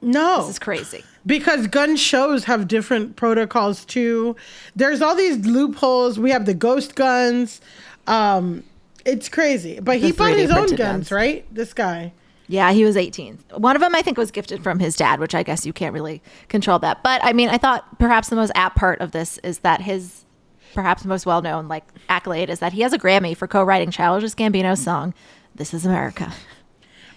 No. 0.00 0.38
This 0.42 0.50
is 0.50 0.58
crazy. 0.58 1.04
because 1.26 1.66
gun 1.68 1.96
shows 1.96 2.44
have 2.44 2.66
different 2.66 3.14
protocols 3.16 3.84
too. 3.84 4.34
There's 4.74 5.00
all 5.02 5.14
these 5.14 5.44
loopholes. 5.46 6.18
We 6.18 6.30
have 6.30 6.44
the 6.46 6.54
ghost 6.54 6.94
guns. 6.94 7.60
Um, 8.06 8.64
it's 9.04 9.28
crazy. 9.28 9.78
But 9.80 9.98
he 9.98 10.10
The 10.12 10.16
bought 10.16 10.32
his 10.36 10.50
own 10.50 10.66
guns, 10.68 10.72
guns. 10.78 11.12
right? 11.12 11.44
This 11.54 11.72
guy. 11.74 12.12
Yeah, 12.52 12.70
he 12.72 12.84
was 12.84 12.98
18. 12.98 13.38
One 13.56 13.76
of 13.76 13.80
them, 13.80 13.94
I 13.94 14.02
think, 14.02 14.18
was 14.18 14.30
gifted 14.30 14.62
from 14.62 14.78
his 14.78 14.94
dad, 14.94 15.20
which 15.20 15.34
I 15.34 15.42
guess 15.42 15.64
you 15.64 15.72
can't 15.72 15.94
really 15.94 16.22
control 16.48 16.78
that. 16.80 17.02
But 17.02 17.24
I 17.24 17.32
mean, 17.32 17.48
I 17.48 17.56
thought 17.56 17.98
perhaps 17.98 18.28
the 18.28 18.36
most 18.36 18.52
apt 18.54 18.76
part 18.76 19.00
of 19.00 19.12
this 19.12 19.38
is 19.38 19.60
that 19.60 19.80
his 19.80 20.26
perhaps 20.74 21.06
most 21.06 21.24
well 21.24 21.40
known 21.40 21.66
like 21.66 21.84
accolade 22.10 22.50
is 22.50 22.58
that 22.58 22.74
he 22.74 22.82
has 22.82 22.92
a 22.92 22.98
Grammy 22.98 23.34
for 23.34 23.46
co-writing 23.46 23.90
Childish 23.90 24.34
Gambino's 24.34 24.82
song 24.82 25.14
"This 25.54 25.72
Is 25.72 25.86
America." 25.86 26.30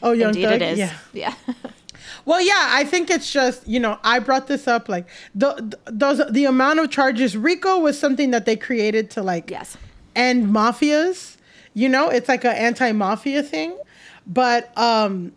Oh, 0.02 0.14
Young 0.14 0.30
Indeed, 0.30 0.44
Thug? 0.44 0.54
it 0.54 0.62
is. 0.62 0.80
Yeah. 0.80 0.94
Yeah. 1.14 1.34
Well, 2.24 2.42
yeah, 2.42 2.70
I 2.72 2.84
think 2.86 3.10
it's 3.10 3.32
just 3.32 3.68
you 3.68 3.80
know 3.80 4.00
I 4.04 4.20
brought 4.20 4.48
this 4.48 4.68
up 4.68 4.88
like 4.90 5.08
the, 5.36 5.54
the 5.56 5.92
those 5.92 6.22
the 6.32 6.46
amount 6.46 6.80
of 6.80 6.90
charges. 6.90 7.36
RICO 7.36 7.80
was 7.80 8.00
something 8.00 8.32
that 8.32 8.46
they 8.46 8.56
created 8.56 9.10
to 9.12 9.22
like 9.22 9.52
yes 9.52 9.78
end 10.16 10.48
mafias. 10.48 11.38
You 11.74 11.90
know, 11.90 12.10
it's 12.10 12.30
like 12.30 12.46
an 12.46 12.56
anti-mafia 12.56 13.44
thing, 13.44 13.78
but 14.28 14.76
um, 14.78 15.32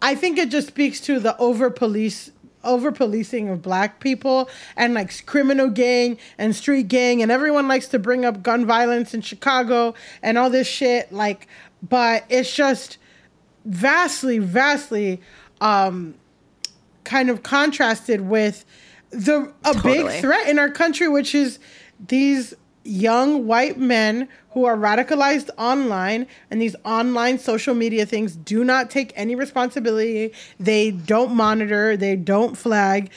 I 0.00 0.14
think 0.14 0.38
it 0.38 0.50
just 0.50 0.68
speaks 0.68 1.00
to 1.02 1.20
the 1.20 1.36
over 1.38 1.70
police 1.70 2.30
over 2.64 2.92
policing 2.92 3.48
of 3.48 3.60
black 3.60 4.00
people 4.00 4.48
and 4.76 4.94
like 4.94 5.26
criminal 5.26 5.68
gang 5.68 6.16
and 6.38 6.54
street 6.54 6.88
gang 6.88 7.20
and 7.20 7.32
everyone 7.32 7.66
likes 7.66 7.88
to 7.88 7.98
bring 7.98 8.24
up 8.24 8.42
gun 8.42 8.64
violence 8.64 9.14
in 9.14 9.20
Chicago 9.20 9.94
and 10.22 10.38
all 10.38 10.48
this 10.48 10.68
shit 10.68 11.12
like 11.12 11.48
but 11.82 12.24
it's 12.28 12.54
just 12.54 12.98
vastly 13.64 14.38
vastly 14.38 15.20
um 15.60 16.14
kind 17.04 17.30
of 17.30 17.42
contrasted 17.42 18.20
with 18.20 18.64
the 19.10 19.52
a 19.64 19.72
Totally. 19.74 20.04
big 20.04 20.20
threat 20.20 20.48
in 20.48 20.58
our 20.58 20.70
country 20.70 21.08
which 21.08 21.34
is 21.34 21.58
these 22.06 22.54
young 22.84 23.46
white 23.46 23.78
men 23.78 24.28
who 24.50 24.64
are 24.64 24.76
radicalized 24.76 25.50
online 25.56 26.26
and 26.50 26.60
these 26.60 26.76
online 26.84 27.38
social 27.38 27.74
media 27.74 28.04
things 28.04 28.36
do 28.36 28.64
not 28.64 28.90
take 28.90 29.12
any 29.16 29.34
responsibility. 29.34 30.32
They 30.58 30.90
don't 30.90 31.34
monitor 31.34 31.96
they 31.96 32.16
don't 32.16 32.56
flag. 32.56 33.10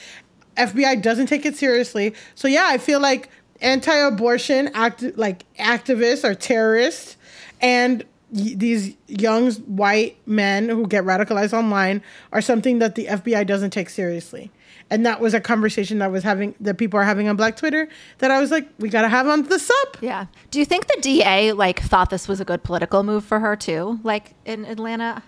FBI 0.56 1.02
doesn't 1.02 1.26
take 1.26 1.44
it 1.44 1.56
seriously. 1.56 2.14
So 2.34 2.48
yeah 2.48 2.66
I 2.68 2.78
feel 2.78 3.00
like 3.00 3.28
anti-abortion 3.60 4.70
act 4.74 5.02
like 5.16 5.44
activists 5.56 6.24
are 6.24 6.34
terrorists 6.34 7.16
and 7.60 8.04
y- 8.30 8.54
these 8.56 8.96
young 9.06 9.50
white 9.52 10.16
men 10.26 10.68
who 10.68 10.86
get 10.86 11.04
radicalized 11.04 11.52
online 11.52 12.02
are 12.32 12.40
something 12.42 12.78
that 12.78 12.94
the 12.94 13.06
FBI 13.06 13.46
doesn't 13.46 13.70
take 13.70 13.88
seriously. 13.88 14.50
And 14.88 15.04
that 15.04 15.20
was 15.20 15.34
a 15.34 15.40
conversation 15.40 15.98
that 15.98 16.12
was 16.12 16.22
having 16.22 16.54
that 16.60 16.78
people 16.78 17.00
are 17.00 17.04
having 17.04 17.28
on 17.28 17.34
Black 17.36 17.56
Twitter 17.56 17.88
that 18.18 18.30
I 18.30 18.40
was 18.40 18.52
like, 18.52 18.68
we 18.78 18.88
gotta 18.88 19.08
have 19.08 19.26
on 19.26 19.42
the 19.44 19.58
sup. 19.58 19.96
Yeah. 20.00 20.26
Do 20.52 20.60
you 20.60 20.64
think 20.64 20.86
the 20.86 20.98
DA 21.00 21.52
like 21.52 21.80
thought 21.80 22.10
this 22.10 22.28
was 22.28 22.40
a 22.40 22.44
good 22.44 22.62
political 22.62 23.02
move 23.02 23.24
for 23.24 23.40
her 23.40 23.56
too? 23.56 23.98
Like 24.04 24.34
in 24.44 24.64
Atlanta? 24.64 25.24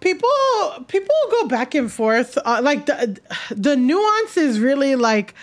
People 0.00 0.28
people 0.88 1.14
go 1.30 1.46
back 1.46 1.74
and 1.74 1.90
forth. 1.92 2.38
Uh, 2.44 2.60
like 2.62 2.86
the 2.86 3.18
the 3.50 3.76
nuance 3.76 4.36
is 4.36 4.58
really 4.58 4.96
like 4.96 5.34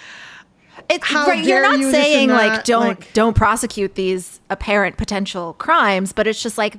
It's 0.90 1.06
How 1.06 1.28
right, 1.28 1.44
you're 1.44 1.62
not 1.62 1.80
you, 1.80 1.92
saying 1.92 2.30
like 2.30 2.64
don't 2.64 2.88
like- 2.88 3.14
don't 3.14 3.36
prosecute 3.36 3.96
these 3.96 4.40
apparent 4.50 4.98
potential 4.98 5.54
crimes, 5.54 6.12
but 6.14 6.26
it's 6.28 6.42
just 6.42 6.58
like 6.58 6.78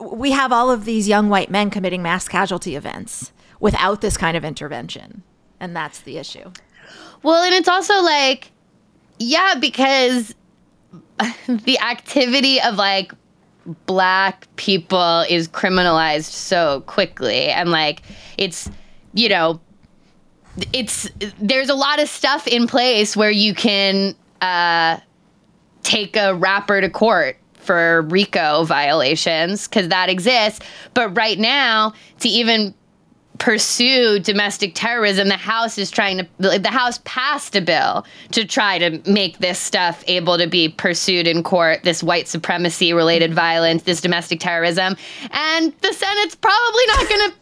we 0.00 0.30
have 0.30 0.52
all 0.52 0.70
of 0.70 0.84
these 0.84 1.08
young 1.08 1.28
white 1.28 1.50
men 1.50 1.70
committing 1.70 2.02
mass 2.02 2.28
casualty 2.28 2.76
events 2.76 3.32
without 3.60 4.00
this 4.00 4.16
kind 4.16 4.36
of 4.36 4.44
intervention. 4.44 5.22
And 5.60 5.74
that's 5.74 6.00
the 6.00 6.18
issue. 6.18 6.50
Well, 7.22 7.42
and 7.42 7.54
it's 7.54 7.68
also 7.68 8.00
like, 8.02 8.52
yeah, 9.18 9.54
because 9.58 10.34
the 11.48 11.78
activity 11.80 12.60
of 12.60 12.76
like 12.76 13.12
black 13.86 14.46
people 14.56 15.24
is 15.28 15.48
criminalized 15.48 16.30
so 16.30 16.82
quickly. 16.86 17.48
And 17.48 17.70
like, 17.70 18.02
it's, 18.36 18.70
you 19.12 19.28
know, 19.28 19.60
it's, 20.72 21.08
there's 21.40 21.68
a 21.68 21.74
lot 21.74 22.00
of 22.00 22.08
stuff 22.08 22.46
in 22.46 22.66
place 22.66 23.16
where 23.16 23.30
you 23.30 23.54
can 23.54 24.14
uh, 24.40 24.98
take 25.82 26.16
a 26.16 26.34
rapper 26.34 26.80
to 26.80 26.88
court 26.88 27.36
for 27.54 28.02
RICO 28.02 28.64
violations 28.64 29.68
because 29.68 29.88
that 29.88 30.08
exists. 30.08 30.64
But 30.94 31.14
right 31.16 31.38
now, 31.38 31.92
to 32.20 32.28
even 32.28 32.74
pursue 33.38 34.18
domestic 34.18 34.72
terrorism, 34.74 35.28
the 35.28 35.36
House 35.36 35.78
is 35.78 35.90
trying 35.90 36.18
to, 36.18 36.58
the 36.58 36.70
House 36.70 37.00
passed 37.04 37.54
a 37.56 37.60
bill 37.60 38.04
to 38.32 38.44
try 38.44 38.78
to 38.78 39.00
make 39.10 39.38
this 39.38 39.58
stuff 39.58 40.02
able 40.06 40.38
to 40.38 40.46
be 40.46 40.68
pursued 40.68 41.26
in 41.26 41.42
court, 41.42 41.82
this 41.84 42.02
white 42.02 42.28
supremacy 42.28 42.92
related 42.92 43.32
violence, 43.32 43.84
this 43.84 44.00
domestic 44.00 44.40
terrorism. 44.40 44.96
And 45.30 45.72
the 45.80 45.92
Senate's 45.92 46.34
probably 46.34 46.82
not 46.88 47.08
going 47.08 47.30
to 47.30 47.36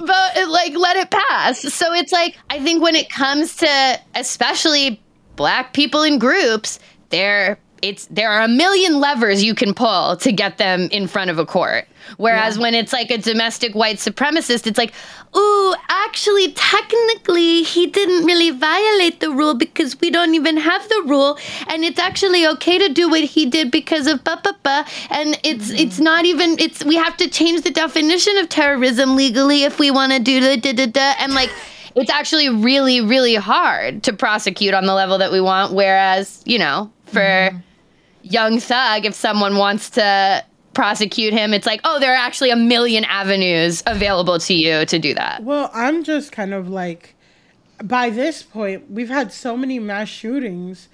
vote, 0.00 0.48
like, 0.48 0.74
let 0.76 0.96
it 0.96 1.10
pass. 1.10 1.60
So 1.60 1.92
it's 1.92 2.12
like, 2.12 2.36
I 2.50 2.60
think 2.60 2.82
when 2.82 2.94
it 2.94 3.10
comes 3.10 3.56
to 3.56 4.00
especially 4.14 5.00
black 5.36 5.72
people 5.72 6.02
in 6.02 6.18
groups, 6.18 6.78
there 7.08 7.58
it's 7.82 8.06
there 8.06 8.30
are 8.30 8.42
a 8.42 8.48
million 8.48 9.00
levers 9.00 9.42
you 9.42 9.54
can 9.54 9.74
pull 9.74 10.16
to 10.16 10.32
get 10.32 10.58
them 10.58 10.88
in 10.92 11.06
front 11.06 11.30
of 11.30 11.38
a 11.38 11.44
court. 11.44 11.86
Whereas 12.16 12.58
when 12.58 12.74
it's 12.74 12.92
like 12.92 13.10
a 13.10 13.18
domestic 13.18 13.74
white 13.74 13.96
supremacist, 13.96 14.66
it's 14.66 14.78
like, 14.78 14.92
ooh, 15.36 15.74
actually, 15.88 16.52
technically, 16.52 17.62
he 17.62 17.86
didn't 17.86 18.24
really 18.24 18.50
violate 18.50 19.20
the 19.20 19.30
rule 19.30 19.54
because 19.54 19.98
we 20.00 20.10
don't 20.10 20.34
even 20.34 20.56
have 20.56 20.88
the 20.88 21.02
rule, 21.06 21.38
and 21.68 21.84
it's 21.84 21.98
actually 21.98 22.46
okay 22.46 22.78
to 22.78 22.92
do 22.92 23.08
what 23.08 23.22
he 23.22 23.46
did 23.46 23.70
because 23.70 24.06
of 24.06 24.22
ba 24.24 24.40
ba 24.42 24.54
ba, 24.62 24.84
and 25.10 25.38
it's 25.42 25.68
mm-hmm. 25.68 25.78
it's 25.78 25.98
not 25.98 26.24
even 26.24 26.58
it's 26.58 26.84
we 26.84 26.96
have 26.96 27.16
to 27.16 27.28
change 27.28 27.62
the 27.62 27.70
definition 27.70 28.36
of 28.38 28.48
terrorism 28.48 29.16
legally 29.16 29.62
if 29.62 29.78
we 29.78 29.90
want 29.90 30.12
to 30.12 30.18
do 30.18 30.40
the 30.40 30.56
da 30.56 30.72
da 30.72 30.86
da, 30.86 31.14
and 31.18 31.34
like. 31.34 31.50
It's 31.94 32.10
actually 32.10 32.48
really, 32.48 33.02
really 33.02 33.34
hard 33.34 34.02
to 34.04 34.14
prosecute 34.14 34.72
on 34.72 34.86
the 34.86 34.94
level 34.94 35.18
that 35.18 35.30
we 35.30 35.42
want. 35.42 35.74
Whereas, 35.74 36.42
you 36.46 36.58
know, 36.58 36.90
for 37.04 37.20
mm-hmm. 37.20 37.58
Young 38.22 38.60
thug, 38.60 39.04
if 39.04 39.14
someone 39.14 39.56
wants 39.56 39.90
to 39.90 40.44
prosecute 40.74 41.32
him, 41.32 41.52
it's 41.52 41.66
like, 41.66 41.80
oh, 41.84 42.00
there 42.00 42.12
are 42.12 42.16
actually 42.16 42.50
a 42.50 42.56
million 42.56 43.04
avenues 43.04 43.82
available 43.86 44.38
to 44.38 44.54
you 44.54 44.86
to 44.86 44.98
do 44.98 45.14
that. 45.14 45.42
Well, 45.42 45.70
I'm 45.74 46.02
just 46.02 46.32
kind 46.32 46.54
of 46.54 46.68
like, 46.68 47.14
by 47.82 48.10
this 48.10 48.42
point, 48.42 48.90
we've 48.90 49.08
had 49.08 49.32
so 49.32 49.56
many 49.56 49.78
mass 49.78 50.08
shootings. 50.08 50.88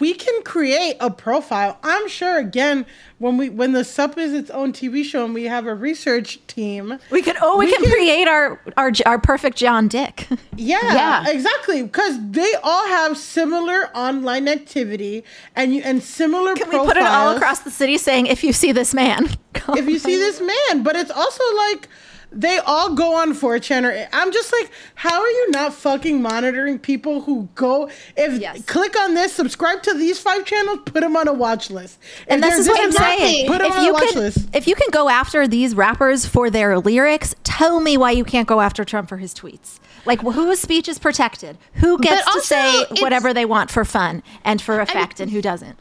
We 0.00 0.14
can 0.14 0.42
create 0.42 0.96
a 1.00 1.10
profile. 1.10 1.78
I'm 1.82 2.08
sure. 2.08 2.38
Again, 2.38 2.86
when 3.18 3.36
we 3.36 3.48
when 3.48 3.72
the 3.72 3.84
sup 3.84 4.18
is 4.18 4.32
its 4.32 4.50
own 4.50 4.72
TV 4.72 5.04
show 5.04 5.24
and 5.24 5.34
we 5.34 5.44
have 5.44 5.66
a 5.66 5.74
research 5.74 6.38
team, 6.46 6.98
We 7.10 7.22
can 7.22 7.36
oh 7.40 7.58
we, 7.58 7.70
can, 7.70 7.82
create 7.84 8.28
our, 8.28 8.60
our 8.76 8.92
our 9.06 9.18
perfect 9.18 9.56
John 9.56 9.88
Dick. 9.88 10.26
Yeah, 10.56 10.78
Yeah. 10.82 11.28
exactly. 11.30 11.82
Because 11.82 12.16
they 12.30 12.54
all 12.62 12.86
have 12.86 13.18
similar 13.18 13.88
online 13.96 14.48
activity 14.48 15.24
and 15.56 15.74
you 15.74 15.82
and 15.84 16.02
similar. 16.02 16.54
Can 16.54 16.68
we 16.70 16.78
put 16.78 16.96
it 16.96 17.02
all 17.04 17.36
across 17.36 17.60
the 17.60 17.70
city 17.70 17.98
saying 17.98 18.26
if 18.26 18.44
you 18.44 18.52
see 18.52 18.72
this 18.72 18.94
man? 18.94 19.28
if 19.70 19.88
you 19.88 19.98
see 19.98 20.16
this 20.16 20.40
man, 20.40 20.82
but 20.82 20.96
it's 20.96 21.10
also 21.10 21.42
like 21.56 21.88
they 22.34 22.58
all 22.58 22.94
go 22.94 23.14
on 23.16 23.32
4chan 23.34 23.84
or 23.84 24.08
I'm 24.12 24.32
just 24.32 24.52
like, 24.52 24.70
how 24.94 25.20
are 25.20 25.28
you 25.30 25.50
not 25.50 25.72
fucking 25.74 26.20
monitoring 26.20 26.78
people 26.78 27.22
who 27.22 27.48
go 27.54 27.90
if 28.16 28.66
click 28.66 28.98
on 29.00 29.14
this, 29.14 29.32
subscribe 29.32 29.82
to 29.84 29.94
these 29.94 30.18
five 30.18 30.44
channels, 30.44 30.80
put 30.86 31.00
them 31.00 31.16
on 31.16 31.28
a 31.28 31.32
watch 31.32 31.70
list. 31.70 31.98
And 32.28 32.42
If 32.44 32.50
this 32.50 32.58
is 32.60 32.68
what 32.68 32.80
I'm 32.80 32.92
saying. 32.92 33.46
Put 33.46 33.58
them 33.58 33.68
If 33.70 33.76
on 33.76 33.82
a 33.82 33.86
you 33.86 33.92
watch 33.92 34.08
can, 34.10 34.18
list. 34.20 34.48
if 34.54 34.66
you 34.66 34.74
can 34.74 34.88
go 34.90 35.08
after 35.08 35.46
these 35.46 35.74
rappers 35.74 36.26
for 36.26 36.50
their 36.50 36.78
lyrics, 36.78 37.34
tell 37.44 37.80
me 37.80 37.96
why 37.96 38.10
you 38.10 38.24
can't 38.24 38.48
go 38.48 38.60
after 38.60 38.84
Trump 38.84 39.08
for 39.08 39.16
his 39.18 39.34
tweets. 39.34 39.78
Like 40.04 40.20
wh- 40.20 40.32
whose 40.34 40.60
speech 40.60 40.88
is 40.88 40.98
protected? 40.98 41.56
Who 41.74 41.98
gets 41.98 42.30
to 42.34 42.40
say 42.40 42.84
whatever 43.00 43.32
they 43.32 43.44
want 43.44 43.70
for 43.70 43.84
fun 43.84 44.22
and 44.44 44.60
for 44.60 44.80
effect, 44.80 45.20
and 45.20 45.30
who 45.30 45.40
doesn't? 45.40 45.78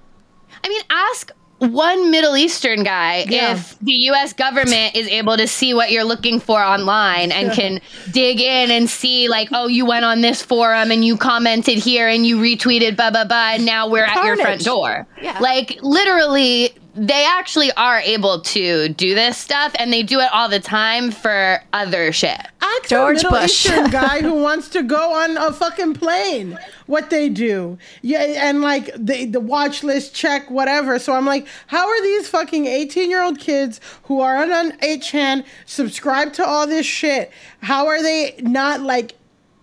I 0.63 0.69
mean, 0.69 0.81
ask 0.89 1.31
one 1.71 2.11
Middle 2.11 2.35
Eastern 2.37 2.83
guy 2.83 3.25
Yeah. 3.27 3.53
if 3.53 3.77
the 3.79 3.93
US 4.11 4.33
government 4.33 4.95
is 4.95 5.07
able 5.07 5.37
to 5.37 5.47
see 5.47 5.73
what 5.73 5.91
you're 5.91 6.03
looking 6.03 6.39
for 6.39 6.61
online 6.61 7.31
and 7.31 7.51
can 7.51 7.79
dig 8.11 8.41
in 8.41 8.71
and 8.71 8.89
see 8.89 9.27
like 9.29 9.49
oh 9.51 9.67
you 9.67 9.85
went 9.85 10.05
on 10.05 10.21
this 10.21 10.41
forum 10.41 10.91
and 10.91 11.03
you 11.05 11.17
commented 11.17 11.77
here 11.77 12.07
and 12.07 12.25
you 12.25 12.37
retweeted 12.37 12.95
blah 12.95 13.11
blah 13.11 13.25
blah 13.25 13.51
and 13.53 13.65
now 13.65 13.87
we're 13.87 14.03
at 14.05 14.23
your 14.25 14.37
front 14.37 14.63
door. 14.63 15.07
Yeah. 15.21 15.39
Like 15.39 15.79
literally 15.81 16.73
they 16.95 17.25
actually 17.25 17.71
are 17.71 17.99
able 18.01 18.41
to 18.41 18.89
do 18.89 19.15
this 19.15 19.35
stuff 19.35 19.73
and 19.79 19.91
they 19.91 20.03
do 20.03 20.19
it 20.19 20.29
all 20.31 20.47
the 20.47 20.59
time 20.59 21.09
for 21.09 21.59
other 21.73 22.11
shit. 22.11 22.37
Ask 22.61 22.87
George 22.89 23.21
a 23.21 23.25
Middle 23.25 23.31
Bush. 23.31 23.65
Eastern 23.65 23.89
guy 23.89 24.21
who 24.21 24.33
wants 24.35 24.69
to 24.69 24.83
go 24.83 25.13
on 25.13 25.35
a 25.37 25.51
fucking 25.51 25.95
plane. 25.95 26.57
What 26.85 27.09
they 27.09 27.29
do, 27.29 27.77
yeah, 28.01 28.19
and 28.19 28.61
like 28.61 28.91
the 28.97 29.25
the 29.25 29.39
watch 29.39 29.83
list 29.83 30.13
check, 30.13 30.49
whatever. 30.49 30.99
So 30.99 31.13
I'm 31.13 31.25
like, 31.25 31.47
how 31.67 31.87
are 31.87 32.01
these 32.01 32.27
fucking 32.27 32.65
18 32.65 33.09
year 33.09 33.23
old 33.23 33.39
kids 33.39 33.79
who 34.03 34.21
are 34.21 34.37
on 34.37 34.51
an 34.51 34.77
8chan 34.79 35.45
subscribe 35.65 36.33
to 36.33 36.45
all 36.45 36.67
this 36.67 36.85
shit? 36.85 37.31
How 37.61 37.87
are 37.87 38.01
they 38.01 38.35
not 38.39 38.81
like 38.81 39.13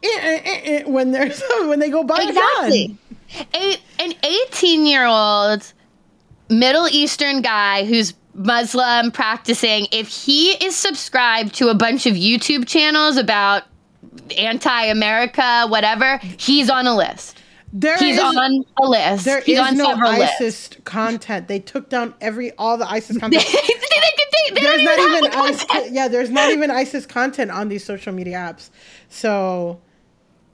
eh, 0.02 0.08
eh, 0.08 0.40
eh, 0.44 0.60
eh, 0.64 0.82
when 0.84 1.10
they're 1.12 1.30
when 1.66 1.78
they 1.78 1.90
go 1.90 2.04
buy 2.04 2.22
a 2.22 2.32
gun? 2.32 2.98
A, 3.54 3.76
an 4.00 4.12
18 4.24 4.86
year 4.86 5.06
old 5.06 5.72
Middle 6.48 6.88
Eastern 6.88 7.42
guy 7.42 7.84
who's 7.84 8.14
Muslim 8.34 9.10
practicing, 9.10 9.86
if 9.92 10.08
he 10.08 10.52
is 10.64 10.76
subscribed 10.76 11.54
to 11.56 11.68
a 11.68 11.74
bunch 11.74 12.06
of 12.06 12.14
YouTube 12.14 12.66
channels 12.66 13.16
about 13.16 13.64
anti 14.32 14.84
America, 14.86 15.66
whatever, 15.68 16.18
he's 16.38 16.68
on 16.70 16.86
a 16.86 16.96
list. 16.96 17.38
There 17.72 17.96
he's 17.98 18.16
is- 18.16 18.22
on 18.22 18.64
a 18.82 18.86
list. 18.88 19.24
There 19.24 19.40
he's 19.42 19.58
is 19.58 19.64
on 19.66 19.76
no 19.76 19.86
several 19.86 20.12
lists. 20.18 20.36
ISIS 20.40 20.70
content. 20.84 21.46
They 21.48 21.60
took 21.60 21.88
down 21.88 22.14
every 22.20 22.50
all 22.52 22.76
the 22.76 22.90
ISIS 22.90 23.16
content. 23.20 23.44
they, 23.44 23.52
they, 23.52 24.54
they 24.54 24.60
there's 24.60 24.82
don't 24.82 24.98
even 25.10 25.24
even 25.24 25.38
ISIS, 25.38 25.64
content. 25.64 25.92
yeah, 25.94 26.08
there's 26.08 26.30
not 26.30 26.50
even 26.50 26.70
ISIS 26.70 27.06
content 27.06 27.50
on 27.52 27.68
these 27.68 27.84
social 27.84 28.12
media 28.12 28.36
apps. 28.38 28.70
So 29.08 29.80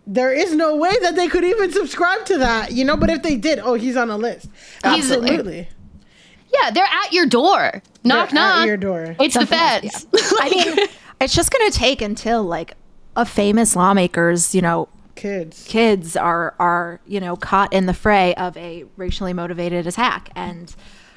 there 0.07 0.33
is 0.33 0.55
no 0.55 0.77
way 0.77 0.93
that 1.01 1.16
they 1.16 1.27
could 1.29 1.45
even 1.45 1.72
subscribe 1.72 2.27
to 2.27 2.39
that, 2.39 2.72
you 2.72 2.85
know. 2.85 2.97
But 2.99 3.09
if 3.11 3.22
they 3.22 3.37
did, 3.37 3.61
oh, 3.61 3.74
he's 3.74 3.97
on 3.97 4.11
a 4.11 4.16
list. 4.18 4.51
He's- 4.85 5.11
Absolutely, 5.11 5.68
Yeah, 6.53 6.70
they're 6.70 6.85
at 6.85 7.12
your 7.12 7.24
door. 7.27 7.83
Knock, 8.05 8.31
They're 8.31 8.41
at 8.41 8.57
knock. 8.59 8.66
your 8.66 8.77
door. 8.77 9.16
It's 9.18 9.35
the 9.35 9.47
Something 9.47 9.59
like- 9.59 9.83
feds. 9.93 10.07
I 10.41 10.49
mean, 10.51 10.89
it's 11.20 11.35
just 11.35 11.51
going 11.51 11.70
to 11.70 11.77
take 11.79 12.03
until 12.03 12.43
like 12.45 12.74
a 13.17 13.25
famous 13.25 13.75
lawmaker's, 13.75 14.55
you 14.55 14.61
know, 14.62 14.89
kids. 15.14 15.64
kids 15.67 16.17
are 16.17 16.55
are 16.59 17.01
you 17.07 17.19
know 17.21 17.37
caught 17.37 17.73
in 17.73 17.87
the 17.87 17.95
fray 17.95 18.35
of 18.35 18.57
a 18.57 18.85
racially 18.97 19.33
motivated 19.33 19.87
attack 19.87 20.31
and 20.37 20.75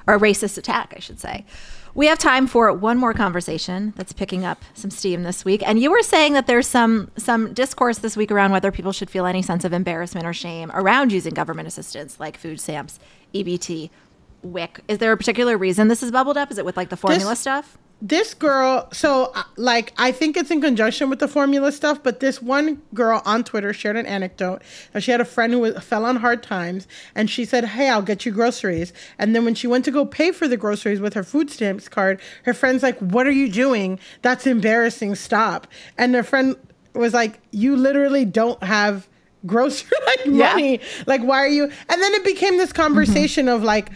or 0.07 0.15
a 0.15 0.19
racist 0.19 0.57
attack, 0.57 0.93
I 0.95 0.99
should 0.99 1.19
say. 1.19 1.45
We 1.95 2.05
have 2.07 2.17
time 2.19 2.47
for 2.47 2.71
one 2.71 2.97
more 2.97 3.13
conversation 3.13 3.93
that's 3.97 4.13
picking 4.13 4.45
up 4.45 4.63
some 4.73 4.91
steam 4.91 5.23
this 5.23 5.43
week. 5.43 5.61
And 5.67 5.79
you 5.81 5.91
were 5.91 6.03
saying 6.03 6.33
that 6.33 6.47
there's 6.47 6.67
some 6.67 7.11
some 7.17 7.53
discourse 7.53 7.97
this 7.97 8.15
week 8.15 8.31
around 8.31 8.51
whether 8.51 8.71
people 8.71 8.91
should 8.91 9.09
feel 9.09 9.25
any 9.25 9.41
sense 9.41 9.65
of 9.65 9.73
embarrassment 9.73 10.25
or 10.25 10.33
shame 10.33 10.71
around 10.73 11.11
using 11.11 11.33
government 11.33 11.67
assistance 11.67 12.19
like 12.19 12.37
food 12.37 12.59
stamps, 12.61 12.99
EBT, 13.33 13.89
WIC. 14.43 14.81
Is 14.87 14.99
there 14.99 15.11
a 15.11 15.17
particular 15.17 15.57
reason 15.57 15.87
this 15.89 16.01
is 16.03 16.11
bubbled 16.11 16.37
up? 16.37 16.51
Is 16.51 16.57
it 16.57 16.63
with 16.65 16.77
like 16.77 16.89
the 16.89 16.97
formula 16.97 17.31
This- 17.31 17.39
stuff? 17.39 17.77
This 18.01 18.33
girl, 18.33 18.87
so 18.93 19.31
uh, 19.35 19.43
like, 19.57 19.93
I 19.97 20.13
think 20.13 20.37
it's 20.37 20.51
in 20.51 20.61
conjunction 20.61 21.09
with 21.09 21.19
the 21.19 21.27
formula 21.27 21.71
stuff, 21.71 22.01
but 22.01 22.21
this 22.21 22.41
one 22.41 22.81
girl 22.93 23.21
on 23.25 23.43
Twitter 23.43 23.73
shared 23.73 23.97
an 23.97 24.05
anecdote 24.05 24.61
that 24.93 25.03
she 25.03 25.11
had 25.11 25.19
a 25.19 25.25
friend 25.25 25.51
who 25.51 25.59
was, 25.59 25.83
fell 25.83 26.05
on 26.05 26.15
hard 26.17 26.41
times, 26.41 26.87
and 27.13 27.29
she 27.29 27.43
said, 27.43 27.65
Hey, 27.65 27.89
I'll 27.89 28.01
get 28.01 28.25
you 28.25 28.31
groceries. 28.31 28.93
And 29.17 29.35
then 29.35 29.43
when 29.43 29.53
she 29.53 29.67
went 29.67 29.83
to 29.85 29.91
go 29.91 30.05
pay 30.05 30.31
for 30.31 30.47
the 30.47 30.55
groceries 30.55 31.01
with 31.01 31.13
her 31.13 31.23
food 31.23 31.49
stamps 31.49 31.89
card, 31.89 32.21
her 32.43 32.53
friend's 32.53 32.83
like, 32.83 32.97
What 32.99 33.27
are 33.27 33.31
you 33.31 33.51
doing? 33.51 33.99
That's 34.21 34.47
embarrassing. 34.47 35.15
Stop. 35.15 35.67
And 35.97 36.15
her 36.15 36.23
friend 36.23 36.55
was 36.93 37.13
like, 37.13 37.41
You 37.51 37.75
literally 37.75 38.23
don't 38.23 38.63
have 38.63 39.09
grocery 39.45 39.97
like 40.05 40.25
money. 40.27 40.79
Like, 41.05 41.21
why 41.21 41.39
are 41.39 41.47
you? 41.47 41.63
And 41.63 42.01
then 42.01 42.13
it 42.13 42.23
became 42.23 42.57
this 42.57 42.73
conversation 42.73 43.47
of 43.47 43.63
like, 43.63 43.89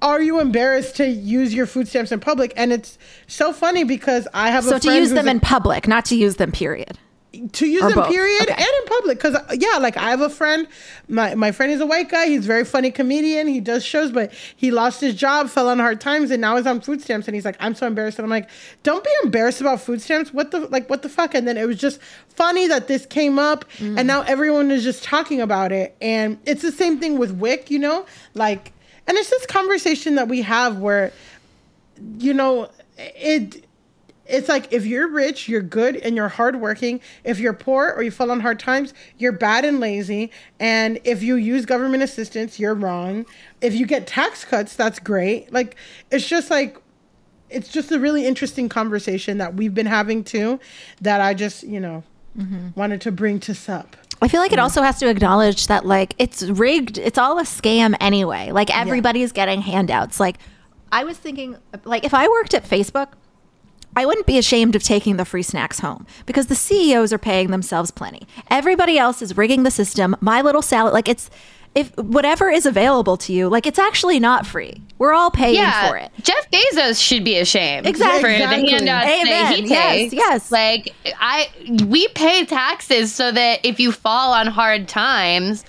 are 0.00 0.22
you 0.22 0.40
embarrassed 0.40 0.96
to 0.96 1.06
use 1.08 1.52
your 1.52 1.66
food 1.66 1.88
stamps 1.88 2.12
in 2.12 2.20
public? 2.20 2.52
And 2.56 2.72
it's 2.72 2.98
so 3.26 3.52
funny 3.52 3.84
because 3.84 4.28
I 4.32 4.50
have 4.50 4.64
a 4.66 4.68
So 4.70 4.78
to 4.78 4.94
use 4.94 5.10
them 5.10 5.26
a- 5.28 5.30
in 5.32 5.40
public, 5.40 5.88
not 5.88 6.04
to 6.06 6.16
use 6.16 6.36
them 6.36 6.52
period. 6.52 6.96
to 7.52 7.66
use 7.66 7.82
Or 7.82 7.88
them 7.90 7.96
both. 7.96 8.08
period 8.08 8.42
Okay. 8.42 8.52
and 8.54 8.60
in 8.80 8.84
public 8.86 9.18
because 9.18 9.34
uh, 9.34 9.54
yeah 9.60 9.76
like 9.78 9.98
i 9.98 10.08
have 10.08 10.22
a 10.22 10.30
friend 10.30 10.66
my, 11.08 11.34
my 11.34 11.52
friend 11.52 11.70
is 11.70 11.80
a 11.82 11.86
white 11.86 12.08
guy 12.08 12.26
he's 12.26 12.44
a 12.46 12.48
very 12.48 12.64
funny 12.64 12.90
comedian 12.90 13.46
he 13.46 13.60
does 13.60 13.84
shows 13.84 14.10
but 14.10 14.32
he 14.56 14.70
lost 14.70 15.02
his 15.02 15.14
job 15.14 15.50
fell 15.50 15.68
on 15.68 15.78
hard 15.78 16.00
times 16.00 16.30
and 16.30 16.40
now 16.40 16.56
he's 16.56 16.66
on 16.66 16.80
food 16.80 17.02
stamps 17.02 17.28
and 17.28 17.34
he's 17.34 17.44
like 17.44 17.56
i'm 17.60 17.74
so 17.74 17.86
embarrassed 17.86 18.18
and 18.18 18.24
i'm 18.24 18.30
like 18.30 18.48
don't 18.82 19.04
be 19.04 19.10
embarrassed 19.22 19.60
about 19.60 19.78
food 19.78 20.00
stamps 20.00 20.32
what 20.32 20.50
the 20.52 20.60
like 20.68 20.88
what 20.88 21.02
the 21.02 21.08
fuck 21.08 21.34
and 21.34 21.46
then 21.46 21.58
it 21.58 21.66
was 21.66 21.76
just 21.78 22.00
funny 22.30 22.66
that 22.66 22.88
this 22.88 23.04
came 23.04 23.38
up 23.38 23.66
and 23.78 23.98
mm. 23.98 24.06
now 24.06 24.22
everyone 24.22 24.70
is 24.70 24.82
just 24.82 25.04
talking 25.04 25.38
about 25.42 25.70
it 25.70 25.94
and 26.00 26.38
it's 26.46 26.62
the 26.62 26.72
same 26.72 26.98
thing 26.98 27.18
with 27.18 27.38
wic 27.38 27.70
you 27.70 27.78
know 27.78 28.06
like 28.32 28.72
and 29.08 29.16
it's 29.16 29.30
this 29.30 29.46
conversation 29.46 30.14
that 30.14 30.28
we 30.28 30.42
have 30.42 30.78
where 30.78 31.12
you 32.18 32.32
know 32.32 32.70
it 32.96 33.64
it's 34.28 34.48
like 34.48 34.70
if 34.72 34.84
you're 34.84 35.08
rich, 35.08 35.48
you're 35.48 35.62
good 35.62 35.96
and 35.96 36.14
you're 36.14 36.28
hardworking. 36.28 37.00
If 37.24 37.40
you're 37.40 37.54
poor 37.54 37.90
or 37.96 38.02
you 38.02 38.10
fall 38.10 38.30
on 38.30 38.40
hard 38.40 38.60
times, 38.60 38.92
you're 39.16 39.32
bad 39.32 39.64
and 39.64 39.80
lazy. 39.80 40.30
And 40.60 41.00
if 41.04 41.22
you 41.22 41.36
use 41.36 41.64
government 41.64 42.02
assistance, 42.02 42.60
you're 42.60 42.74
wrong. 42.74 43.24
If 43.62 43.74
you 43.74 43.86
get 43.86 44.06
tax 44.06 44.44
cuts, 44.44 44.76
that's 44.76 44.98
great. 44.98 45.50
Like 45.50 45.76
it's 46.10 46.28
just 46.28 46.50
like 46.50 46.76
it's 47.48 47.72
just 47.72 47.90
a 47.90 47.98
really 47.98 48.26
interesting 48.26 48.68
conversation 48.68 49.38
that 49.38 49.54
we've 49.54 49.72
been 49.72 49.86
having 49.86 50.22
too 50.22 50.60
that 51.00 51.22
I 51.22 51.32
just, 51.32 51.62
you 51.62 51.80
know, 51.80 52.04
mm-hmm. 52.36 52.68
wanted 52.78 53.00
to 53.02 53.12
bring 53.12 53.40
to 53.40 53.54
sup. 53.54 53.96
I 54.20 54.28
feel 54.28 54.40
like 54.40 54.52
it 54.52 54.58
also 54.58 54.82
has 54.82 54.98
to 54.98 55.08
acknowledge 55.08 55.68
that 55.68 55.86
like 55.86 56.14
it's 56.18 56.42
rigged. 56.42 56.98
It's 56.98 57.18
all 57.18 57.38
a 57.38 57.44
scam 57.44 57.96
anyway. 58.00 58.50
Like 58.50 58.76
everybody's 58.76 59.32
getting 59.32 59.62
handouts. 59.62 60.18
Like 60.18 60.38
I 60.90 61.04
was 61.04 61.16
thinking 61.16 61.56
like 61.84 62.04
if 62.04 62.14
I 62.14 62.26
worked 62.28 62.54
at 62.54 62.64
Facebook, 62.64 63.08
I 63.94 64.06
wouldn't 64.06 64.26
be 64.26 64.38
ashamed 64.38 64.76
of 64.76 64.82
taking 64.82 65.16
the 65.16 65.24
free 65.24 65.42
snacks 65.42 65.80
home 65.80 66.06
because 66.26 66.46
the 66.46 66.54
CEOs 66.54 67.12
are 67.12 67.18
paying 67.18 67.50
themselves 67.50 67.90
plenty. 67.90 68.26
Everybody 68.50 68.98
else 68.98 69.22
is 69.22 69.36
rigging 69.36 69.62
the 69.62 69.70
system. 69.70 70.16
My 70.20 70.40
little 70.40 70.62
salad 70.62 70.92
like 70.92 71.08
it's 71.08 71.30
if 71.78 71.96
whatever 71.96 72.50
is 72.50 72.66
available 72.66 73.16
to 73.18 73.32
you, 73.32 73.48
like 73.48 73.66
it's 73.66 73.78
actually 73.78 74.18
not 74.18 74.46
free. 74.46 74.80
We're 74.98 75.12
all 75.12 75.30
paying 75.30 75.54
yeah, 75.54 75.88
for 75.88 75.96
it. 75.96 76.10
Jeff 76.22 76.50
Bezos 76.50 77.00
should 77.00 77.22
be 77.24 77.38
ashamed 77.38 77.86
Exactly. 77.86 78.20
for 78.22 78.28
Exactly. 78.28 78.64
the 78.64 78.70
handouts 78.70 79.06
that 79.06 79.54
he 79.56 79.66
Yes, 79.68 79.94
takes. 79.96 80.12
yes. 80.14 80.50
Like 80.52 80.94
I, 81.20 81.48
we 81.86 82.08
pay 82.08 82.44
taxes 82.44 83.14
so 83.14 83.30
that 83.30 83.60
if 83.64 83.78
you 83.78 83.92
fall 83.92 84.32
on 84.32 84.48
hard 84.48 84.88
times, 84.88 85.64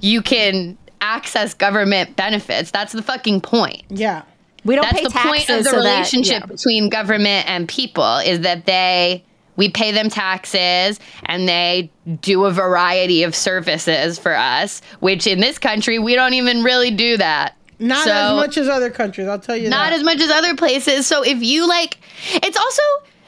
you 0.00 0.20
can 0.22 0.76
access 1.00 1.54
government 1.54 2.14
benefits. 2.16 2.70
That's 2.70 2.92
the 2.92 3.02
fucking 3.02 3.40
point. 3.40 3.82
Yeah. 3.88 4.22
We 4.64 4.74
don't 4.74 4.82
That's 4.82 4.98
pay 4.98 5.04
the 5.04 5.10
point 5.10 5.48
of 5.48 5.64
the 5.64 5.64
so 5.64 5.70
that- 5.70 5.76
relationship 5.76 6.40
yeah. 6.40 6.46
between 6.46 6.88
government 6.90 7.48
and 7.48 7.66
people 7.68 8.18
is 8.18 8.40
that 8.40 8.66
they 8.66 9.24
we 9.58 9.68
pay 9.68 9.92
them 9.92 10.08
taxes 10.08 10.98
and 11.26 11.46
they 11.46 11.90
do 12.22 12.44
a 12.46 12.50
variety 12.50 13.24
of 13.24 13.34
services 13.34 14.18
for 14.18 14.34
us, 14.34 14.80
which 15.00 15.26
in 15.26 15.40
this 15.40 15.58
country 15.58 15.98
we 15.98 16.14
don't 16.14 16.32
even 16.32 16.62
really 16.62 16.90
do 16.92 17.18
that. 17.18 17.54
Not 17.80 18.04
So- 18.04 18.12
as 18.12 18.34
much 18.34 18.56
as 18.56 18.68
other 18.68 18.88
countries, 18.88 19.28
I'll 19.28 19.38
tell 19.38 19.56
you 19.56 19.68
not 19.68 19.90
that. 19.90 19.96
as 19.96 20.02
much 20.02 20.20
as 20.20 20.30
other 20.30 20.54
places. 20.56 21.06
So 21.06 21.22
if 21.22 21.42
you 21.42 21.68
like, 21.68 21.98
it's 22.34 22.56
also 22.56 22.82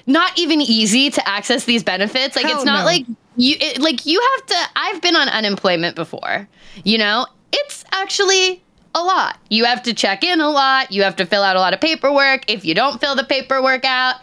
not 0.06 0.38
even 0.38 0.60
easy 0.60 1.10
to 1.10 1.28
access 1.28 1.64
these 1.64 1.82
benefits. 1.82 2.36
Like 2.36 2.46
Hell 2.46 2.56
it's 2.56 2.64
not 2.64 2.80
no. 2.80 2.84
like 2.86 3.06
you 3.36 3.56
it, 3.60 3.80
like 3.80 4.06
you 4.06 4.20
have 4.20 4.46
to. 4.46 4.56
I've 4.76 5.00
been 5.02 5.16
on 5.16 5.28
unemployment 5.28 5.94
before. 5.96 6.48
You 6.84 6.98
know, 6.98 7.26
it's 7.52 7.84
actually 7.92 8.62
a 8.94 9.02
lot. 9.02 9.38
You 9.50 9.64
have 9.64 9.82
to 9.84 9.94
check 9.94 10.24
in 10.24 10.40
a 10.40 10.50
lot. 10.50 10.90
You 10.92 11.02
have 11.04 11.16
to 11.16 11.26
fill 11.26 11.42
out 11.42 11.56
a 11.56 11.60
lot 11.60 11.74
of 11.74 11.80
paperwork. 11.80 12.50
If 12.50 12.64
you 12.64 12.74
don't 12.74 13.00
fill 13.00 13.14
the 13.14 13.24
paperwork 13.24 13.84
out, 13.84 14.16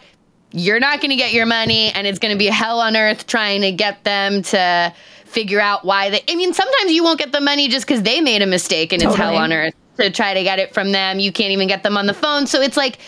you're 0.52 0.80
not 0.80 1.00
going 1.00 1.10
to 1.10 1.16
get 1.16 1.32
your 1.32 1.46
money, 1.46 1.90
and 1.92 2.06
it's 2.06 2.18
going 2.18 2.32
to 2.32 2.38
be 2.38 2.46
hell 2.46 2.80
on 2.80 2.96
earth 2.96 3.26
trying 3.26 3.60
to 3.62 3.72
get 3.72 4.04
them 4.04 4.42
to 4.42 4.92
figure 5.26 5.60
out 5.60 5.84
why 5.84 6.10
they. 6.10 6.22
I 6.28 6.34
mean, 6.34 6.54
sometimes 6.54 6.92
you 6.92 7.04
won't 7.04 7.18
get 7.18 7.32
the 7.32 7.40
money 7.40 7.68
just 7.68 7.86
because 7.86 8.02
they 8.02 8.20
made 8.20 8.42
a 8.42 8.46
mistake, 8.46 8.92
and 8.92 9.02
it's 9.02 9.14
hell 9.14 9.36
on 9.36 9.52
earth 9.52 9.74
to 9.98 10.10
try 10.10 10.34
to 10.34 10.42
get 10.42 10.58
it 10.58 10.72
from 10.72 10.92
them. 10.92 11.18
You 11.18 11.32
can't 11.32 11.50
even 11.50 11.68
get 11.68 11.82
them 11.82 11.96
on 11.96 12.06
the 12.06 12.14
phone. 12.14 12.46
So 12.46 12.60
it's 12.60 12.76
like 12.76 12.98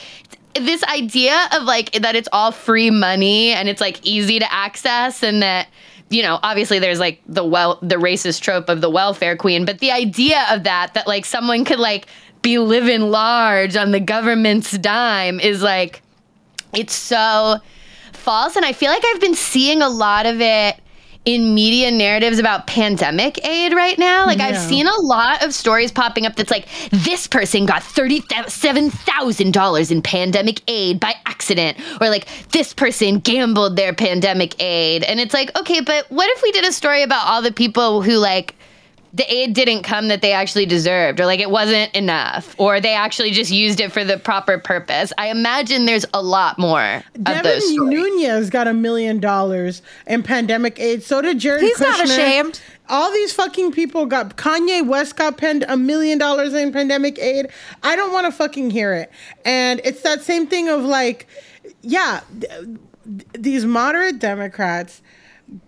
this 0.55 0.83
idea 0.85 1.49
of 1.53 1.63
like 1.63 1.93
that 1.93 2.17
it's 2.17 2.29
all 2.33 2.53
free 2.53 2.91
money 2.91 3.51
and 3.51 3.69
it's 3.69 3.81
like 3.81 4.05
easy 4.05 4.39
to 4.39 4.53
access 4.53 5.23
and 5.23 5.43
that 5.43 5.69
you 6.09 6.23
know 6.23 6.41
obviously 6.43 6.79
there's 6.81 6.99
like 6.99 7.21
the 7.27 7.45
well 7.45 7.79
the 7.83 7.95
racist 7.95 8.41
trope 8.41 8.69
of 8.69 8.81
the 8.81 8.91
welfare 8.91 9.37
queen 9.37 9.65
but 9.65 9.79
the 9.79 9.93
idea 9.93 10.45
of 10.51 10.65
that 10.65 10.93
that 10.95 11.07
like 11.07 11.25
someone 11.25 11.65
could 11.65 11.79
like 11.79 12.07
be 12.43 12.59
living 12.59 13.03
large 13.03 13.77
on 13.77 13.93
the 13.93 14.01
government's 14.01 14.77
dime 14.79 15.39
is 15.39 15.63
like 15.63 16.03
it's 16.75 16.95
so 16.95 17.59
false 18.13 18.57
and 18.57 18.65
i 18.65 18.73
feel 18.73 18.91
like 18.91 19.05
i've 19.05 19.21
been 19.21 19.35
seeing 19.35 19.83
a 19.83 19.89
lot 19.89 20.27
of 20.27 20.41
it 20.41 20.81
in 21.27 21.55
media 21.55 21.91
narratives 21.91 22.39
about 22.39 22.67
pandemic 22.67 23.47
aid 23.47 23.75
right 23.75 23.99
now. 23.99 24.25
Like 24.27 24.41
I've 24.41 24.57
seen 24.57 24.87
a 24.87 25.01
lot 25.03 25.45
of 25.45 25.53
stories 25.53 25.93
popping 25.93 26.25
up 26.25 26.35
that's 26.35 26.51
like 26.51 26.67
this 26.91 27.27
person 27.27 27.67
got 27.67 27.83
$37,000 27.83 29.91
in 29.91 30.01
pandemic 30.01 30.63
aid 30.67 30.99
by 30.99 31.15
accident 31.27 31.77
or 32.01 32.09
like 32.09 32.27
this 32.53 32.73
person 32.73 33.19
gambled 33.19 33.77
their 33.77 33.93
pandemic 33.93 34.59
aid. 34.63 35.03
And 35.03 35.21
it's 35.21 35.35
like, 35.35 35.55
okay, 35.59 35.81
but 35.81 36.11
what 36.11 36.31
if 36.31 36.43
we 36.43 36.53
did 36.53 36.65
a 36.65 36.73
story 36.73 37.03
about 37.03 37.27
all 37.27 37.43
the 37.43 37.53
people 37.53 38.01
who 38.01 38.17
like 38.17 38.55
the 39.13 39.33
aid 39.33 39.55
didn't 39.55 39.83
come 39.83 40.09
that 40.09 40.23
they 40.23 40.33
actually 40.33 40.67
deserved, 40.67 41.21
or 41.21 41.27
like 41.27 41.41
it 41.41 41.51
wasn't 41.51 41.95
enough, 41.95 42.55
or 42.59 42.81
they 42.81 42.95
actually 42.95 43.33
just 43.33 43.51
used 43.51 43.81
it 43.81 43.91
for 43.91 44.05
the 44.05 44.19
proper 44.19 44.59
purpose. 44.59 45.13
I 45.19 45.29
imagine 45.29 45.85
there's 45.85 46.07
a 46.15 46.23
lot 46.23 46.59
more 46.59 46.81
of 47.15 47.25
Devin 47.25 47.43
those. 47.43 47.73
Nunes 47.73 48.51
got 48.51 48.69
a 48.69 48.75
million 48.75 49.19
dollars 49.19 49.83
in 50.07 50.23
pandemic 50.23 50.79
aid. 50.79 51.03
So 51.03 51.21
did 51.21 51.39
Jared 51.41 51.63
He's 51.63 51.81
not 51.81 52.05
ashamed. 52.05 52.61
All 52.89 53.13
these 53.13 53.33
fucking 53.33 53.73
people 53.73 54.07
got 54.07 54.37
Kanye 54.37 54.87
West 54.87 55.17
got 55.17 55.37
penned 55.37 55.65
a 55.69 55.77
million 55.77 56.19
dollars 56.19 56.55
in 56.55 56.73
pandemic 56.73 57.19
aid. 57.19 57.49
I 57.83 57.97
don't 57.97 58.13
want 58.13 58.27
to 58.27 58.33
fucking 58.33 58.71
hear 58.71 58.95
it. 58.95 59.11
And 59.45 59.81
it's 59.85 60.03
that 60.03 60.23
same 60.23 60.47
thing 60.47 60.69
of 60.69 60.83
like, 60.83 61.27
yeah, 61.83 62.21
th- 62.41 62.53
th- 62.53 62.79
these 63.33 63.65
moderate 63.65 64.19
Democrats 64.19 65.03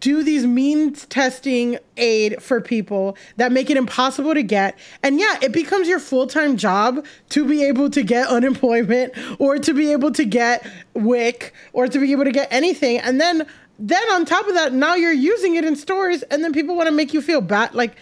do 0.00 0.22
these 0.22 0.46
means 0.46 1.06
testing 1.06 1.78
aid 1.96 2.42
for 2.42 2.60
people 2.60 3.16
that 3.36 3.52
make 3.52 3.70
it 3.70 3.76
impossible 3.76 4.34
to 4.34 4.42
get. 4.42 4.78
And 5.02 5.18
yeah, 5.18 5.38
it 5.42 5.52
becomes 5.52 5.88
your 5.88 5.98
full 5.98 6.26
time 6.26 6.56
job 6.56 7.04
to 7.30 7.44
be 7.44 7.64
able 7.64 7.90
to 7.90 8.02
get 8.02 8.28
unemployment 8.28 9.14
or 9.40 9.58
to 9.58 9.74
be 9.74 9.92
able 9.92 10.12
to 10.12 10.24
get 10.24 10.66
WIC 10.94 11.52
or 11.72 11.88
to 11.88 11.98
be 11.98 12.12
able 12.12 12.24
to 12.24 12.32
get 12.32 12.52
anything. 12.52 12.98
And 12.98 13.20
then 13.20 13.46
then 13.78 14.02
on 14.12 14.24
top 14.24 14.46
of 14.46 14.54
that, 14.54 14.72
now 14.72 14.94
you're 14.94 15.12
using 15.12 15.56
it 15.56 15.64
in 15.64 15.74
stores 15.74 16.22
and 16.24 16.44
then 16.44 16.52
people 16.52 16.76
want 16.76 16.88
to 16.88 16.94
make 16.94 17.12
you 17.12 17.20
feel 17.20 17.40
bad. 17.40 17.74
Like, 17.74 17.96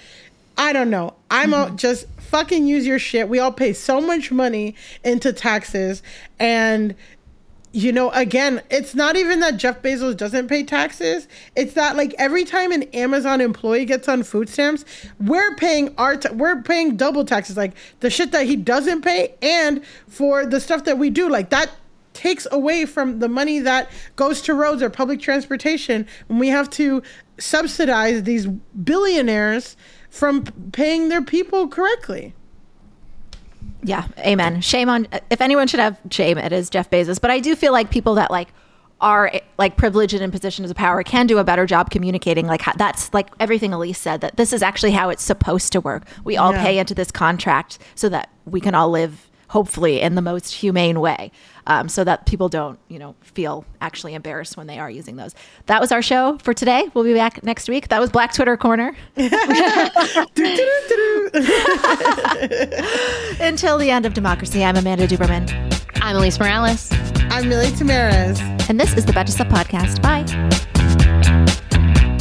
I 0.59 0.73
don't 0.73 0.91
know. 0.91 1.15
I'm 1.31 1.55
out 1.55 1.69
mm-hmm. 1.69 1.77
just 1.77 2.07
fucking 2.19 2.67
use 2.67 2.87
your 2.87 2.99
shit. 2.99 3.29
We 3.29 3.39
all 3.39 3.53
pay 3.53 3.73
so 3.73 4.01
much 4.01 4.31
money 4.31 4.75
into 5.05 5.33
taxes 5.33 6.03
and 6.39 6.95
you 7.73 7.93
know, 7.93 8.11
again, 8.11 8.63
it's 8.69 8.95
not 8.97 9.17
even 9.17 9.41
that 9.41 9.57
Jeff 9.57 9.81
Bezos 9.81 10.17
doesn't 10.17 10.49
pay 10.49 10.65
taxes. 10.65 11.29
It's 11.55 11.75
that 11.75 11.97
like 11.97 12.15
every 12.19 12.45
time 12.45 12.73
an 12.73 12.83
Amazon 12.95 13.41
employee 13.41 13.85
gets 13.85 14.09
on 14.09 14.25
food 14.25 14.49
stamps, 14.49 14.85
we're 15.21 15.55
paying 15.55 15.95
our 15.97 16.19
we're 16.33 16.63
paying 16.63 16.97
double 16.97 17.25
taxes, 17.25 17.57
like 17.57 17.75
the 18.01 18.11
shit 18.11 18.33
that 18.33 18.47
he 18.47 18.57
doesn't 18.57 19.03
pay, 19.03 19.35
and 19.41 19.85
for 20.09 20.45
the 20.45 20.59
stuff 20.61 20.85
that 20.85 20.99
we 20.99 21.11
do, 21.11 21.29
like 21.29 21.51
that 21.51 21.71
takes 22.13 22.47
away 22.51 22.87
from 22.87 23.21
the 23.21 23.29
money 23.29 23.61
that 23.61 23.89
goes 24.17 24.43
to 24.43 24.55
roads 24.55 24.83
or 24.83 24.91
public 24.91 25.21
transportation, 25.21 26.07
and 26.29 26.41
we 26.41 26.49
have 26.49 26.69
to 26.71 27.03
subsidize 27.39 28.25
these 28.25 28.47
billionaires 28.47 29.77
from 30.11 30.43
paying 30.73 31.09
their 31.09 31.23
people 31.23 31.69
correctly. 31.69 32.35
Yeah, 33.83 34.07
amen. 34.19 34.61
Shame 34.61 34.89
on 34.89 35.09
if 35.31 35.41
anyone 35.41 35.67
should 35.67 35.81
have 35.81 35.99
shame, 36.11 36.39
it 36.39 36.53
is 36.53 36.69
Jeff 36.71 36.91
Bezos. 36.91 37.21
But 37.21 37.31
I 37.31 37.41
do 37.41 37.57
feel 37.57 37.73
like 37.73 37.91
people 37.91 38.15
that 38.17 38.31
like 38.31 38.49
are 39.01 39.33
like 39.57 39.79
privileged 39.79 40.13
and 40.13 40.23
in 40.23 40.31
positions 40.31 40.71
of 40.71 40.77
power 40.77 41.03
can 41.03 41.27
do 41.27 41.39
a 41.39 41.45
better 41.45 41.65
job 41.65 41.89
communicating. 41.91 42.47
Like 42.47 42.61
how, 42.61 42.73
that's 42.77 43.13
like 43.15 43.29
everything 43.41 43.71
Alise 43.71 43.97
said 43.97 44.21
that 44.21 44.37
this 44.37 44.53
is 44.53 44.63
actually 44.63 44.91
how 44.93 45.09
it's 45.09 45.23
supposed 45.23 45.73
to 45.73 45.81
work. 45.81 46.07
We 46.25 46.37
all 46.37 46.53
Yeah. 46.53 46.63
pay 46.63 46.79
into 46.79 46.95
this 46.95 47.11
contract 47.11 47.79
so 47.95 48.11
that 48.11 48.29
we 48.45 48.61
can 48.61 48.75
all 48.75 48.91
live 48.91 49.30
hopefully 49.51 50.01
in 50.01 50.15
the 50.15 50.23
most 50.23 50.55
humane 50.55 51.01
way, 51.01 51.33
um, 51.67 51.89
so 51.89 52.05
that 52.05 52.25
people 52.25 52.49
don't 52.49 52.79
you 52.89 52.99
know 52.99 53.15
feel 53.21 53.65
actually 53.81 54.15
embarrassed 54.15 54.57
when 54.57 54.67
they 54.67 54.79
are 54.79 54.89
using 54.91 55.17
those. 55.17 55.35
That 55.67 55.81
was 55.81 55.93
our 55.93 56.03
show 56.03 56.39
for 56.39 56.55
today. 56.55 56.89
We'll 56.95 57.05
be 57.05 57.15
back 57.15 57.43
next 57.43 57.69
week. 57.69 57.89
That 57.89 58.01
was 58.01 58.11
Black 58.11 58.33
Twitter 58.33 58.57
Corner. 58.57 58.97
Until 63.41 63.79
the 63.79 63.91
end 63.91 64.07
of 64.07 64.15
democracy, 64.15 64.65
I'm 64.65 64.77
Amanda 64.77 65.07
Duberman. 65.07 65.51
I'm 66.01 66.17
Alise 66.17 66.39
Morales. 66.39 66.91
I'm 67.31 67.49
Milly 67.49 67.69
Tamarez. 67.69 68.41
And 68.69 68.81
this 68.81 68.95
is 68.95 69.05
the 69.05 69.13
Betches 69.13 69.37
Sup 69.37 69.49
Podcast. 69.49 70.01
Bye. 70.01 70.80